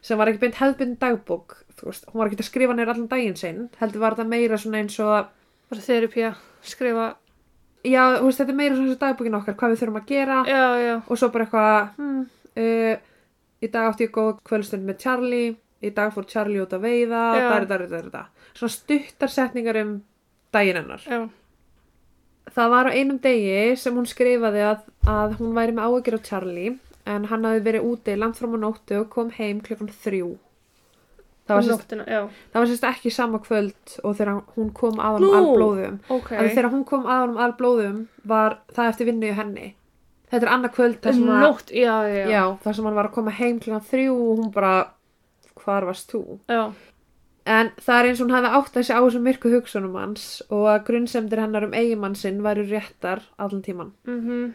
sem 0.00 0.18
var 0.18 0.30
ekki 0.30 0.40
beint 0.46 0.60
hefðbundin 0.60 0.98
dagbók 1.00 1.58
þú 1.76 1.90
veist, 1.90 2.06
hún 2.10 2.20
var 2.22 2.30
ekki 2.30 2.40
að 2.40 2.48
skrifa 2.48 2.76
neyra 2.76 2.94
allan 2.94 3.08
daginn 3.10 3.36
sinn 3.36 3.66
heldur 3.80 4.00
var 4.04 4.16
þetta 4.16 4.32
meira 4.32 4.58
svona 4.60 4.80
eins 4.82 4.98
og 5.04 5.28
Bara 5.70 5.84
þerapí 5.84 6.24
að 6.26 6.38
skrifa. 6.66 7.04
já, 7.86 8.02
þú 8.18 8.24
veist, 8.26 8.40
þetta 8.40 8.50
er 8.50 8.58
meira 8.58 8.74
svona 8.74 8.88
eins 8.88 8.96
og 8.96 9.02
dagbókin 9.04 9.36
okkar 9.38 9.54
hvað 9.60 9.74
við 9.74 9.82
þurfum 9.82 9.98
að 10.00 10.08
gera. 10.10 10.38
Já, 10.50 10.64
já, 10.82 10.94
og 11.06 11.20
svo 11.20 11.28
bara 11.30 11.44
eitthvað 11.46 12.00
hm, 12.00 12.22
uh, 12.64 12.94
í 13.60 13.70
dag 13.70 13.90
átti 13.90 14.06
ég 14.08 14.14
góð 14.16 14.32
kvöldstund 14.50 14.88
með 14.88 14.98
Charlie 15.04 15.52
í 15.80 15.92
dag 15.96 16.10
fór 16.12 16.26
Charlie 16.28 16.60
út 16.64 16.74
að 16.76 16.84
veiða 16.88 17.20
svona 18.52 18.74
stuttar 18.74 19.32
setningar 19.32 19.78
um 19.84 19.92
daginn 20.52 20.80
hennar. 20.82 21.04
Já. 21.06 21.20
Það 22.54 22.70
var 22.72 22.90
á 22.90 22.96
einum 22.96 23.18
degi 23.22 23.76
sem 23.78 23.94
hún 23.94 24.08
skrifaði 24.10 24.62
að, 24.66 24.86
að 25.08 25.36
hún 25.38 25.56
væri 25.56 25.74
með 25.76 25.86
áhyggjur 25.86 26.18
á 26.18 26.26
Charlie 26.26 26.76
en 27.08 27.26
hann 27.30 27.46
hafði 27.46 27.64
verið 27.66 27.88
úti 27.88 28.14
langt 28.18 28.38
fram 28.38 28.54
á 28.56 28.58
nóttu 28.60 29.00
og 29.00 29.10
kom 29.12 29.32
heim 29.36 29.60
klukkan 29.64 29.90
þrjú. 30.04 30.36
það 31.48 31.56
var, 31.56 31.62
um 31.62 31.68
sérst, 31.68 31.80
nóttina, 31.80 32.04
það 32.52 32.62
var 32.62 32.70
sérst 32.70 32.86
ekki 32.90 33.10
sama 33.14 33.40
kvöld 33.42 33.94
og 34.04 34.16
þegar 34.18 34.42
hún 34.54 34.68
kom 34.76 35.00
að 35.02 35.16
honum 35.16 35.30
Nú. 35.32 35.38
alblóðum 35.40 35.96
ok. 36.06 36.14
okay. 36.20 36.52
þegar 36.52 36.70
hún 36.74 36.84
kom 36.86 37.08
að 37.08 37.22
honum 37.24 37.40
alblóðum 37.42 38.00
var 38.22 38.60
það 38.76 38.92
eftir 38.92 39.10
vinnu 39.10 39.30
í 39.30 39.34
henni 39.34 39.66
þetta 40.30 40.46
er 40.46 40.52
annað 40.54 40.76
kvöld 40.76 41.00
þar 41.02 41.16
Um 41.16 41.18
sem, 41.18 41.32
að, 41.34 41.42
nótt, 41.48 41.72
já, 41.74 41.94
já, 42.06 42.14
já. 42.20 42.28
já, 42.30 42.44
þar 42.62 42.78
sem 42.78 42.88
hann 42.90 42.98
var 43.00 43.08
að 43.10 43.16
koma 43.16 43.34
heim 43.40 43.58
klukkan 43.64 43.88
þrjú 43.90 44.14
og 44.14 44.42
hún 44.42 44.52
bara 44.54 44.74
hvar 45.60 45.88
varst 45.88 46.12
þú? 46.14 46.22
Já, 46.48 46.62
En 47.46 47.70
það 47.80 47.98
er 47.98 48.08
eins 48.08 48.20
og 48.20 48.26
hún 48.28 48.34
hafi 48.36 48.50
átt 48.58 48.76
að 48.76 48.84
sig 48.86 48.96
á 48.96 49.00
þessum 49.00 49.24
myrku 49.24 49.52
hugsunum 49.52 49.94
hans 49.96 50.24
og 50.50 50.66
að 50.70 50.82
grunnsemdir 50.90 51.40
hennar 51.40 51.64
um 51.66 51.72
eigimann 51.76 52.14
sinn 52.18 52.42
væru 52.44 52.66
réttar 52.68 53.24
allan 53.38 53.62
tíman. 53.62 53.94
mhm, 54.06 54.52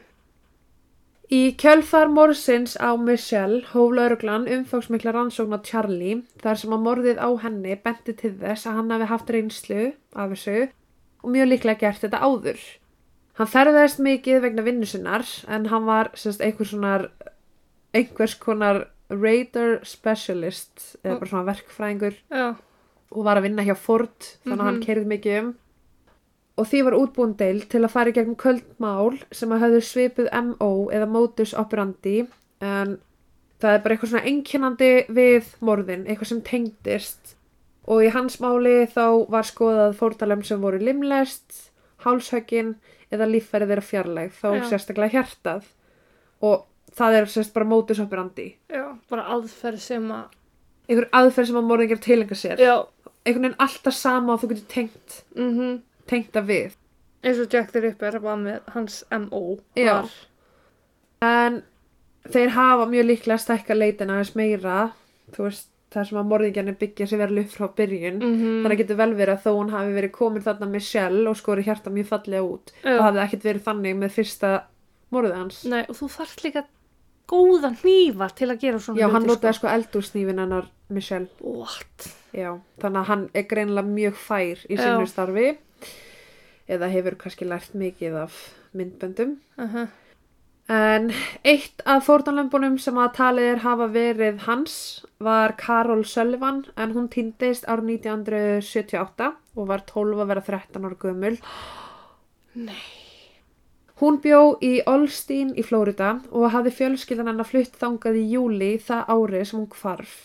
Í 1.33 1.55
kjölfar 1.57 2.11
morsins 2.13 2.75
á 2.77 2.93
Michelle 3.01 3.63
hóf 3.71 3.93
lauruglan 3.97 4.45
umfangsmikla 4.45 5.09
rannsókn 5.15 5.57
á 5.57 5.65
Charlie 5.65 6.19
þar 6.43 6.59
sem 6.61 6.75
að 6.75 6.83
morðið 6.85 7.17
á 7.17 7.29
henni 7.41 7.73
benti 7.81 8.13
til 8.13 8.35
þess 8.37 8.67
að 8.69 8.75
hann 8.77 8.91
hafi 8.93 9.07
haft 9.09 9.31
reynslu 9.33 9.85
af 10.13 10.29
þessu 10.35 10.67
og 11.23 11.31
mjög 11.33 11.49
líklega 11.49 11.79
gert 11.81 12.03
þetta 12.05 12.21
áður. 12.21 12.61
Hann 13.39 13.49
ferðaðist 13.49 14.03
mikið 14.05 14.43
vegna 14.45 14.61
vinnu 14.67 14.85
sinnar 14.85 15.25
en 15.49 15.65
hann 15.73 15.89
var 15.89 16.11
einhver 16.13 16.69
svona, 16.69 16.93
einhvers 17.91 18.37
konar 18.37 18.85
radar 19.09 19.79
specialist 19.85 20.95
eða 21.03 21.17
bara 21.19 21.31
svona 21.31 21.49
verkfræðingur 21.49 22.15
já, 22.29 22.53
og 23.15 23.23
var 23.25 23.37
að 23.39 23.47
vinna 23.47 23.63
hjá 23.65 23.75
Ford 23.77 24.19
þannig 24.45 24.59
að 24.59 24.65
hann 24.69 24.79
Mhm. 24.79 24.85
kerði 24.85 25.05
mikið 25.13 25.39
um. 25.43 25.53
Og 26.57 26.67
því 26.71 26.83
var 26.85 26.93
útbúin 26.95 27.35
deil 27.37 27.59
til 27.67 27.81
að 27.83 27.89
fara 27.91 28.09
í 28.11 28.13
gegnum 28.15 28.35
köldmál 28.39 29.17
sem 29.31 29.49
að 29.49 29.59
höfðu 29.65 29.81
svipuð 29.83 30.29
MO 30.33 30.69
eða 30.91 31.07
modus 31.11 31.53
operandi 31.53 32.27
en 32.61 32.97
það 33.59 33.73
er 33.73 33.79
bara 33.83 33.95
eitthvað 33.95 34.11
svona 34.13 34.29
einkennandi 34.29 34.91
við 35.09 35.49
morðin, 35.61 36.05
eitthvað 36.07 36.27
sem 36.31 36.41
tengdist. 36.41 37.35
Og 37.87 38.01
í 38.03 38.09
hans 38.11 38.37
máli 38.39 38.87
þá 38.87 39.27
var 39.29 39.43
skoðað 39.43 39.95
fórtalem 39.99 40.43
sem 40.45 40.61
voru 40.61 40.79
limlest, 40.79 41.71
hálshöggin 42.05 42.75
eða 43.11 43.27
líffæri 43.29 43.67
þeirra 43.69 43.83
fjarlæg, 43.83 44.31
þá 44.31 44.47
Já. 44.55 44.63
sérstaklega 44.71 45.11
hjartað. 45.11 45.63
Og 46.41 46.65
það 46.95 47.13
er 47.19 47.25
sérst 47.25 47.53
bara 47.53 47.65
modus 47.65 47.99
operandi. 47.99 48.55
Já, 48.69 48.97
bara 49.09 49.23
aðferð 49.35 49.79
sem 49.79 50.07
að, 50.11 50.25
einhver 50.89 51.09
aðferð 51.11 51.47
sem 51.51 51.55
að 51.59 51.67
morðingar 51.69 51.99
tilenga 52.01 52.35
sér. 52.35 52.57
Já, 52.57 52.85
einhvern 53.25 53.47
veginn 53.49 53.61
alltaf 53.65 53.95
sama 53.97 54.35
og 54.35 54.43
þú 54.43 54.51
getur 54.53 54.67
tengt 54.71 55.21
mhm, 55.35 55.77
tengt 56.09 56.33
það 56.35 56.49
við. 56.51 56.75
Eins 57.25 57.39
og 57.41 57.53
Jack 57.53 57.71
the 57.73 57.81
Ripper 57.81 58.19
var 58.21 58.37
með 58.37 58.67
hans 58.75 58.99
M.O. 59.13 59.57
Var, 59.75 60.11
en 61.25 61.63
þeir 62.29 62.53
hafa 62.53 62.85
mjög 62.89 63.07
líklega 63.09 63.41
stækka 63.41 63.77
leitina 63.77 64.19
aðeins 64.19 64.35
meira 64.37 64.75
þú 65.33 65.47
veist, 65.47 65.71
það 65.95 66.07
sem 66.09 66.19
að 66.19 66.29
morðingjarnir 66.29 66.77
byggja 66.81 67.07
sér 67.09 67.21
verið 67.23 67.39
luft 67.39 67.55
frá 67.55 67.65
byrjun. 67.77 68.19
Mhm, 68.19 68.45
þannig 68.61 68.75
að 68.75 68.81
getur 68.83 68.99
vel 69.01 69.11
verið 69.15 69.33
að 69.35 69.43
þó 69.45 69.51
hún 69.55 69.73
hafi 69.73 69.97
verið 69.97 70.13
komin 70.19 70.45
þarna 70.45 70.69
með 70.69 70.87
sjell 70.89 71.21
og 71.31 71.37
skori 71.39 71.65
hjarta 71.65 71.93
mjög 71.93 72.09
fallega 72.11 72.45
út 72.45 72.73
Já. 72.83 72.95
og 72.97 73.03
hafði 73.07 73.23
ekkert 73.25 73.47
verið 73.49 73.67
þannig 73.69 73.99
með 74.01 74.15
fyrsta 74.19 74.53
morðið 75.15 75.37
hans. 75.39 75.61
Nei, 75.71 75.83
og 75.87 75.95
þú 75.95 76.09
þarft 76.17 76.43
líka 76.45 76.65
góða 77.27 77.73
hnífa 77.81 78.29
til 78.37 78.49
að 78.51 78.61
gera 78.61 78.79
svona 78.79 79.01
Já, 79.01 79.07
hann 79.09 79.25
hluti, 79.25 79.33
notaði 79.33 79.57
sko 79.59 79.71
eldúrsnýfin 79.71 80.41
hennar 80.43 80.69
Michelle 80.89 81.27
What? 81.41 82.09
Já, 82.35 82.51
þannig 82.81 83.01
að 83.01 83.09
hann 83.11 83.27
er 83.33 83.47
greinilega 83.49 83.87
mjög 83.89 84.17
fær 84.21 84.65
í 84.69 84.77
Já. 84.77 84.83
sínu 84.83 85.09
starfi 85.09 85.57
eða 86.67 86.89
hefur 86.89 87.19
kannski 87.21 87.45
lært 87.47 87.77
mikið 87.77 88.17
af 88.25 88.39
myndböndum 88.73 89.37
Uh 89.57 89.73
-huh. 89.73 89.87
En 90.67 91.11
eitt 91.43 91.81
af 91.85 92.07
fórtanlömbunum 92.07 92.79
sem 92.79 92.97
að 92.97 93.13
talið 93.13 93.51
er 93.51 93.59
hafa 93.61 93.85
verið 93.93 94.39
hans 94.47 95.05
var 95.19 95.53
Carol 95.57 96.01
Sullivan 96.05 96.65
en 96.75 96.91
hún 96.95 97.07
týndist 97.07 97.67
árið 97.69 98.01
1978 98.01 99.31
og 99.55 99.67
var 99.67 99.85
12 99.85 100.21
að 100.23 100.27
vera 100.27 100.41
13 100.41 100.85
ára 100.85 100.95
gömul. 100.95 101.37
Nei. 102.55 103.04
Hún 104.01 104.17
bjó 104.19 104.57
í 104.59 104.81
Olstein 104.91 105.53
í 105.55 105.63
Flórida 105.63 106.17
og 106.35 106.49
hafði 106.51 106.73
fjölskyldan 106.79 107.29
hennar 107.31 107.47
flutt 107.47 107.77
þangað 107.79 108.17
í 108.19 108.23
júli 108.33 108.71
það 108.83 109.11
árið 109.13 109.45
sem 109.47 109.59
hún 109.61 109.69
hvarf. 109.71 110.15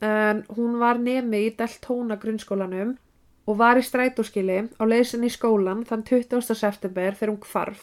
En 0.00 0.40
hún 0.56 0.78
var 0.80 1.00
nemi 1.00 1.42
í 1.46 1.50
Deltona 1.58 2.16
grunnskólanum 2.22 2.94
og 3.44 3.58
var 3.58 3.76
í 3.76 3.82
strætóskili 3.84 4.62
á 4.80 4.82
leiðsinn 4.88 5.26
í 5.28 5.32
skólan 5.34 5.82
þann 5.84 6.06
20. 6.08 6.54
september 6.56 7.18
þegar 7.18 7.34
hún 7.34 7.44
hvarf. 7.50 7.82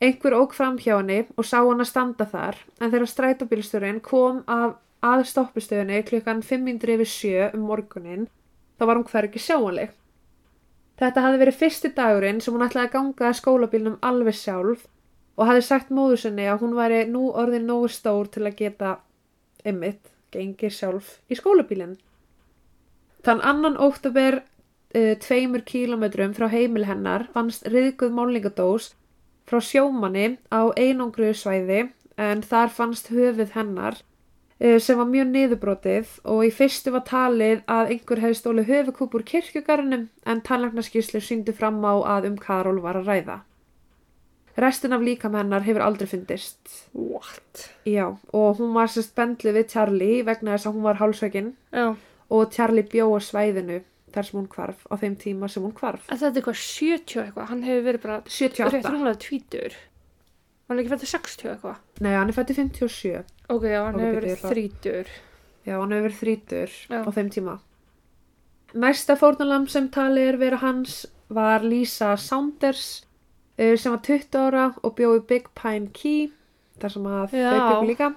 Einhver 0.00 0.38
ók 0.38 0.56
fram 0.56 0.80
hjá 0.80 0.96
henni 0.96 1.20
og 1.36 1.44
sá 1.44 1.58
hann 1.60 1.84
að 1.84 1.90
standa 1.90 2.26
þar 2.32 2.56
en 2.80 2.88
þegar 2.88 3.12
strætóbílstjórin 3.12 4.00
kom 4.04 4.40
af 4.48 4.78
að 5.04 5.26
stoppistöðunni 5.28 6.00
klukkan 6.08 6.40
500 6.40 6.96
yfir 6.96 7.10
7 7.12 7.58
um 7.58 7.68
morgunin 7.68 8.24
þá 8.80 8.86
var 8.88 8.96
hún 8.96 9.08
hvergi 9.12 9.44
sjáanleg. 9.44 9.92
Þetta 11.00 11.24
hafði 11.24 11.40
verið 11.42 11.60
fyrsti 11.60 11.90
dagurinn 11.96 12.40
sem 12.42 12.54
hún 12.54 12.64
ætlaði 12.66 12.88
að 12.88 12.94
ganga 12.94 13.28
að 13.28 13.38
skólabílnum 13.40 14.00
alveg 14.06 14.36
sjálf 14.38 14.86
og 15.34 15.48
hafði 15.48 15.64
sagt 15.66 15.90
móður 15.90 16.22
sinni 16.22 16.46
að 16.46 16.60
hún 16.62 16.76
væri 16.78 17.00
nú 17.10 17.26
orðin 17.34 17.66
nógu 17.70 17.90
stór 17.90 18.30
til 18.30 18.44
að 18.46 18.58
geta 18.60 18.96
ymmit, 19.66 20.12
gengið 20.30 20.76
sjálf 20.76 21.16
í 21.26 21.38
skólabílinn. 21.38 21.96
Þann 23.26 23.42
annan 23.42 23.80
óttabur 23.80 24.38
uh, 24.40 25.14
tveimur 25.24 25.64
kílometrum 25.66 26.34
frá 26.36 26.46
heimil 26.52 26.86
hennar 26.86 27.26
fannst 27.34 27.66
riðguð 27.74 28.14
málningadós 28.14 28.92
frá 29.48 29.60
sjómanni 29.60 30.36
á 30.54 30.70
einangruðu 30.78 31.34
svæði 31.40 31.80
en 32.20 32.42
þar 32.46 32.70
fannst 32.70 33.10
höfuð 33.10 33.56
hennar 33.56 33.98
eh, 33.98 34.02
sem 34.60 34.98
var 34.98 35.08
mjög 35.10 35.32
niðurbrotið 35.32 36.12
og 36.30 36.44
í 36.46 36.50
fyrstu 36.54 36.92
var 36.94 37.02
talið 37.08 37.64
að 37.70 37.90
einhver 37.96 38.22
hefði 38.22 38.38
stólið 38.38 38.70
höfukúp 38.70 39.16
úr 39.18 39.24
kirkjugarnum 39.26 40.06
en 40.30 40.44
tannlæknaskíslu 40.46 41.20
sýndu 41.20 41.52
fram 41.56 41.82
á 41.82 41.94
að 42.16 42.30
um 42.30 42.38
Karol 42.38 42.78
var 42.84 43.00
að 43.00 43.10
ræða. 43.10 43.40
Restin 44.56 44.94
af 44.94 45.02
líkam 45.02 45.34
hennar 45.34 45.64
hefur 45.66 45.82
aldrei 45.82 46.06
fundist. 46.06 46.86
What? 46.94 47.64
Já, 47.84 48.14
og 48.30 48.60
hún 48.60 48.70
var 48.76 48.86
sérst 48.86 49.16
bendlið 49.18 49.58
við 49.58 49.72
Charlie 49.72 50.22
vegna 50.26 50.54
þess 50.54 50.68
að 50.70 50.76
hún 50.76 50.86
var 50.86 51.00
hálsveikin 51.00 51.48
Já. 51.74 51.96
og 52.30 52.52
Charlie 52.54 52.86
bjó 52.86 53.08
á 53.10 53.18
svæðinu 53.18 53.80
þar 54.14 54.28
sem 54.28 54.38
hún 54.38 54.46
hvarf 54.52 54.86
á 54.86 54.94
þeim 55.02 55.16
tíma 55.18 55.50
sem 55.50 55.66
hún 55.66 55.74
hvarf. 55.74 56.06
En 56.06 56.20
þetta 56.20 56.30
er 56.30 56.38
eitthvað 56.38 56.60
70 56.62 57.24
eitthvað, 57.24 57.48
hann 57.50 57.66
hefur 57.66 57.86
verið 57.88 58.04
bara 58.06 58.20
78. 58.30 58.70
rétt 58.76 58.86
rúmlega 58.92 59.22
tvítur. 59.26 59.74
Hann 60.68 60.78
er 60.78 60.84
ekki 60.84 60.94
fættið 60.94 61.10
60 61.16 61.50
eitthvað. 61.50 61.80
Nei, 62.06 62.12
hann 62.14 62.30
er 62.30 62.38
fættið 62.38 62.60
57. 62.62 63.24
Ok, 63.52 63.64
já, 63.68 63.80
hann 63.84 64.00
hefur 64.00 64.20
verið 64.22 64.44
þrítur. 64.48 65.14
Já, 65.64 65.76
hann 65.76 65.92
hefur 65.92 66.06
verið 66.08 66.20
þrítur 66.22 66.76
á 66.88 67.08
þeim 67.12 67.30
tíma. 67.34 67.56
Næsta 68.74 69.16
fórnalam 69.18 69.66
sem 69.70 69.90
talið 69.92 70.30
er 70.32 70.38
vera 70.40 70.60
hans 70.62 71.04
var 71.34 71.62
Lisa 71.62 72.14
Saunders 72.18 73.04
uh, 73.60 73.74
sem 73.76 73.92
var 73.92 74.02
20 74.06 74.40
ára 74.40 74.64
og 74.82 74.96
bjóði 74.98 75.22
Big 75.28 75.50
Pine 75.58 75.92
Key, 75.94 76.30
þar 76.82 76.94
sem 76.96 77.08
að 77.10 77.34
þau 77.34 77.54
byggu 77.54 77.90
líka. 77.92 78.10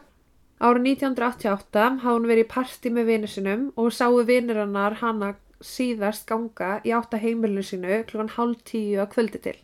Árið 0.57 0.87
1988 0.95 1.83
hafði 2.01 2.15
hún 2.15 2.31
verið 2.31 2.47
í 2.47 2.49
partí 2.49 2.89
með 2.89 3.11
vinnu 3.11 3.29
sinum 3.29 3.67
og 3.77 3.91
sáu 3.93 4.23
vinnir 4.25 4.57
hennar 4.63 4.97
hana 5.03 5.35
síðast 5.61 6.25
ganga 6.29 6.77
í 6.85 6.93
átta 6.97 7.19
heimilinu 7.21 7.65
sínu 7.65 7.99
klukkan 8.09 8.33
hálf 8.37 8.63
tíu 8.65 9.01
að 9.03 9.11
kvöldi 9.13 9.41
til. 9.43 9.57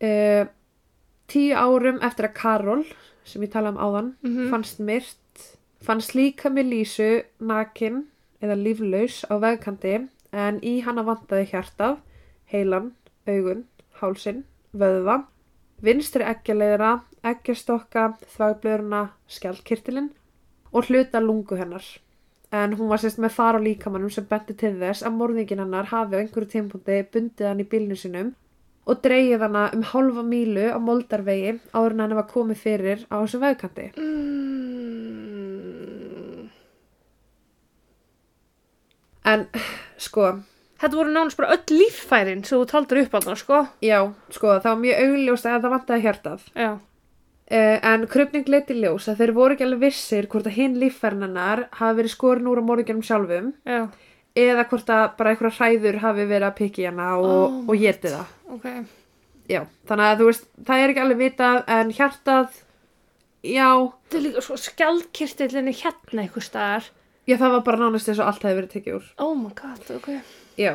Uh, 0.00 0.48
tíu 1.28 1.54
árum 1.56 2.00
eftir 2.02 2.28
að 2.28 2.34
Karol, 2.34 2.84
sem 3.24 3.42
ég 3.42 3.50
talaði 3.52 3.76
um 3.76 3.82
áðan, 3.86 4.08
Mhm. 4.22 4.50
fannst 4.50 4.78
myrt, 4.80 5.56
fannst 5.82 6.14
líka 6.14 6.50
með 6.50 6.68
Lísu 6.72 7.24
nakin 7.40 8.04
eða 8.42 8.56
líflaus 8.62 9.24
á 9.30 9.34
vegkanti 9.40 10.08
en 10.32 10.60
í 10.60 10.82
hana 10.82 11.02
vantaði 11.04 11.48
hjartað, 11.50 11.98
heilan, 12.52 12.92
augun, 13.26 13.64
hálsin, 14.00 14.44
vöðva, 14.76 15.24
vinstri 15.82 16.24
ekkjaleira, 16.24 17.02
ekkjastokka, 17.24 18.16
þvagblöðurna, 18.36 19.10
skjaldkirtilinn 19.28 20.10
og 20.72 20.84
hluta 20.88 21.20
lungu 21.20 21.56
hennar. 21.56 21.84
En 22.52 22.76
hún 22.76 22.88
var 22.88 22.98
sérst 22.98 23.18
með 23.18 23.30
far 23.32 23.54
á 23.56 23.60
líkamannum 23.60 24.10
sem 24.12 24.24
benti 24.24 24.54
til 24.54 24.74
þess 24.78 25.02
að 25.02 25.16
morðingin 25.16 25.58
hennar 25.58 25.86
hafi 25.86 26.14
á 26.14 26.20
einhverju 26.22 26.50
tímpúndi 26.52 27.02
bundið 27.10 27.46
hann 27.48 27.60
í 27.60 27.64
bílnu 27.68 27.96
sinum 27.96 28.34
og 28.84 29.00
dreigið 29.04 29.40
hana 29.46 29.62
um 29.74 29.82
hálfa 29.90 30.22
mílu 30.26 30.66
á 30.72 30.78
moldarvegi 30.78 31.52
áður 31.72 31.92
en 31.94 32.00
henni 32.04 32.18
var 32.20 32.28
komið 32.32 32.58
fyrir 32.60 32.98
á 33.08 33.14
þessum 33.22 33.44
vegkanti. 33.44 33.86
Mm. 33.96 34.74
En 39.24 39.46
sko, 39.96 40.34
Þetta 40.84 40.98
voru 40.98 41.12
nánast 41.14 41.38
bara 41.38 41.54
öll 41.54 41.78
líffærin 41.78 42.42
sem 42.44 42.58
þú 42.60 42.64
taldur 42.68 42.98
upp 43.00 43.14
að 43.16 43.28
það, 43.30 43.36
sko. 43.40 43.58
já, 43.80 44.00
sko, 44.34 44.48
það 44.58 44.66
var 44.68 44.80
mjög 44.82 44.98
augljóst 45.04 45.46
að 45.48 45.62
það 45.62 45.72
vantaði 45.74 46.04
hjartað. 46.04 46.42
Já. 46.60 46.72
Uh, 47.44 47.76
en 47.84 48.06
krupning 48.08 48.46
leiti 48.48 48.74
ljós 48.76 49.06
að 49.08 49.18
þeir 49.20 49.32
voru 49.36 49.54
ekki 49.54 49.64
alveg 49.66 49.82
vissir 49.84 50.28
hvort 50.32 50.46
að 50.48 50.56
hinn 50.58 50.78
líffærinnar 50.80 51.66
hafi 51.76 51.98
verið 51.98 52.12
skorin 52.14 52.48
úr 52.48 52.60
á 52.60 52.64
morginum 52.64 53.02
sjálfum 53.04 53.50
Já. 53.68 53.82
Eða 54.34 54.66
hvort 54.70 54.90
að 54.90 55.04
bara 55.18 55.32
einhverja 55.32 55.56
hræður 55.58 56.00
hafi 56.02 56.26
verið 56.26 56.48
að 56.48 56.56
pikki 56.58 56.86
hana 56.88 57.08
og, 57.20 57.26
Oh 57.30 57.70
og 57.70 57.80
getið 57.80 58.16
það. 58.16 58.32
Ok. 58.56 58.68
Já, 59.50 59.60
þannig 59.88 60.08
að 60.08 60.20
þú 60.20 60.28
veist, 60.30 60.46
það 60.66 60.82
er 60.82 60.92
ekki 60.92 61.02
alveg 61.04 61.20
vitað 61.20 61.58
en 61.74 61.90
hjartað, 61.92 62.60
já, 63.44 63.68
Þetta 64.08 64.16
er 64.16 64.24
líka 64.24 64.44
svo 64.46 64.56
skjaldkirtillin 64.60 65.68
er 65.68 65.78
hérna 65.82 66.24
einhver 66.24 66.44
staðar. 66.44 66.88
Já, 67.28 67.36
það 67.36 67.54
var 67.54 67.62
bara 67.68 67.80
nánast 67.80 68.08
eins 68.08 68.20
og 68.20 68.30
allt 68.30 68.42
hefði 68.44 68.58
verið 68.60 68.72
tekið 68.74 68.96
úr. 68.98 69.06
Oh 69.20 69.36
my 69.36 69.52
god, 69.56 69.84
ok. 69.98 70.10
Já. 70.60 70.72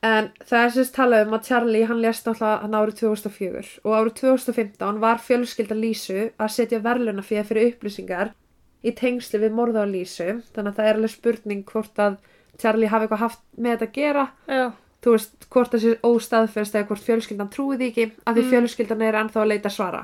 En 0.00 0.30
það 0.48 0.64
er 0.64 0.70
sérst 0.72 0.94
talað 0.96 1.26
um 1.26 1.34
að 1.36 1.48
Charlie, 1.50 1.84
hann 1.84 2.00
lést 2.00 2.24
náttúrulega 2.24 2.62
hann 2.64 2.76
árið 2.78 3.00
2004 3.02 3.64
og 3.84 3.96
árið 3.98 4.14
2015 4.22 5.00
var 5.02 5.20
fjölskylda 5.20 5.76
Lísu 5.76 6.20
að 6.40 6.52
setja 6.54 6.80
verðluna 6.80 7.24
fyrir 7.24 7.74
upplýsingar 7.74 8.32
í 8.80 8.94
tengsli 8.96 9.42
við 9.42 9.52
morða 9.58 9.84
á 9.84 9.92
Lísu. 9.92 10.38
Þannig 10.54 10.70
að 10.72 10.78
það 10.78 10.88
er 10.88 11.00
alveg 11.00 11.12
spurning 11.12 11.66
hvort 11.68 12.00
að 12.00 12.16
Charlie 12.60 12.88
hafi 12.92 13.06
eitthvað 13.08 13.24
haft 13.24 13.40
með 13.58 13.76
þetta 13.76 13.88
að 13.90 13.98
gera. 13.98 14.28
Já, 14.48 14.70
Þú 15.00 15.12
veist, 15.14 15.46
hvort 15.48 15.70
það 15.72 15.80
sé 15.80 15.90
óstaðferst 16.04 16.74
eða 16.76 16.86
hvort 16.90 17.04
fjölskyldan 17.06 17.48
trúi 17.54 17.76
því 17.80 17.86
ekki, 17.88 18.04
af 18.26 18.34
því 18.36 18.42
Mm. 18.44 18.50
fjölskyldan 18.52 19.02
er 19.06 19.14
ennþá 19.16 19.40
að 19.40 19.48
leita 19.48 19.70
svara. 19.72 20.02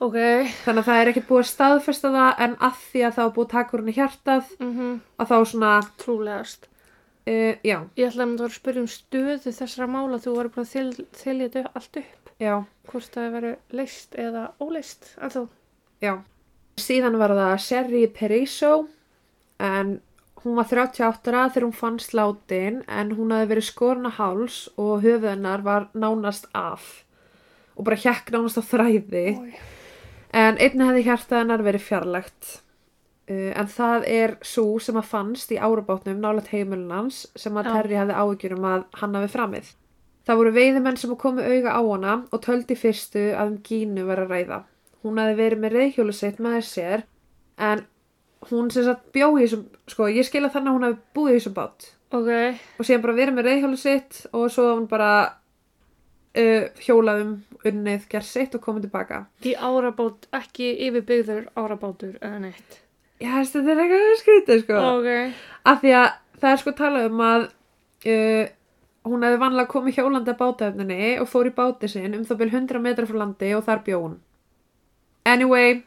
ok. 0.00 0.16
Þannig 0.66 0.82
að 0.82 0.88
það 0.90 1.00
er 1.00 1.08
ekkert 1.12 1.28
búið 1.30 1.40
að 1.40 1.52
staðfesta 1.54 2.10
það 2.12 2.40
en 2.44 2.56
að 2.60 2.74
því 2.92 3.00
að 3.06 3.14
það 3.16 3.24
var 3.24 3.34
búið 3.38 3.48
úr 3.72 3.80
henni 3.80 3.94
hjartað 3.96 4.44
Mm 4.60 5.00
að 5.18 5.26
þá 5.30 5.36
svona, 5.48 5.70
Trúlegast. 5.96 6.68
uh, 7.26 7.54
Ég 7.64 7.88
ætla 7.96 8.22
að 8.22 8.28
mynda 8.28 8.44
að 8.44 8.58
spyrja 8.60 8.80
um 8.84 8.86
stöðu 8.86 9.52
þessara 9.56 9.88
mála 9.88 10.18
þú 10.20 10.34
voru 10.36 10.48
bara 10.52 10.66
að 10.66 11.06
þylja 11.16 11.48
þetta 11.48 11.70
allt 11.74 11.96
upp. 11.96 12.30
já, 12.38 12.64
Hvort 12.92 13.10
það 13.16 13.32
veru 13.32 13.56
leist 13.72 14.14
eða 14.20 14.50
óleist. 14.60 15.16
Þú? 15.16 15.48
Síðan 16.76 17.16
var 17.18 17.30
það 17.32 17.58
Sherry 17.64 18.06
Periso 18.12 18.86
en 19.58 20.00
hún 20.46 20.54
var 20.54 20.68
38 20.70 21.32
ára 21.32 21.48
þegar 21.50 21.64
hún 21.66 21.74
fannst 21.74 22.12
látin 22.14 22.82
en 22.86 23.08
hún 23.18 23.32
hafði 23.34 23.48
verið 23.50 23.66
skorna 23.66 24.12
háls 24.14 24.58
og 24.78 25.02
höfuð 25.02 25.32
hennar 25.32 25.64
var 25.66 25.88
nánast 25.90 26.46
af 26.54 26.84
og 27.74 27.88
bara 27.88 27.98
hjekk 27.98 28.30
nánast 28.32 28.60
á 28.60 28.64
þræði. 28.64 29.24
Ói. 29.34 29.56
En 30.36 30.60
einnig 30.62 30.86
hefði 30.86 31.02
hjartað 31.08 31.42
hennar 31.42 31.64
verið 31.66 31.82
fjarlægt. 31.86 32.52
Uh, 33.26 33.50
en 33.58 33.66
það 33.66 34.06
er 34.06 34.36
svo 34.46 34.78
sem 34.78 34.96
að 34.96 35.10
fannst 35.10 35.50
í 35.50 35.58
árabátnum 35.58 36.22
nálægt 36.22 36.52
heimilunans 36.54 37.24
sem 37.34 37.58
að 37.58 37.66
Já. 37.66 37.72
Terry 37.74 37.98
hefði 37.98 38.20
áhyggjur 38.22 38.54
um 38.56 38.68
að 38.70 38.86
hann 39.00 39.18
hafi 39.18 39.32
framið. 39.34 39.74
Það 40.26 40.40
voru 40.40 40.54
veiðimenn 40.54 41.00
sem 41.02 41.16
komu 41.18 41.42
auga 41.42 41.74
á 41.74 41.82
hana 41.90 42.14
og 42.30 42.42
töldi 42.46 42.78
fyrstu 42.78 43.26
að 43.34 43.50
um 43.50 43.58
Gínu 43.66 44.06
var 44.06 44.22
að 44.22 44.32
ræða. 44.34 44.62
Hún 45.02 45.18
hefði 45.22 45.36
verið 45.42 45.62
með 45.64 45.76
reyðhjólu 45.80 46.16
sitt 46.16 46.40
með 46.42 46.60
sér 46.70 47.04
en 47.58 47.84
hún 48.52 48.70
sem 48.74 48.84
sagt 48.86 49.08
bjó 49.14 49.30
í 49.36 49.44
þessum, 49.44 49.64
sko 49.90 50.08
ég 50.12 50.26
skil 50.28 50.44
að 50.46 50.54
þannig 50.56 50.70
að 50.70 50.76
hún 50.76 50.86
hefði 50.86 51.00
búið 51.18 51.32
í 51.32 51.38
þessum 51.40 51.56
bát 51.56 51.88
Ok. 52.16 52.30
og 52.78 52.86
síðan 52.86 53.02
bara 53.02 53.16
verið 53.18 53.34
með 53.36 53.48
reyðhjólu 53.50 53.78
sitt 53.80 54.20
og 54.32 54.46
svo 54.54 54.66
hún 54.76 54.86
bara 54.90 55.10
uh, 56.38 56.66
hjólaðum 56.86 57.32
unnið, 57.66 58.04
gerð 58.12 58.28
sitt 58.28 58.54
og 58.54 58.62
komið 58.62 58.86
tilbaka. 58.86 59.22
Í 59.42 59.54
árabát, 59.58 60.28
ekki 60.36 60.68
yfirbyggður 60.86 61.48
árabátur 61.58 62.18
eða 62.20 62.38
neitt. 62.44 62.76
Já, 63.18 63.32
þessi, 63.40 63.62
þetta 63.64 63.72
er 63.72 63.80
eitthvað 63.82 64.20
skrítið, 64.20 64.62
sko. 64.66 64.82
Ok. 64.98 65.08
Af 65.72 65.80
því 65.82 65.94
að 65.98 66.06
það 66.42 66.50
er 66.52 66.62
sko 66.62 66.74
talað 66.78 67.08
um 67.10 67.22
að 67.26 67.46
uh, 68.12 68.44
hún 69.06 69.24
hefði 69.26 69.40
vanlega 69.42 69.72
komið 69.72 69.98
hjólandi 69.98 70.32
að 70.34 70.40
bátaefninni 70.44 71.10
og 71.22 71.28
fór 71.32 71.50
í 71.50 71.54
báti 71.56 71.90
sinn 71.90 72.14
um 72.18 72.24
það 72.28 72.40
byrj 72.42 72.56
100 72.60 72.82
metra 72.84 73.08
frá 73.08 73.18
landi 73.22 73.52
og 73.56 73.64
þar 73.66 73.82
bjó 73.86 74.00
hún. 74.04 74.16
Anyway, 75.26 75.80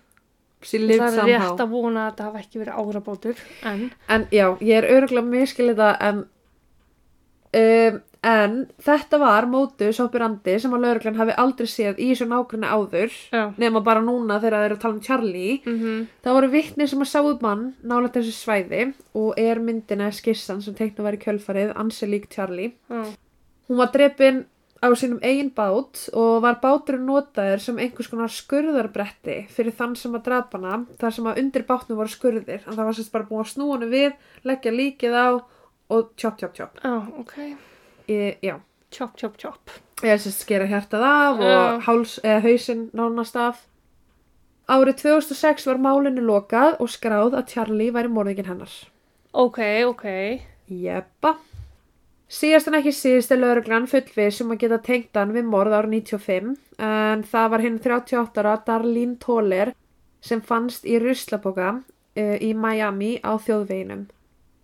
Það 0.62 1.07
er 1.07 1.16
somehow. 1.16 1.45
rétt 1.51 1.64
að 1.64 1.70
vona 1.72 2.01
að 2.05 2.12
þetta 2.12 2.28
hafi 2.28 2.43
ekki 2.43 2.60
verið 2.60 2.80
árabátur. 2.84 3.41
En, 3.64 3.86
En 4.10 4.28
já, 4.32 4.45
ég 4.60 4.76
er 4.82 4.89
örgulega 4.97 5.28
miskilið 5.32 5.80
það 5.80 6.05
en, 6.10 6.22
um, 7.60 7.99
en 8.30 8.55
þetta 8.84 9.20
var 9.22 9.47
mótus 9.47 9.99
operandi 10.03 10.57
sem 10.60 10.74
að 10.76 10.84
lauruglan 10.84 11.16
hafi 11.22 11.36
aldrei 11.39 11.70
séð 11.72 12.01
í 12.03 12.10
þessu 12.12 12.28
nákvæmni 12.28 12.68
áður 12.68 13.14
já. 13.32 13.45
nema 13.57 13.80
bara 13.86 14.01
núna 14.03 14.41
þegar 14.43 14.57
þeir 14.60 14.66
eru 14.68 14.76
að 14.76 14.82
tala 14.84 14.93
um 14.97 15.01
Charlie 15.05 15.62
Mm 15.66 16.07
Það 16.24 16.36
voru 16.36 16.49
vittni 16.51 16.88
sem 16.91 16.99
að 16.99 17.12
sáu 17.14 17.38
mann 17.41 17.64
nálægt 17.82 18.20
þessu 18.20 18.36
svæði 18.36 18.93
og 19.16 19.39
er 19.39 19.60
myndina 19.64 20.12
skissan 20.12 20.60
sem 20.62 20.76
teikna 20.76 21.03
var 21.07 21.16
í 21.16 21.24
kjölfarið 21.24 21.72
ansi 21.80 22.05
lík 22.12 22.28
Charlie. 22.30 22.74
Já. 22.89 23.05
Hún 23.70 23.78
var 23.78 23.91
drepin 23.93 24.45
á 24.80 24.88
sínum 24.96 25.20
eigin 25.26 25.50
bát 25.56 26.06
og 26.16 26.42
var 26.46 26.60
báturinn 26.64 27.06
notaður 27.10 27.60
sem 27.64 27.78
einhvers 27.84 28.08
konar 28.12 28.32
skurðarbretti 28.32 29.36
fyrir 29.52 29.76
þann 29.76 29.96
sem 30.00 30.16
að 30.16 30.24
drapa 30.30 30.58
hana 30.58 30.86
þar 31.02 31.16
sem 31.18 31.28
að 31.32 31.42
undir 31.44 31.66
bátnum 31.68 32.00
voru 32.00 32.14
skurðir 32.14 32.64
en 32.66 32.74
það 32.78 32.86
var 32.88 32.98
sérst 33.00 33.12
bara 33.16 33.28
búið 33.30 33.44
að 33.46 33.52
snúa 33.54 33.76
henni 33.78 33.90
við, 33.92 34.14
leggja 34.48 34.72
líkið 34.76 35.18
á 35.20 35.28
og 35.90 36.12
tjóp 36.16 36.38
tjóp 36.40 36.54
tjóp. 36.56 36.80
Já, 36.84 36.96
ok. 37.20 37.36
Ég, 38.10 38.38
já, 38.46 38.56
Chop, 38.90 39.12
chop, 39.18 39.36
chop. 39.38 39.70
ég 40.02 40.10
er 40.16 40.18
sérst 40.18 40.42
skera 40.42 40.66
hjartað 40.66 41.04
af 41.06 41.42
og 41.44 41.46
Já. 41.46 41.80
háls, 41.86 42.16
eða 42.24 42.40
hausinn 42.48 42.88
nánast 42.98 43.36
af. 43.38 43.60
Árið 44.70 44.96
2006 45.04 45.68
var 45.70 45.78
málinu 45.82 46.24
lokað 46.26 46.80
og 46.82 46.90
skráð 46.90 47.36
að 47.38 47.48
Charlie 47.54 47.92
væri 47.94 48.10
morðingin 48.10 48.50
hennar. 48.50 48.72
Ok, 49.34 49.60
ok. 49.86 50.06
Jeppa. 50.70 51.36
Síðast 52.30 52.68
en 52.70 52.78
ekki 52.78 52.92
síðust 52.94 53.32
er 53.34 53.40
lauruglan 53.42 53.88
fullvið 53.90 54.28
sem 54.36 54.52
að 54.54 54.60
geta 54.62 54.78
tengt 54.86 55.18
hann 55.18 55.32
við 55.34 55.48
morð 55.50 55.74
árið 55.74 55.96
95 55.96 56.52
en 56.86 57.24
það 57.26 57.48
var 57.54 57.64
hinn 57.64 57.80
38 57.82 58.44
ára 58.44 58.52
Darlene 58.68 59.18
Toller 59.24 59.72
sem 60.22 60.44
fannst 60.46 60.86
í 60.86 61.00
ruslaboka 61.02 61.72
uh, 61.80 62.38
í 62.38 62.52
Miami 62.54 63.16
á 63.26 63.34
þjóðveginum. 63.42 64.06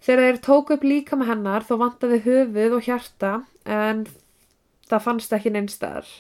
Þegar 0.06 0.28
þeir 0.28 0.40
tóku 0.46 0.76
upp 0.76 0.86
líka 0.86 1.18
með 1.18 1.32
hennar 1.32 1.66
þó 1.66 1.74
vantaði 1.82 2.20
höfuð 2.28 2.76
og 2.78 2.86
hjarta 2.86 3.32
en 3.66 4.04
það 4.86 5.06
fannst 5.08 5.34
ekki 5.34 5.54
neinstæðar. 5.56 6.12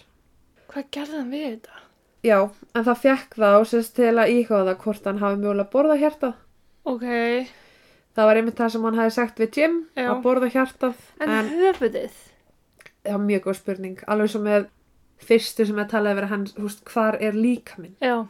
Hvað 0.71 0.87
gerði 0.97 1.19
hann 1.19 1.29
við 1.35 1.45
þetta? 1.51 1.83
Já, 2.25 2.39
en 2.73 2.87
það 2.87 3.03
fekk 3.03 3.37
þá 3.37 3.51
sérst 3.69 3.93
til 3.99 4.15
að 4.17 4.33
íhuga 4.33 4.73
hvort 4.81 5.05
hann 5.05 5.21
hafi 5.21 5.37
mjögulega 5.43 5.69
borðað 5.75 6.01
hjartað. 6.01 6.33
Ok. 6.89 7.05
Það 8.15 8.29
var 8.29 8.39
einmitt 8.39 8.55
það 8.59 8.69
sem 8.75 8.85
hann 8.87 8.95
hafi 9.01 9.11
sagt 9.15 9.39
við 9.43 9.57
Jim 9.59 9.73
Já. 9.97 10.05
að 10.13 10.21
borða 10.23 10.47
hjartað 10.53 11.01
En, 11.19 11.29
en 11.35 11.49
höfuðið? 11.51 12.15
það 13.05 13.11
var 13.17 13.25
mjög 13.27 13.43
góð 13.45 13.57
spurning 13.59 13.99
alveg 14.07 14.31
svo 14.31 14.39
með 14.45 14.69
fyrstu 15.25 15.65
sem 15.67 15.77
ég 15.81 15.89
talaði 15.91 16.17
verið 16.21 16.31
hans, 16.31 16.53
húst, 16.59 16.81
hvar 16.89 17.17
er 17.23 17.35
líka 17.37 17.75
minn 17.81 17.95
Já. 18.03 18.25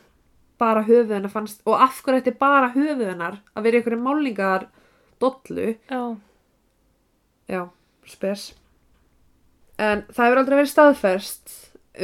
bara 0.62 0.84
höfuð 0.88 1.14
hennar 1.16 1.32
fannst 1.34 1.62
og 1.66 1.78
af 1.86 2.02
hverju 2.04 2.22
þetta 2.24 2.34
er 2.34 2.40
bara 2.42 2.72
höfuð 2.74 3.06
hennar 3.12 3.38
að 3.56 3.64
vera 3.68 3.82
ykkur 3.84 3.98
málingar 4.02 4.68
dollu, 5.22 5.76
Já. 5.90 6.02
já, 7.48 7.62
spes 8.10 8.50
en 9.80 10.04
það 10.10 10.26
hefur 10.28 10.42
aldrei 10.42 10.58
verið 10.60 10.72
staðferst 10.74 11.56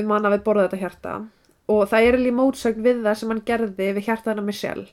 um 0.01 0.11
hann 0.13 0.25
að 0.29 0.38
við 0.38 0.43
borða 0.47 0.65
þetta 0.69 0.82
hjarta 0.86 1.13
og 1.71 1.84
það 1.91 2.07
er 2.07 2.17
alveg 2.17 2.36
mótsögn 2.39 2.84
við 2.86 3.01
það 3.05 3.17
sem 3.21 3.32
hann 3.34 3.43
gerði 3.47 3.91
við 3.97 4.05
hjarta 4.07 4.32
hennar 4.32 4.47
Michelle 4.47 4.88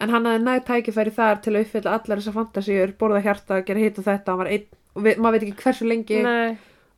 en 0.00 0.10
hann 0.12 0.26
hafði 0.28 0.42
nægt 0.44 0.66
tækifæri 0.68 1.12
þar 1.16 1.40
til 1.44 1.54
að 1.56 1.64
uppfylla 1.66 1.94
allar 1.96 2.20
þessar 2.20 2.36
fantasíur, 2.36 2.92
borða 3.00 3.22
hjarta, 3.24 3.60
gera 3.64 3.80
hitt 3.80 3.98
og 3.98 4.04
þetta, 4.04 4.26
hann 4.32 4.38
var 4.42 4.50
einn 4.52 4.66
og 4.96 5.02
við, 5.06 5.18
maður 5.18 5.32
veit 5.38 5.46
ekki 5.48 5.62
hversu 5.62 5.88
lengi. 5.88 6.22
Nei, 6.22 6.56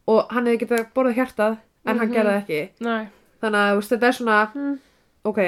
og 0.08 0.32
hann 0.34 0.46
hefði 0.46 0.60
getað 0.64 0.86
borðað 0.94 1.18
hjartað 1.20 1.56
en 1.86 1.98
hann 1.98 2.08
Mhm. 2.08 2.14
gerði 2.14 2.34
það 2.34 2.42
ekki. 2.42 2.60
Nei. 2.80 3.08
þannig 3.42 3.60
að 3.68 3.76
veist, 3.78 3.90
þetta 3.92 4.06
er 4.08 4.12
svona 4.18 4.38
hmm, 4.52 4.78
ok. 5.24 5.38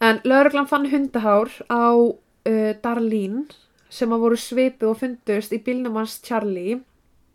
En 0.00 0.18
lögreglan 0.24 0.68
fann 0.68 0.86
hundahár 0.90 1.50
á 1.72 1.84
uh, 1.96 2.72
Darlene 2.84 3.44
sem 3.88 4.12
að 4.12 4.22
voru 4.24 4.36
svipu 4.40 4.90
og 4.90 4.98
fundust 5.00 5.52
í 5.52 5.60
bílnum 5.64 5.96
hans 5.96 6.18
Charlie. 6.24 6.80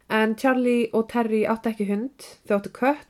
En 0.09 0.35
Charlie 0.35 0.89
og 0.93 1.07
Terry 1.09 1.43
átti 1.49 1.71
ekki 1.71 1.87
hund 1.89 2.25
þau 2.47 2.57
áttu 2.59 2.71
kött. 2.75 3.07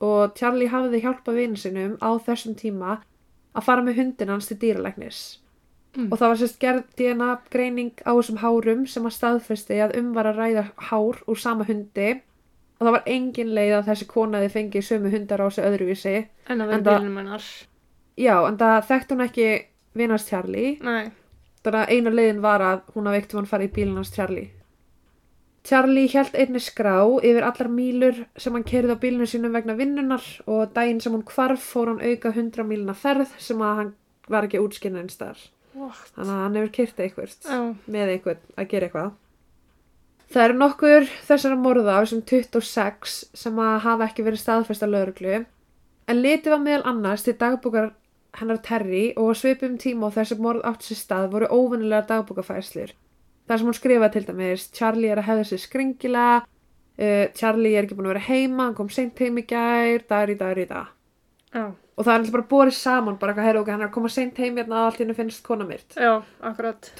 Og 0.00 0.32
Charlie 0.36 0.68
hafði 0.72 1.02
hjálpað 1.04 1.36
vinu 1.36 1.56
sinum 1.60 1.96
á 2.00 2.10
þessum 2.24 2.54
tíma 2.56 2.98
að 3.54 3.64
fara 3.66 3.82
með 3.82 3.96
hundin 4.00 4.28
hans 4.28 4.46
til 4.50 4.56
dýralæknis. 4.62 5.38
Mm. 5.96 6.12
og 6.12 6.18
það 6.20 6.28
var 6.30 6.38
sérst 6.38 6.58
gerð 6.62 6.82
DNA 6.96 7.28
greining 7.50 7.88
á 8.06 8.14
þessum 8.14 8.36
hárum 8.38 8.84
sem 8.86 9.06
að 9.08 9.14
staðfesti 9.16 9.80
að 9.82 9.96
um 9.98 10.12
var 10.14 10.28
að 10.30 10.36
ræða 10.38 10.62
hár 10.86 11.16
úr 11.26 11.38
sama 11.38 11.64
hundi. 11.66 12.12
Og 12.78 12.86
það 12.86 12.92
var 12.94 13.02
engin 13.10 13.50
leið 13.56 13.72
að 13.80 13.88
þessi 13.90 14.06
konaði 14.12 14.50
fengi 14.54 14.82
sömu 14.86 15.10
hundar 15.10 15.42
á 15.42 15.46
sig 15.50 15.64
öðruvísi. 15.66 16.14
En 16.48 16.60
að 16.62 16.66
vera 16.70 16.78
Enda- 16.78 16.94
bílnum 17.00 17.16
hennar. 17.18 17.42
já, 18.16 18.36
en 18.48 18.56
það 18.58 18.86
þekkt 18.86 19.10
hún 19.10 19.24
ekki 19.26 19.48
vinast 19.94 20.28
Charlie. 20.30 20.78
Þannig 21.64 21.80
að 21.82 21.90
eina 21.90 22.10
leiðin 22.10 22.40
var 22.40 22.60
að 22.60 22.80
hún 22.94 23.06
hafði 23.10 23.18
eitt 23.20 23.32
hann 23.32 23.46
fara 23.50 23.64
í 23.64 23.68
bílinn 23.74 23.96
hans 23.96 24.14
Charlie 24.14 24.50
Charlie 25.64 26.08
held 26.08 26.34
einni 26.34 26.60
skrá 26.62 26.96
yfir 27.20 27.44
allar 27.44 27.68
mílur 27.68 28.24
sem 28.40 28.54
hann 28.56 28.66
kerði 28.66 28.96
á 28.96 29.02
bílinu 29.02 29.28
sínum 29.28 29.52
vegna 29.56 29.76
vinnunar 29.76 30.24
og 30.46 30.72
daginn 30.76 31.02
sem 31.04 31.12
hún 31.12 31.26
hvarf 31.28 31.64
fór 31.72 31.92
hann 31.92 32.00
auka 32.00 32.32
100 32.32 32.64
míluna 32.66 32.96
ferð 32.96 33.34
sem 33.38 33.60
að 33.60 33.80
hann 33.80 33.90
var 34.30 34.48
ekki 34.48 34.62
útskynna 34.62 35.02
einn 35.02 35.34
What? 35.70 36.10
þannig 36.16 36.32
að 36.34 36.40
hann 36.42 36.56
hefur 36.58 36.72
kyrta 36.74 37.04
eitthvað 37.04 37.34
Já. 37.46 37.58
með 37.86 38.12
eitthvað 38.14 38.40
að 38.56 38.70
gera 38.72 38.88
eitthvað 38.88 39.12
það 40.30 40.44
eru 40.46 40.56
nokkur 40.58 41.06
þessara 41.28 41.58
morða 41.60 41.94
af 41.96 42.06
þessum 42.06 42.24
26 42.32 43.14
sem 43.42 43.60
að 43.62 43.78
hafa 43.86 44.08
ekki 44.08 44.26
verið 44.26 44.42
staðfesta 44.42 44.88
lögreglu 44.90 45.36
en 46.10 46.22
litið 46.24 46.54
var 46.54 46.64
meðal 46.64 46.88
annars 46.90 47.26
til 47.26 47.36
dagbúkar 47.38 47.92
hennar 48.40 48.60
Terry 48.66 49.04
og 49.18 49.30
á 49.30 49.34
svipum 49.38 49.76
tíma 49.78 50.08
og 50.08 50.16
þessi 50.16 50.38
morð 50.42 50.66
átt 50.66 50.86
sér 50.86 50.98
stað 50.98 51.30
voru 51.34 51.50
óvinnilega 51.50 52.08
dagbúkafæslur 52.10 52.94
þar 53.50 53.60
sem 53.60 53.70
hún 53.70 53.78
skrifaði 53.80 54.14
til 54.16 54.24
dæmis 54.30 54.68
Charlie 54.76 55.10
er 55.10 55.20
að 55.20 55.28
hefða 55.32 55.48
sér 55.50 55.62
skringilega 55.64 56.40
uh, 56.46 57.26
Charlie 57.34 57.74
er 57.74 57.88
ekki 57.88 57.98
búin 57.98 58.06
að 58.06 58.14
vera 58.14 58.26
heima 58.28 58.68
hann 58.68 58.76
kom 58.78 58.90
seint 58.94 59.18
heim 59.18 59.40
í 59.42 59.46
gær, 59.50 60.06
dagur 60.06 60.34
í 60.36 60.38
dagur 60.38 60.62
í 60.62 60.68
dag 60.70 60.92
Já. 61.50 61.64
og 61.74 62.04
það 62.04 62.12
er 62.12 62.20
alltaf 62.20 62.36
bara 62.36 62.50
borið 62.52 62.76
saman 62.78 63.18
bara 63.18 63.34
hvað, 63.34 63.48
heyrðu, 63.48 63.64
ok, 63.64 63.72
hann 63.74 63.82
er 63.82 63.90
að 63.90 63.96
koma 63.98 64.12
seint 64.14 64.38
heim 64.38 64.60
hérna 64.60 64.84
og 64.84 64.92
allt 64.92 65.02
hennu 65.02 65.18
finnst 65.18 65.42
kona 65.46 65.66
myrt 65.66 65.98
Já, 65.98 66.20
akkurat. 66.46 66.92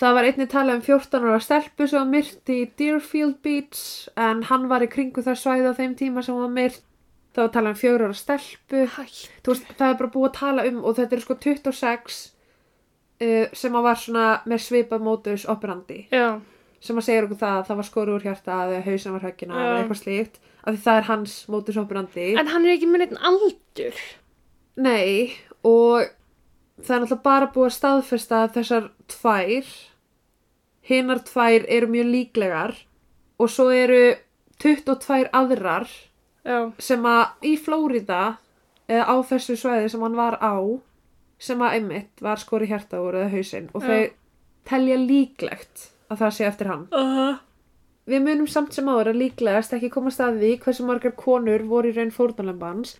Það 0.00 0.14
var 0.16 0.26
einnig 0.30 0.48
talað 0.48 0.78
um 0.78 0.84
14 0.86 1.24
ára 1.28 1.40
stelpu 1.44 1.86
sem 1.90 1.98
var 1.98 2.08
myrt 2.08 2.52
í 2.52 2.60
Deerfield 2.80 3.40
Beach 3.44 4.08
en 4.16 4.46
hann 4.48 4.62
var 4.70 4.80
í 4.80 4.88
kringu 4.88 5.20
það 5.26 5.36
svæði 5.42 5.72
á 5.76 5.76
þeim 5.76 5.96
tíma 5.98 6.22
sem 6.24 6.38
var 6.40 6.52
myrt. 6.54 6.80
Var 7.36 7.50
talað 7.52 7.74
um 7.74 7.80
4 7.82 8.06
ára 8.06 8.16
stelpu. 8.16 8.86
Hætt. 8.94 9.18
Þú 9.44 9.52
veist, 9.52 9.66
það 9.76 9.92
er 9.92 9.98
bara 9.98 10.12
búið 10.14 10.28
að 10.30 10.38
tala 10.38 10.64
um 10.70 10.78
og 10.80 10.96
þetta 10.96 11.18
er 11.18 11.24
sko 11.26 11.36
26 11.44 12.16
uh, 13.20 13.44
sem 13.52 13.76
að 13.76 13.86
var 13.88 14.00
svona 14.00 14.28
með 14.50 14.64
svipað 14.66 15.04
mótus 15.06 15.46
operandi 15.48 16.04
Já, 16.12 16.38
sem 16.80 16.96
að 17.00 17.06
segja 17.08 17.24
okkur 17.26 17.40
það 17.42 17.58
að 17.58 17.66
það 17.68 17.80
var 17.82 17.88
skoru 17.90 18.14
úr 18.16 18.24
hjarta 18.28 18.60
eða 18.66 18.84
hausin 18.86 19.16
var 19.16 19.26
höggina 19.28 19.58
eða 19.60 19.76
eitthvað 19.82 20.00
slíkt 20.02 20.40
af 20.60 20.74
því 20.74 20.80
það 20.84 20.98
er 21.00 21.06
hans 21.08 21.36
mótus 21.48 21.78
operandi. 21.80 22.26
en 22.36 22.50
hann 22.52 22.66
er 22.66 22.74
ekki 22.76 22.88
með 22.90 23.04
neitt 23.04 23.20
aldur. 23.30 24.00
Nei, 24.80 25.32
og 25.64 26.10
það 26.80 26.96
er 26.96 27.02
náttúrulega 27.04 27.24
bara 27.24 27.48
búið 27.54 27.68
að 27.70 27.76
staðfesta 27.76 28.42
að 28.44 28.52
þessar 28.58 28.90
tvær, 29.12 29.70
hinnar 30.90 31.22
tvær 31.28 31.66
eru 31.68 31.88
mjög 31.92 32.10
líklegar 32.14 32.76
og 33.40 33.50
svo 33.52 33.70
eru 33.72 34.14
22 34.60 35.30
aðrar 35.32 35.88
Já, 36.44 36.70
sem 36.80 37.04
að 37.08 37.48
í 37.48 37.56
Flórida 37.60 38.38
eða 38.88 39.04
á 39.12 39.16
þessu 39.28 39.56
svæði 39.60 39.90
sem 39.92 40.04
hann 40.04 40.16
var 40.16 40.36
á 40.40 40.56
sem 41.40 41.62
að 41.64 41.76
einmitt 41.78 42.24
var 42.24 42.40
skori 42.40 42.68
hjarta 42.70 43.00
úr 43.02 43.22
eða 43.22 43.32
hausinn 43.34 43.70
og 43.72 43.86
þau 43.86 44.00
telja 44.68 44.98
líklegt 45.00 45.86
að 46.10 46.24
það 46.24 46.34
sé 46.36 46.46
eftir 46.46 46.70
hann. 46.70 46.88
uh 46.92 47.14
-huh. 47.18 47.38
Við 48.10 48.22
munum 48.24 48.46
samt 48.48 48.74
sem 48.74 48.88
áður 48.88 49.12
að 49.12 49.20
líklegast 49.22 49.72
ekki 49.72 49.90
komast 49.90 50.20
að 50.20 50.40
því 50.40 50.58
hversu 50.64 50.84
margar 50.86 51.12
konur 51.12 51.62
voru 51.62 51.88
í 51.88 51.96
raun 51.96 52.10
fórnalembans 52.10 52.98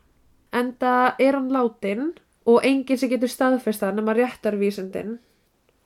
enda 0.52 1.14
er 1.18 1.34
hann 1.34 1.50
látin 1.50 2.12
og 2.46 2.64
enginn 2.64 2.98
sem 2.98 3.10
getur 3.10 3.28
staðfesta 3.28 3.92
nema 3.94 4.14
réttarvísindin 4.14 5.18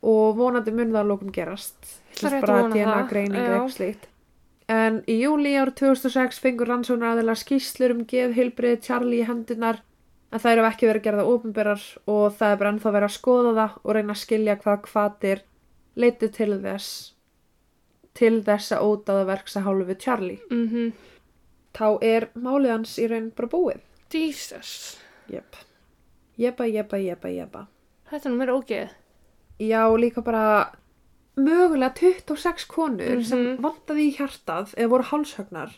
og 0.05 0.37
vonandi 0.37 0.73
mun 0.73 0.93
það 0.93 1.01
að 1.01 1.11
lókum 1.13 1.33
gerast 1.35 2.01
Það 2.15 2.33
er 2.33 2.37
að 2.37 2.45
bara 2.47 2.59
vona 2.63 2.75
DNA 2.75 2.99
það, 2.99 3.09
greining 3.09 3.39
já. 3.41 3.45
eða 3.45 3.55
eitthvað 3.55 3.77
slíkt 3.77 4.11
en 4.75 5.01
í 5.11 5.17
júli 5.21 5.57
árið 5.61 5.75
2006 5.81 6.41
fengur 6.41 6.71
rannsóknar 6.71 7.15
aðeila 7.15 7.37
skýslur 7.37 7.97
um 7.97 8.05
geðheilbrið 8.09 8.79
Charlie 8.87 9.21
í 9.21 9.27
hendunar 9.29 9.83
en 10.35 10.43
þær 10.43 10.53
eru 10.59 10.67
ekki 10.69 10.89
verið 10.89 11.01
að 11.01 11.07
gera 11.07 11.21
það 11.23 11.33
ópenberar 11.35 11.83
og 12.11 12.23
það 12.39 12.53
er 12.55 12.61
bara 12.63 12.71
ennþá 12.75 12.93
verið 12.97 13.09
að 13.09 13.17
skoða 13.17 13.53
það 13.59 13.75
og 13.85 13.95
reyna 13.97 14.15
að 14.17 14.23
skilja 14.25 14.57
hvað 14.65 14.89
hvatir 14.91 15.43
leiti 16.03 16.29
til 16.35 16.53
þess 16.65 16.89
til 18.19 18.35
þess 18.47 18.73
að 18.77 18.85
ódáða 18.89 19.27
verks 19.31 19.57
að 19.59 19.67
hálfu 19.69 19.97
Charlie. 19.99 20.41
mm 20.51 20.93
Þá 21.75 21.87
er 22.07 22.29
málið 22.39 22.71
hans 22.71 22.93
í 23.03 23.07
raun 23.11 23.33
bara 23.35 23.49
búið. 23.51 23.81
Jesus. 24.15 24.99
Jep. 25.27 25.57
Jepa, 26.39 26.69
jepa, 26.71 27.01
jepa, 27.03 27.29
jepa. 27.35 27.65
Þetta 28.11 28.29
er 28.29 28.31
nú 28.31 28.39
meira 28.39 28.55
ógeð. 28.55 28.93
Já, 29.59 29.81
líka 29.99 30.23
bara 30.23 30.71
mögulega 31.37 31.91
26 31.99 32.69
konur 32.71 33.25
sem 33.27 33.39
Mhm. 33.57 33.59
vantaði 33.65 34.07
í 34.07 34.15
hjartað 34.17 34.75
eða 34.79 34.89
voru 34.93 35.03
hálshögnar 35.11 35.71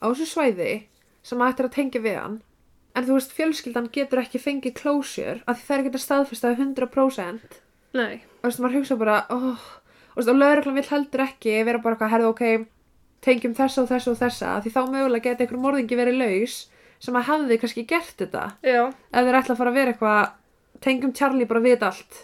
á 0.00 0.06
þessu 0.08 0.26
svæði 0.32 0.86
sem 1.22 1.38
ættir 1.38 1.68
að 1.68 1.74
tengja 1.76 2.00
við 2.00 2.16
hann. 2.22 2.42
En 2.92 3.06
þú 3.06 3.16
veist, 3.16 3.32
fjölskyldan 3.32 3.86
getur 3.92 4.20
ekki 4.20 4.40
fengið 4.42 4.74
closure 4.82 5.38
af 5.48 5.56
því 5.58 5.64
það 5.66 5.74
er 5.76 5.82
ekki 5.82 5.92
að 5.96 6.02
staðfesta 6.04 6.50
100%. 6.58 7.56
Nei. 7.92 8.20
og 8.40 8.44
þú 8.44 8.48
veist, 8.48 8.60
maður 8.64 8.76
hugsa 8.80 8.96
bara 9.00 9.16
oh, 9.32 9.48
og, 9.52 10.16
veist, 10.16 10.28
og 10.32 10.38
lögreglan 10.40 10.78
vill 10.78 10.88
heldur 10.88 11.24
ekki 11.26 11.56
vera 11.68 11.80
bara 11.84 11.96
eitthvað, 11.96 12.12
herðu 12.14 12.30
ok 12.32 12.44
tengjum 13.22 13.56
þessa 13.56 13.82
og 13.84 13.90
þessa 13.90 14.12
og 14.12 14.18
þessa 14.20 14.52
því 14.64 14.72
þá 14.74 14.80
mögulega 14.94 15.24
geti 15.28 15.44
einhver 15.44 15.60
morðingi 15.62 15.98
verið 15.98 16.16
laus 16.22 16.54
sem 17.02 17.18
að 17.18 17.28
hefði 17.28 17.58
kannski 17.62 17.84
gert 17.90 18.16
þetta 18.18 18.46
Já. 18.64 18.80
ef 18.88 19.28
þeir 19.28 19.38
ætla 19.40 19.54
að 19.54 19.60
fara 19.60 19.72
að 19.72 19.78
vera 19.78 19.92
eitthvað 19.92 20.80
tengjum 20.82 21.12
Charlie 21.14 21.48
bara 21.50 21.62
við 21.62 21.84
allt 21.86 22.18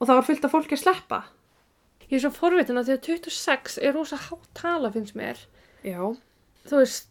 og 0.00 0.08
það 0.08 0.18
var 0.18 0.26
fullt 0.28 0.44
af 0.48 0.54
fólki 0.56 0.76
að 0.78 0.82
sleppa 0.82 1.22
Ég 2.10 2.18
er 2.18 2.22
svo 2.26 2.34
forvitin 2.36 2.76
að 2.76 2.90
því 2.90 2.94
að 2.98 3.06
26 3.06 3.78
er 3.80 3.94
rosa 3.96 4.18
hátt 4.20 4.50
tala 4.54 4.90
finnst 4.92 5.14
mér. 5.16 5.38
já, 5.82 6.02
Þú 6.68 6.80
veist, 6.82 7.08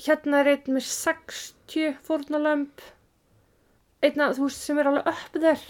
hérna 0.00 0.40
er 0.42 0.54
einn 0.54 0.76
með 0.76 0.86
60 0.88 1.98
fórnalömb. 2.06 2.86
Einna, 4.00 4.30
þú 4.36 4.46
veist, 4.46 4.62
sem 4.64 4.80
er 4.80 4.88
alveg 4.90 5.10
upp 5.12 5.36
þér. 5.42 5.66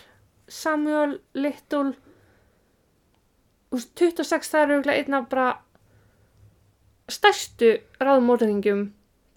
Samuel 0.51 1.17
Little. 1.35 1.97
Þú 3.71 3.81
veist, 3.81 3.93
26 3.99 4.53
það 4.53 4.63
er 4.63 4.77
auðvitað 4.77 5.01
einna 5.01 5.25
bara 5.31 5.49
stærstu 7.11 7.73
ráðmótaningjum 7.99 8.87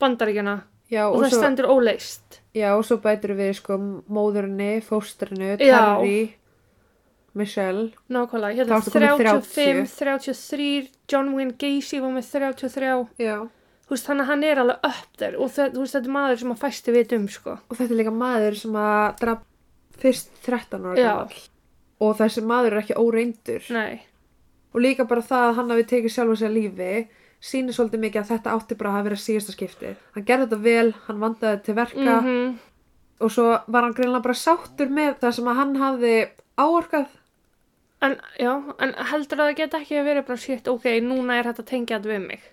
bandaríkjana 0.02 0.60
já, 0.92 1.08
og, 1.08 1.18
og, 1.18 1.24
það 1.24 1.34
svo, 1.34 1.42
stendur 1.42 1.70
óleist. 1.74 2.40
já, 2.54 2.70
og 2.78 2.86
svo 2.86 3.00
bætur 3.02 3.36
við 3.38 3.54
sko 3.58 3.80
móðurinni, 4.14 4.78
fóstrinu. 4.86 5.56
Terry 5.62 6.36
Michelle 7.34 7.90
Nákvæmlega, 8.14 8.60
hérna 8.60 8.78
ertu 8.78 8.94
komin 8.94 9.16
35, 9.18 9.88
33, 9.98 10.68
John 11.10 11.34
Wayne 11.34 11.58
Gacy 11.58 12.02
var 12.04 12.14
með 12.14 12.30
33. 12.36 12.92
já. 13.18 13.38
Veist, 13.94 14.08
þannig 14.10 14.26
að 14.26 14.32
hann 14.32 14.46
er 14.48 14.62
alveg 14.64 14.86
upp 14.90 15.18
þér 15.22 15.36
og 15.38 15.52
það, 15.54 15.76
veist, 15.78 15.96
þetta 15.98 16.10
er 16.10 16.16
maður 16.16 16.40
sem 16.42 16.54
að 16.54 16.62
fæsti 16.64 16.94
við 16.96 17.12
um, 17.18 17.28
sko. 17.30 17.58
og 17.70 17.78
þetta 17.78 17.94
er 17.94 18.00
líka 18.00 18.14
maður 18.18 18.56
sem 18.58 18.78
að 18.84 19.04
draf 19.20 19.44
fyrst 20.02 20.32
13 20.48 20.88
ára 20.90 20.96
Já. 20.98 21.10
gamall. 21.12 21.44
Og 22.04 22.16
þessi 22.20 22.42
maður 22.44 22.74
er 22.74 22.82
ekki 22.82 22.98
óreindur. 22.98 23.68
Nei, 23.72 24.02
og 24.74 24.82
líka 24.82 25.06
bara 25.08 25.24
það 25.26 25.48
að 25.48 25.58
hann 25.60 25.74
hafi 25.74 25.86
tekið 25.92 26.16
sjálfa 26.16 26.38
sér 26.42 26.54
lífi 26.54 26.92
sýnir 27.44 27.76
svolítið 27.76 28.04
mikið 28.06 28.22
að 28.22 28.30
þetta 28.32 28.54
átti 28.58 28.78
bara 28.80 28.94
að 28.98 29.10
vera 29.10 29.20
síðasta 29.20 29.54
skipti 29.54 29.92
hann 30.16 30.28
gerði 30.28 30.48
þetta 30.48 30.62
vel, 30.64 30.94
hann 31.08 31.20
vandaði 31.22 31.60
til 31.66 31.76
verka. 31.78 32.16
Mhm, 32.22 32.54
og 33.20 33.34
svo 33.36 33.50
var 33.68 33.86
hann 33.86 33.98
greinlega 33.98 34.24
bara 34.24 34.40
sáttur 34.40 34.90
með 34.90 35.20
það 35.22 35.36
sem 35.38 35.52
að 35.52 35.60
hann 35.60 35.76
hafði 35.82 36.16
áorkað. 36.58 37.20
En 38.04 38.18
já, 38.40 38.54
en 38.84 38.96
heldur 39.12 39.40
að 39.40 39.50
það 39.50 39.60
geta 39.62 39.80
ekki 39.80 40.00
að 40.00 40.08
vera 40.10 40.26
bara 40.28 40.44
shit, 40.44 40.68
ok, 40.68 40.90
núna 41.04 41.38
er 41.40 41.52
þetta 41.52 41.64
tengja 41.70 42.00
þetta 42.00 42.12
við 42.12 42.26
mig. 42.28 42.50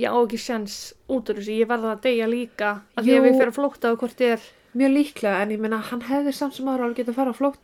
Ég 0.00 0.08
á 0.08 0.16
ekki 0.16 0.38
sjans 0.40 0.76
út 1.12 1.28
úr 1.28 1.38
þessu, 1.40 1.58
ég 1.60 1.68
verða 1.68 1.92
að 1.92 2.04
deyja 2.06 2.28
líka 2.30 2.70
að 2.96 3.04
því 3.04 3.16
að 3.16 3.26
við 3.26 3.34
fyrir 3.36 3.52
að 3.52 3.58
flótta 3.58 3.92
á 3.92 3.98
hvort 4.00 4.16
þið 4.18 4.30
er. 4.32 4.46
mjög 4.72 4.94
líklega 4.96 5.42
en 5.42 5.50
ég 5.52 5.60
meina 5.60 5.82
hann 5.90 6.04
hefði 6.08 6.32
samt 6.32 6.56
sem 6.56 6.68
aðra 6.72 6.88
alveg 6.88 7.02
getað 7.02 7.12
að 7.12 7.18
fara 7.20 7.34
á 7.36 7.40
flótt 7.40 7.60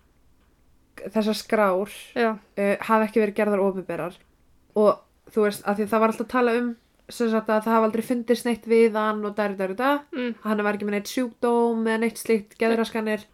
þessar 1.14 1.38
skrár 1.38 1.94
uh, 2.18 2.34
hafi 2.84 3.06
ekki 3.06 3.22
verið 3.22 3.38
gerðar 3.38 3.64
ofinberar 3.64 4.18
og 4.76 5.00
þú 5.32 5.46
veist 5.46 5.64
að 5.64 5.80
því 5.80 5.88
það 5.88 6.02
var 6.04 6.12
alltaf 6.12 6.26
að 6.26 6.34
tala 6.34 6.54
um 6.58 6.68
sem 7.08 7.30
sagt 7.32 7.48
að 7.48 7.62
það 7.64 7.74
hafi 7.78 7.88
aldrei 7.88 8.04
fundist 8.04 8.44
neitt 8.44 8.66
við 8.68 8.96
hann 8.98 9.24
og 9.24 9.36
dæri 9.38 9.56
dæri 9.56 9.76
dæri 9.78 10.00
mm, 10.12 10.32
hann 10.44 10.64
var 10.66 10.76
ekki 10.76 10.88
með 10.88 10.98
neitt 10.98 11.12
sjúkdóm 11.12 11.86
eða 11.86 12.02
neitt 12.02 12.20
slíkt 12.20 12.58
geðraskanir. 12.60 13.24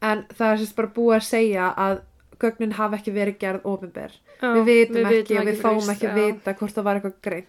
En 0.00 0.22
það 0.30 0.52
er 0.54 0.60
sérst 0.62 0.76
bara 0.78 0.92
búið 0.94 1.16
að 1.18 1.26
segja 1.26 1.66
að 1.76 2.00
gögnin 2.40 2.74
hafi 2.78 2.98
ekki 3.00 3.12
verið 3.12 3.38
gerð 3.42 3.68
ofinber 3.68 4.14
við 4.40 4.64
vitum 4.68 5.08
ekki 5.10 5.38
og 5.40 5.48
við 5.48 5.60
fáum 5.60 5.92
ekki 5.92 6.08
að 6.08 6.20
vita 6.22 6.54
hvort 6.54 6.76
það 6.76 6.86
var 6.86 7.00
eitthvað 7.00 7.16
grein 7.26 7.48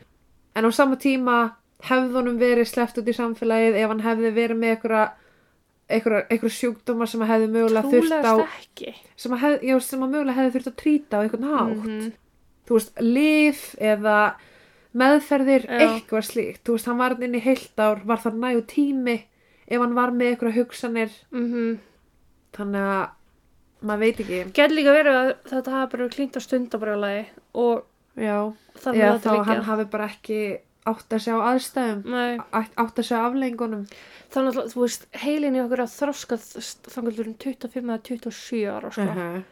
en 0.56 0.66
á 0.66 0.70
sama 0.74 0.96
tíma 0.98 1.38
hefði 1.90 2.14
honum 2.18 2.40
verið 2.42 2.68
sleppt 2.68 2.98
út 3.00 3.08
í 3.08 3.16
samfélagið 3.16 3.76
ef 3.84 3.88
hann 3.94 4.04
hefði 4.04 4.32
verið 4.36 4.58
með 4.60 4.74
einhverja 4.76 5.04
einhverja, 5.90 6.50
sjúkdóma 6.54 7.08
sem 7.10 7.22
að 7.24 7.32
hefði 7.34 7.48
mögulega 7.54 7.90
þurft 7.90 8.28
á 8.28 8.36
sem 9.18 9.34
að, 9.34 9.40
hef, 9.40 9.62
já, 9.64 9.80
sem 9.80 10.04
að 10.06 10.12
mögulega 10.14 10.38
hefði 10.38 10.54
þurft 10.58 10.72
að 10.72 10.76
trýta 10.84 11.18
á 11.18 11.22
einhvern 11.24 11.48
hátt 11.50 11.86
Mhm. 11.86 12.12
þú 12.68 12.74
veist, 12.78 12.92
lif 13.02 13.76
eða 13.82 14.18
meðferðir, 14.94 15.66
Já. 15.66 15.80
eitthvað 15.86 16.26
slíkt 16.30 16.64
þú 16.66 16.76
veist, 16.76 16.86
hann 16.90 16.98
var 16.98 17.16
inn 17.22 17.36
í 17.38 17.42
heilt 17.42 17.78
ár, 17.80 18.02
var 18.06 18.18
það 18.18 18.40
nægu 18.44 18.62
tími 18.68 19.16
ef 19.70 19.80
hann 19.82 19.96
var 19.96 20.12
með 20.12 20.36
einhverja 20.36 20.58
hugsanir 20.60 21.10
Mhm. 21.32 21.80
þannig 22.54 22.86
að 22.90 23.10
maður 23.86 24.00
veit 24.00 24.18
ekki 24.20 24.40
Gæti 24.54 24.76
líka 24.76 24.94
verið 24.98 25.16
að 25.16 25.36
þetta 25.50 25.72
hafa 25.72 25.92
bara 25.98 26.10
klínt 26.10 26.36
á 26.38 26.42
stundabrjálægi 26.42 27.26
og 27.56 27.84
já, 28.20 28.38
þannig 28.84 29.04
eða 29.04 29.14
að 29.14 29.22
þá 29.28 29.52
hann 29.52 29.64
hafi 29.70 29.86
bara 29.94 30.10
ekki 30.14 30.42
átt 30.90 31.14
að 31.14 31.24
sjá 31.26 31.36
aðstæðum 31.44 32.18
átt 32.50 33.00
að 33.02 33.06
sjá 33.06 33.18
aflengunum 33.20 33.86
þannig 34.34 34.60
að 34.60 34.72
þú 34.74 34.84
veist, 34.84 35.06
heilin 35.24 35.58
í 35.58 35.64
okkur 35.64 35.84
að 35.84 35.96
þroska 35.96 36.38
þannig 36.40 37.20
að 37.20 37.34
25 37.44 37.84
eða 37.84 38.00
27 38.10 38.62
ára, 38.70 38.92
sko. 38.94 39.06
uh 39.06 39.20
-huh. 39.20 39.44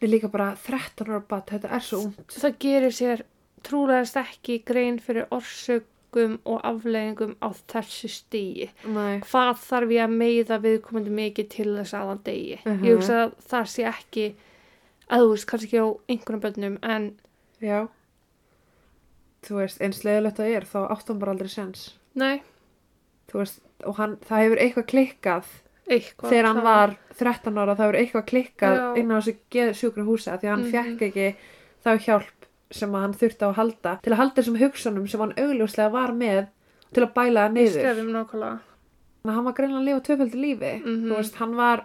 er 0.00 0.12
líka 0.12 0.30
bara 0.32 0.54
13 0.66 1.10
ára 1.10 1.22
bat, 1.28 1.50
þetta 1.50 1.74
er 1.74 1.84
svo 1.84 2.00
ungt 2.06 2.38
Það 2.40 2.58
gerir 2.58 2.94
sér 2.94 3.24
trúlegast 3.66 4.16
ekki 4.20 4.62
grein 4.66 4.98
fyrir 5.02 5.26
orsökum 5.34 6.38
og 6.44 6.60
afleggingum 6.64 7.36
á 7.42 7.48
þessu 7.68 8.08
stíi. 8.08 8.70
Hvað 8.86 9.58
þarf 9.60 9.90
ég 9.90 10.04
að 10.04 10.16
meiða 10.16 10.60
viðkomandi 10.62 11.10
mikið 11.10 11.48
til 11.48 11.76
þess 11.76 11.94
að 11.94 12.08
hann 12.08 12.22
degi? 12.24 12.58
Mhm. 12.64 12.84
Ég 12.84 12.96
hugsa 12.96 13.24
að 13.24 13.32
það 13.50 13.66
sé 13.66 13.82
ekki, 13.90 14.26
að 15.10 15.20
þú 15.20 15.30
veist, 15.30 15.46
kannski 15.46 15.66
ekki 15.66 15.82
á 15.82 15.88
einhvern 16.08 16.40
bönnum, 16.40 16.78
en 16.82 17.18
já 17.60 17.88
þú 19.46 19.60
veist, 19.60 19.80
eins 19.80 20.02
leiðilegt 20.04 20.40
að 20.42 20.50
er 20.56 20.64
þá 20.68 20.78
átt 20.90 21.08
hann 21.08 21.18
bara 21.22 21.32
aldrei 21.36 21.48
sens 21.52 21.84
nei, 22.14 22.42
þú 23.30 23.38
veist, 23.42 23.60
og 23.86 23.96
hann, 24.00 24.16
það 24.26 24.42
hefur 24.44 24.62
eitthvað 24.64 24.86
klikkað 24.92 25.50
eitthvað. 25.86 26.30
þegar 26.30 26.46
hann 26.50 26.62
var 26.66 26.96
13 27.18 27.58
ára 27.62 27.74
það 27.76 27.84
hefur 27.86 27.98
eitthvað 28.00 28.26
klikkað 28.32 28.76
Já. 28.80 28.86
inn 29.00 29.12
á 29.12 29.16
þessu 29.20 29.74
sjúkra 29.80 30.04
húsi 30.08 30.30
því 30.30 30.46
að 30.46 30.54
hann 30.54 30.64
Mhm. 30.66 30.72
fekk 30.72 31.02
ekki 31.10 31.28
þá 31.84 31.90
hjálp 32.06 32.32
sem 32.70 32.92
hann 32.98 33.12
þurfti 33.14 33.42
á 33.46 33.48
að 33.52 33.58
halda 33.60 33.98
til 34.02 34.12
að 34.12 34.16
halda 34.18 34.42
þessum 34.42 34.58
hugsunum 34.58 35.08
sem 35.08 35.20
hann 35.20 35.34
augljóslega 35.38 35.92
var 35.92 36.10
með 36.12 36.46
til 36.92 37.02
að 37.04 37.12
bæla 37.14 37.46
það 37.46 37.56
Ég 37.56 37.56
niður 37.56 37.82
þannig 37.94 38.32
að 39.26 39.34
hann 39.34 39.44
var 39.44 39.52
greinlega 39.54 39.80
að 39.80 39.86
lifa 39.86 40.00
tvöföldi 40.06 40.38
lífi 40.42 40.72
Mhm. 40.84 41.06
þú 41.10 41.16
veist, 41.16 41.34
hann 41.36 41.54
var 41.56 41.84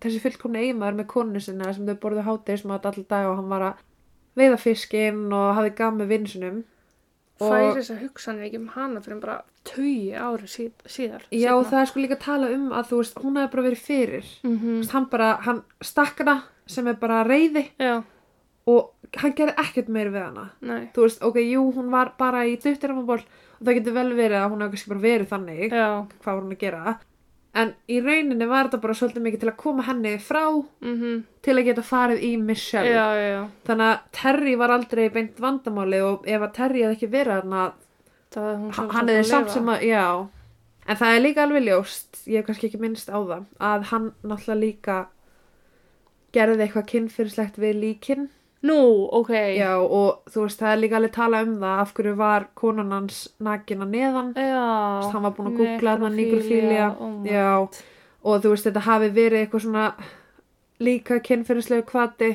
þessi 0.00 0.20
fullkomni 0.20 0.58
eiginmaður 0.62 0.96
með 1.00 1.06
konu 1.06 1.40
sinna 1.40 1.72
sem 1.72 1.86
þau 1.86 1.94
borðu 2.00 2.22
hátegismat 2.24 2.82
allir 2.86 3.06
dag 3.08 3.26
og 3.26 3.36
hann 3.36 3.48
var 3.48 3.60
að 3.60 3.74
veiða 4.36 4.58
fiskinn 4.58 5.32
og 5.32 5.56
hafði 5.56 5.74
gaf 5.76 5.94
með 5.94 6.08
vinsunum 6.08 6.64
Færi 7.50 7.74
þess 7.78 7.92
að 7.94 8.00
hugsanir 8.06 8.46
ekki 8.48 8.60
um 8.60 8.68
hana 8.76 9.02
fyrir 9.04 9.20
bara 9.22 9.36
tugi 9.68 10.12
ári 10.14 10.48
síð, 10.50 10.72
síðar. 10.86 11.26
Já, 11.30 11.52
það 11.64 11.78
er 11.80 11.90
sko 11.90 12.00
líka 12.02 12.16
að 12.18 12.24
tala 12.24 12.50
um 12.54 12.72
að 12.72 12.88
þú 12.90 13.02
veist, 13.02 13.20
hún 13.22 13.36
hefði 13.40 13.52
bara 13.54 13.66
verið 13.68 13.84
fyrir. 13.86 14.32
Mm 14.46 14.56
Þú 14.62 14.78
veist, 14.78 14.96
hann 14.96 15.06
bara, 15.12 15.28
hann 15.46 15.62
stakk 15.82 16.18
hana 16.24 16.36
sem 16.66 16.88
er 16.88 16.98
bara 17.02 17.22
reyði 17.26 17.64
Já, 17.78 18.02
og 18.66 18.92
hann 19.18 19.34
gerði 19.36 19.54
ekkert 19.58 19.88
meir 19.88 20.10
við 20.14 20.22
hana. 20.22 20.50
Nei. 20.62 20.88
þú 20.94 21.06
veist, 21.06 21.22
ok, 21.22 21.38
jú, 21.42 21.64
hún 21.76 21.90
var 21.90 22.12
bara 22.18 22.44
í 22.46 22.56
duttiramaból 22.56 23.18
og 23.20 23.64
það 23.66 23.78
getur 23.78 23.96
vel 23.98 24.12
verið 24.14 24.38
að 24.40 24.50
hún 24.52 24.62
hefði 24.62 24.76
kannski 24.76 24.92
bara 24.92 25.02
verið 25.06 25.32
þannig 25.32 25.72
Já, 25.72 25.88
hvað 26.22 26.34
var 26.34 26.42
hún 26.42 26.54
að 26.54 26.62
gera 26.62 26.84
en 27.52 27.74
í 27.92 27.98
rauninni 28.00 28.48
var 28.48 28.68
þetta 28.68 28.80
bara 28.82 28.96
svolítið 28.96 29.24
mikið 29.26 29.42
til 29.42 29.50
að 29.50 29.58
koma 29.60 29.84
henni 29.84 30.12
frá 30.24 30.44
mhm, 30.48 31.22
til 31.44 31.56
að 31.56 31.66
geta 31.68 31.84
farið 31.84 32.22
í 32.24 32.32
Michelle 32.40 32.92
já, 32.94 33.06
já, 33.18 33.26
já. 33.28 33.42
þannig 33.68 33.88
að 33.90 34.04
Terry 34.18 34.54
var 34.60 34.74
aldrei 34.76 35.02
beint 35.12 35.40
vandamáli 35.42 36.00
og 36.04 36.28
ef 36.28 36.46
að 36.46 36.54
Terry 36.56 36.84
hefði 36.84 36.98
ekki 36.98 37.10
verið 37.12 37.34
er 37.36 37.48
hún 38.40 38.72
hann 38.72 39.10
hefði 39.12 39.24
samt 39.28 39.52
sem 39.52 39.68
að, 39.68 39.84
já. 39.84 40.06
En 40.82 40.98
það 40.98 41.14
er 41.14 41.20
líka 41.22 41.42
alveg 41.44 41.66
ljóst, 41.66 42.22
ég 42.26 42.40
hef 42.40 42.46
kannski 42.48 42.70
ekki 42.70 42.80
minnst 42.82 43.12
á 43.12 43.18
það 43.20 43.42
að 43.62 43.84
hann 43.92 44.08
náttúrulega 44.24 44.62
líka 44.62 44.96
gerði 46.34 46.64
eitthvað 46.64 46.88
kynfyrirslegt 46.94 47.60
við 47.60 47.76
líkin 47.82 48.30
Nú, 48.62 48.78
ok. 49.10 49.30
já 49.58 49.72
og 49.82 50.22
þú 50.30 50.44
veist 50.44 50.60
það 50.62 50.72
er 50.72 50.80
líka 50.82 50.98
alveg 51.00 51.14
tala 51.16 51.40
um 51.42 51.54
það 51.58 51.80
af 51.82 51.94
hverju 51.96 52.14
var 52.20 52.44
konan 52.54 52.92
hans 52.94 53.22
nakin 53.42 53.82
að 53.82 53.94
neðan 53.96 54.28
Já. 54.38 54.66
hann 55.10 55.24
var 55.26 55.34
búin 55.34 55.50
að 55.50 55.56
googla 55.58 55.96
þarna 55.96 56.10
nikrofília 56.14 56.90
Oh 56.94 57.26
já 57.26 57.48
og 58.22 58.42
þú 58.44 58.52
veist 58.52 58.68
þetta 58.68 58.84
hafi 58.86 59.08
verið 59.16 59.40
eitthvað 59.40 59.64
svona 59.64 59.86
líka 60.82 61.18
kynfyrirslegu 61.26 61.86
kvati 61.88 62.30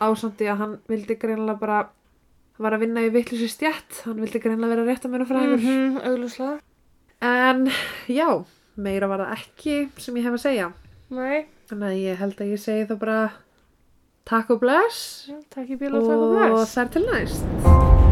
ásandi 0.00 0.48
að 0.48 0.60
hann 0.62 0.74
vildi 0.88 1.18
greinlega 1.20 1.60
bara 1.60 1.78
hann 1.84 2.64
var 2.64 2.76
að 2.76 2.86
vinna 2.86 3.04
í 3.04 3.12
vittlusi 3.12 3.48
stjætt 3.52 4.02
hann 4.06 4.22
vildi 4.24 4.40
greinlega 4.40 4.72
vera 4.72 4.86
rétt 4.88 5.04
að 5.04 5.12
mjöna 5.12 5.28
fræður 5.28 5.60
mhm, 5.60 6.00
augljóslega. 6.08 6.58
En 7.20 7.68
já, 8.06 8.28
meira 8.78 9.08
var 9.10 9.24
það 9.24 9.36
ekki 9.36 9.76
sem 9.98 10.16
ég 10.16 10.26
hef 10.28 10.36
að 10.38 10.44
segja. 10.44 10.72
Nei, 11.10 11.46
Þannig 11.68 11.88
að 11.88 12.00
ég 12.00 12.20
held 12.22 12.38
að 12.40 12.52
ég 12.52 12.60
segi 12.62 12.84
það 12.88 13.00
bara 13.02 13.16
takk 14.28 14.50
og 14.56 14.60
bless 14.60 15.24
já, 15.30 15.38
takk 15.54 15.72
í 15.72 15.80
bíl 15.80 15.94
og 15.96 16.04
takk 16.04 16.20
og 16.20 16.28
og 16.36 16.52
bless. 16.58 16.76
þar 16.76 16.94
til 16.96 17.08
næst. 17.12 18.07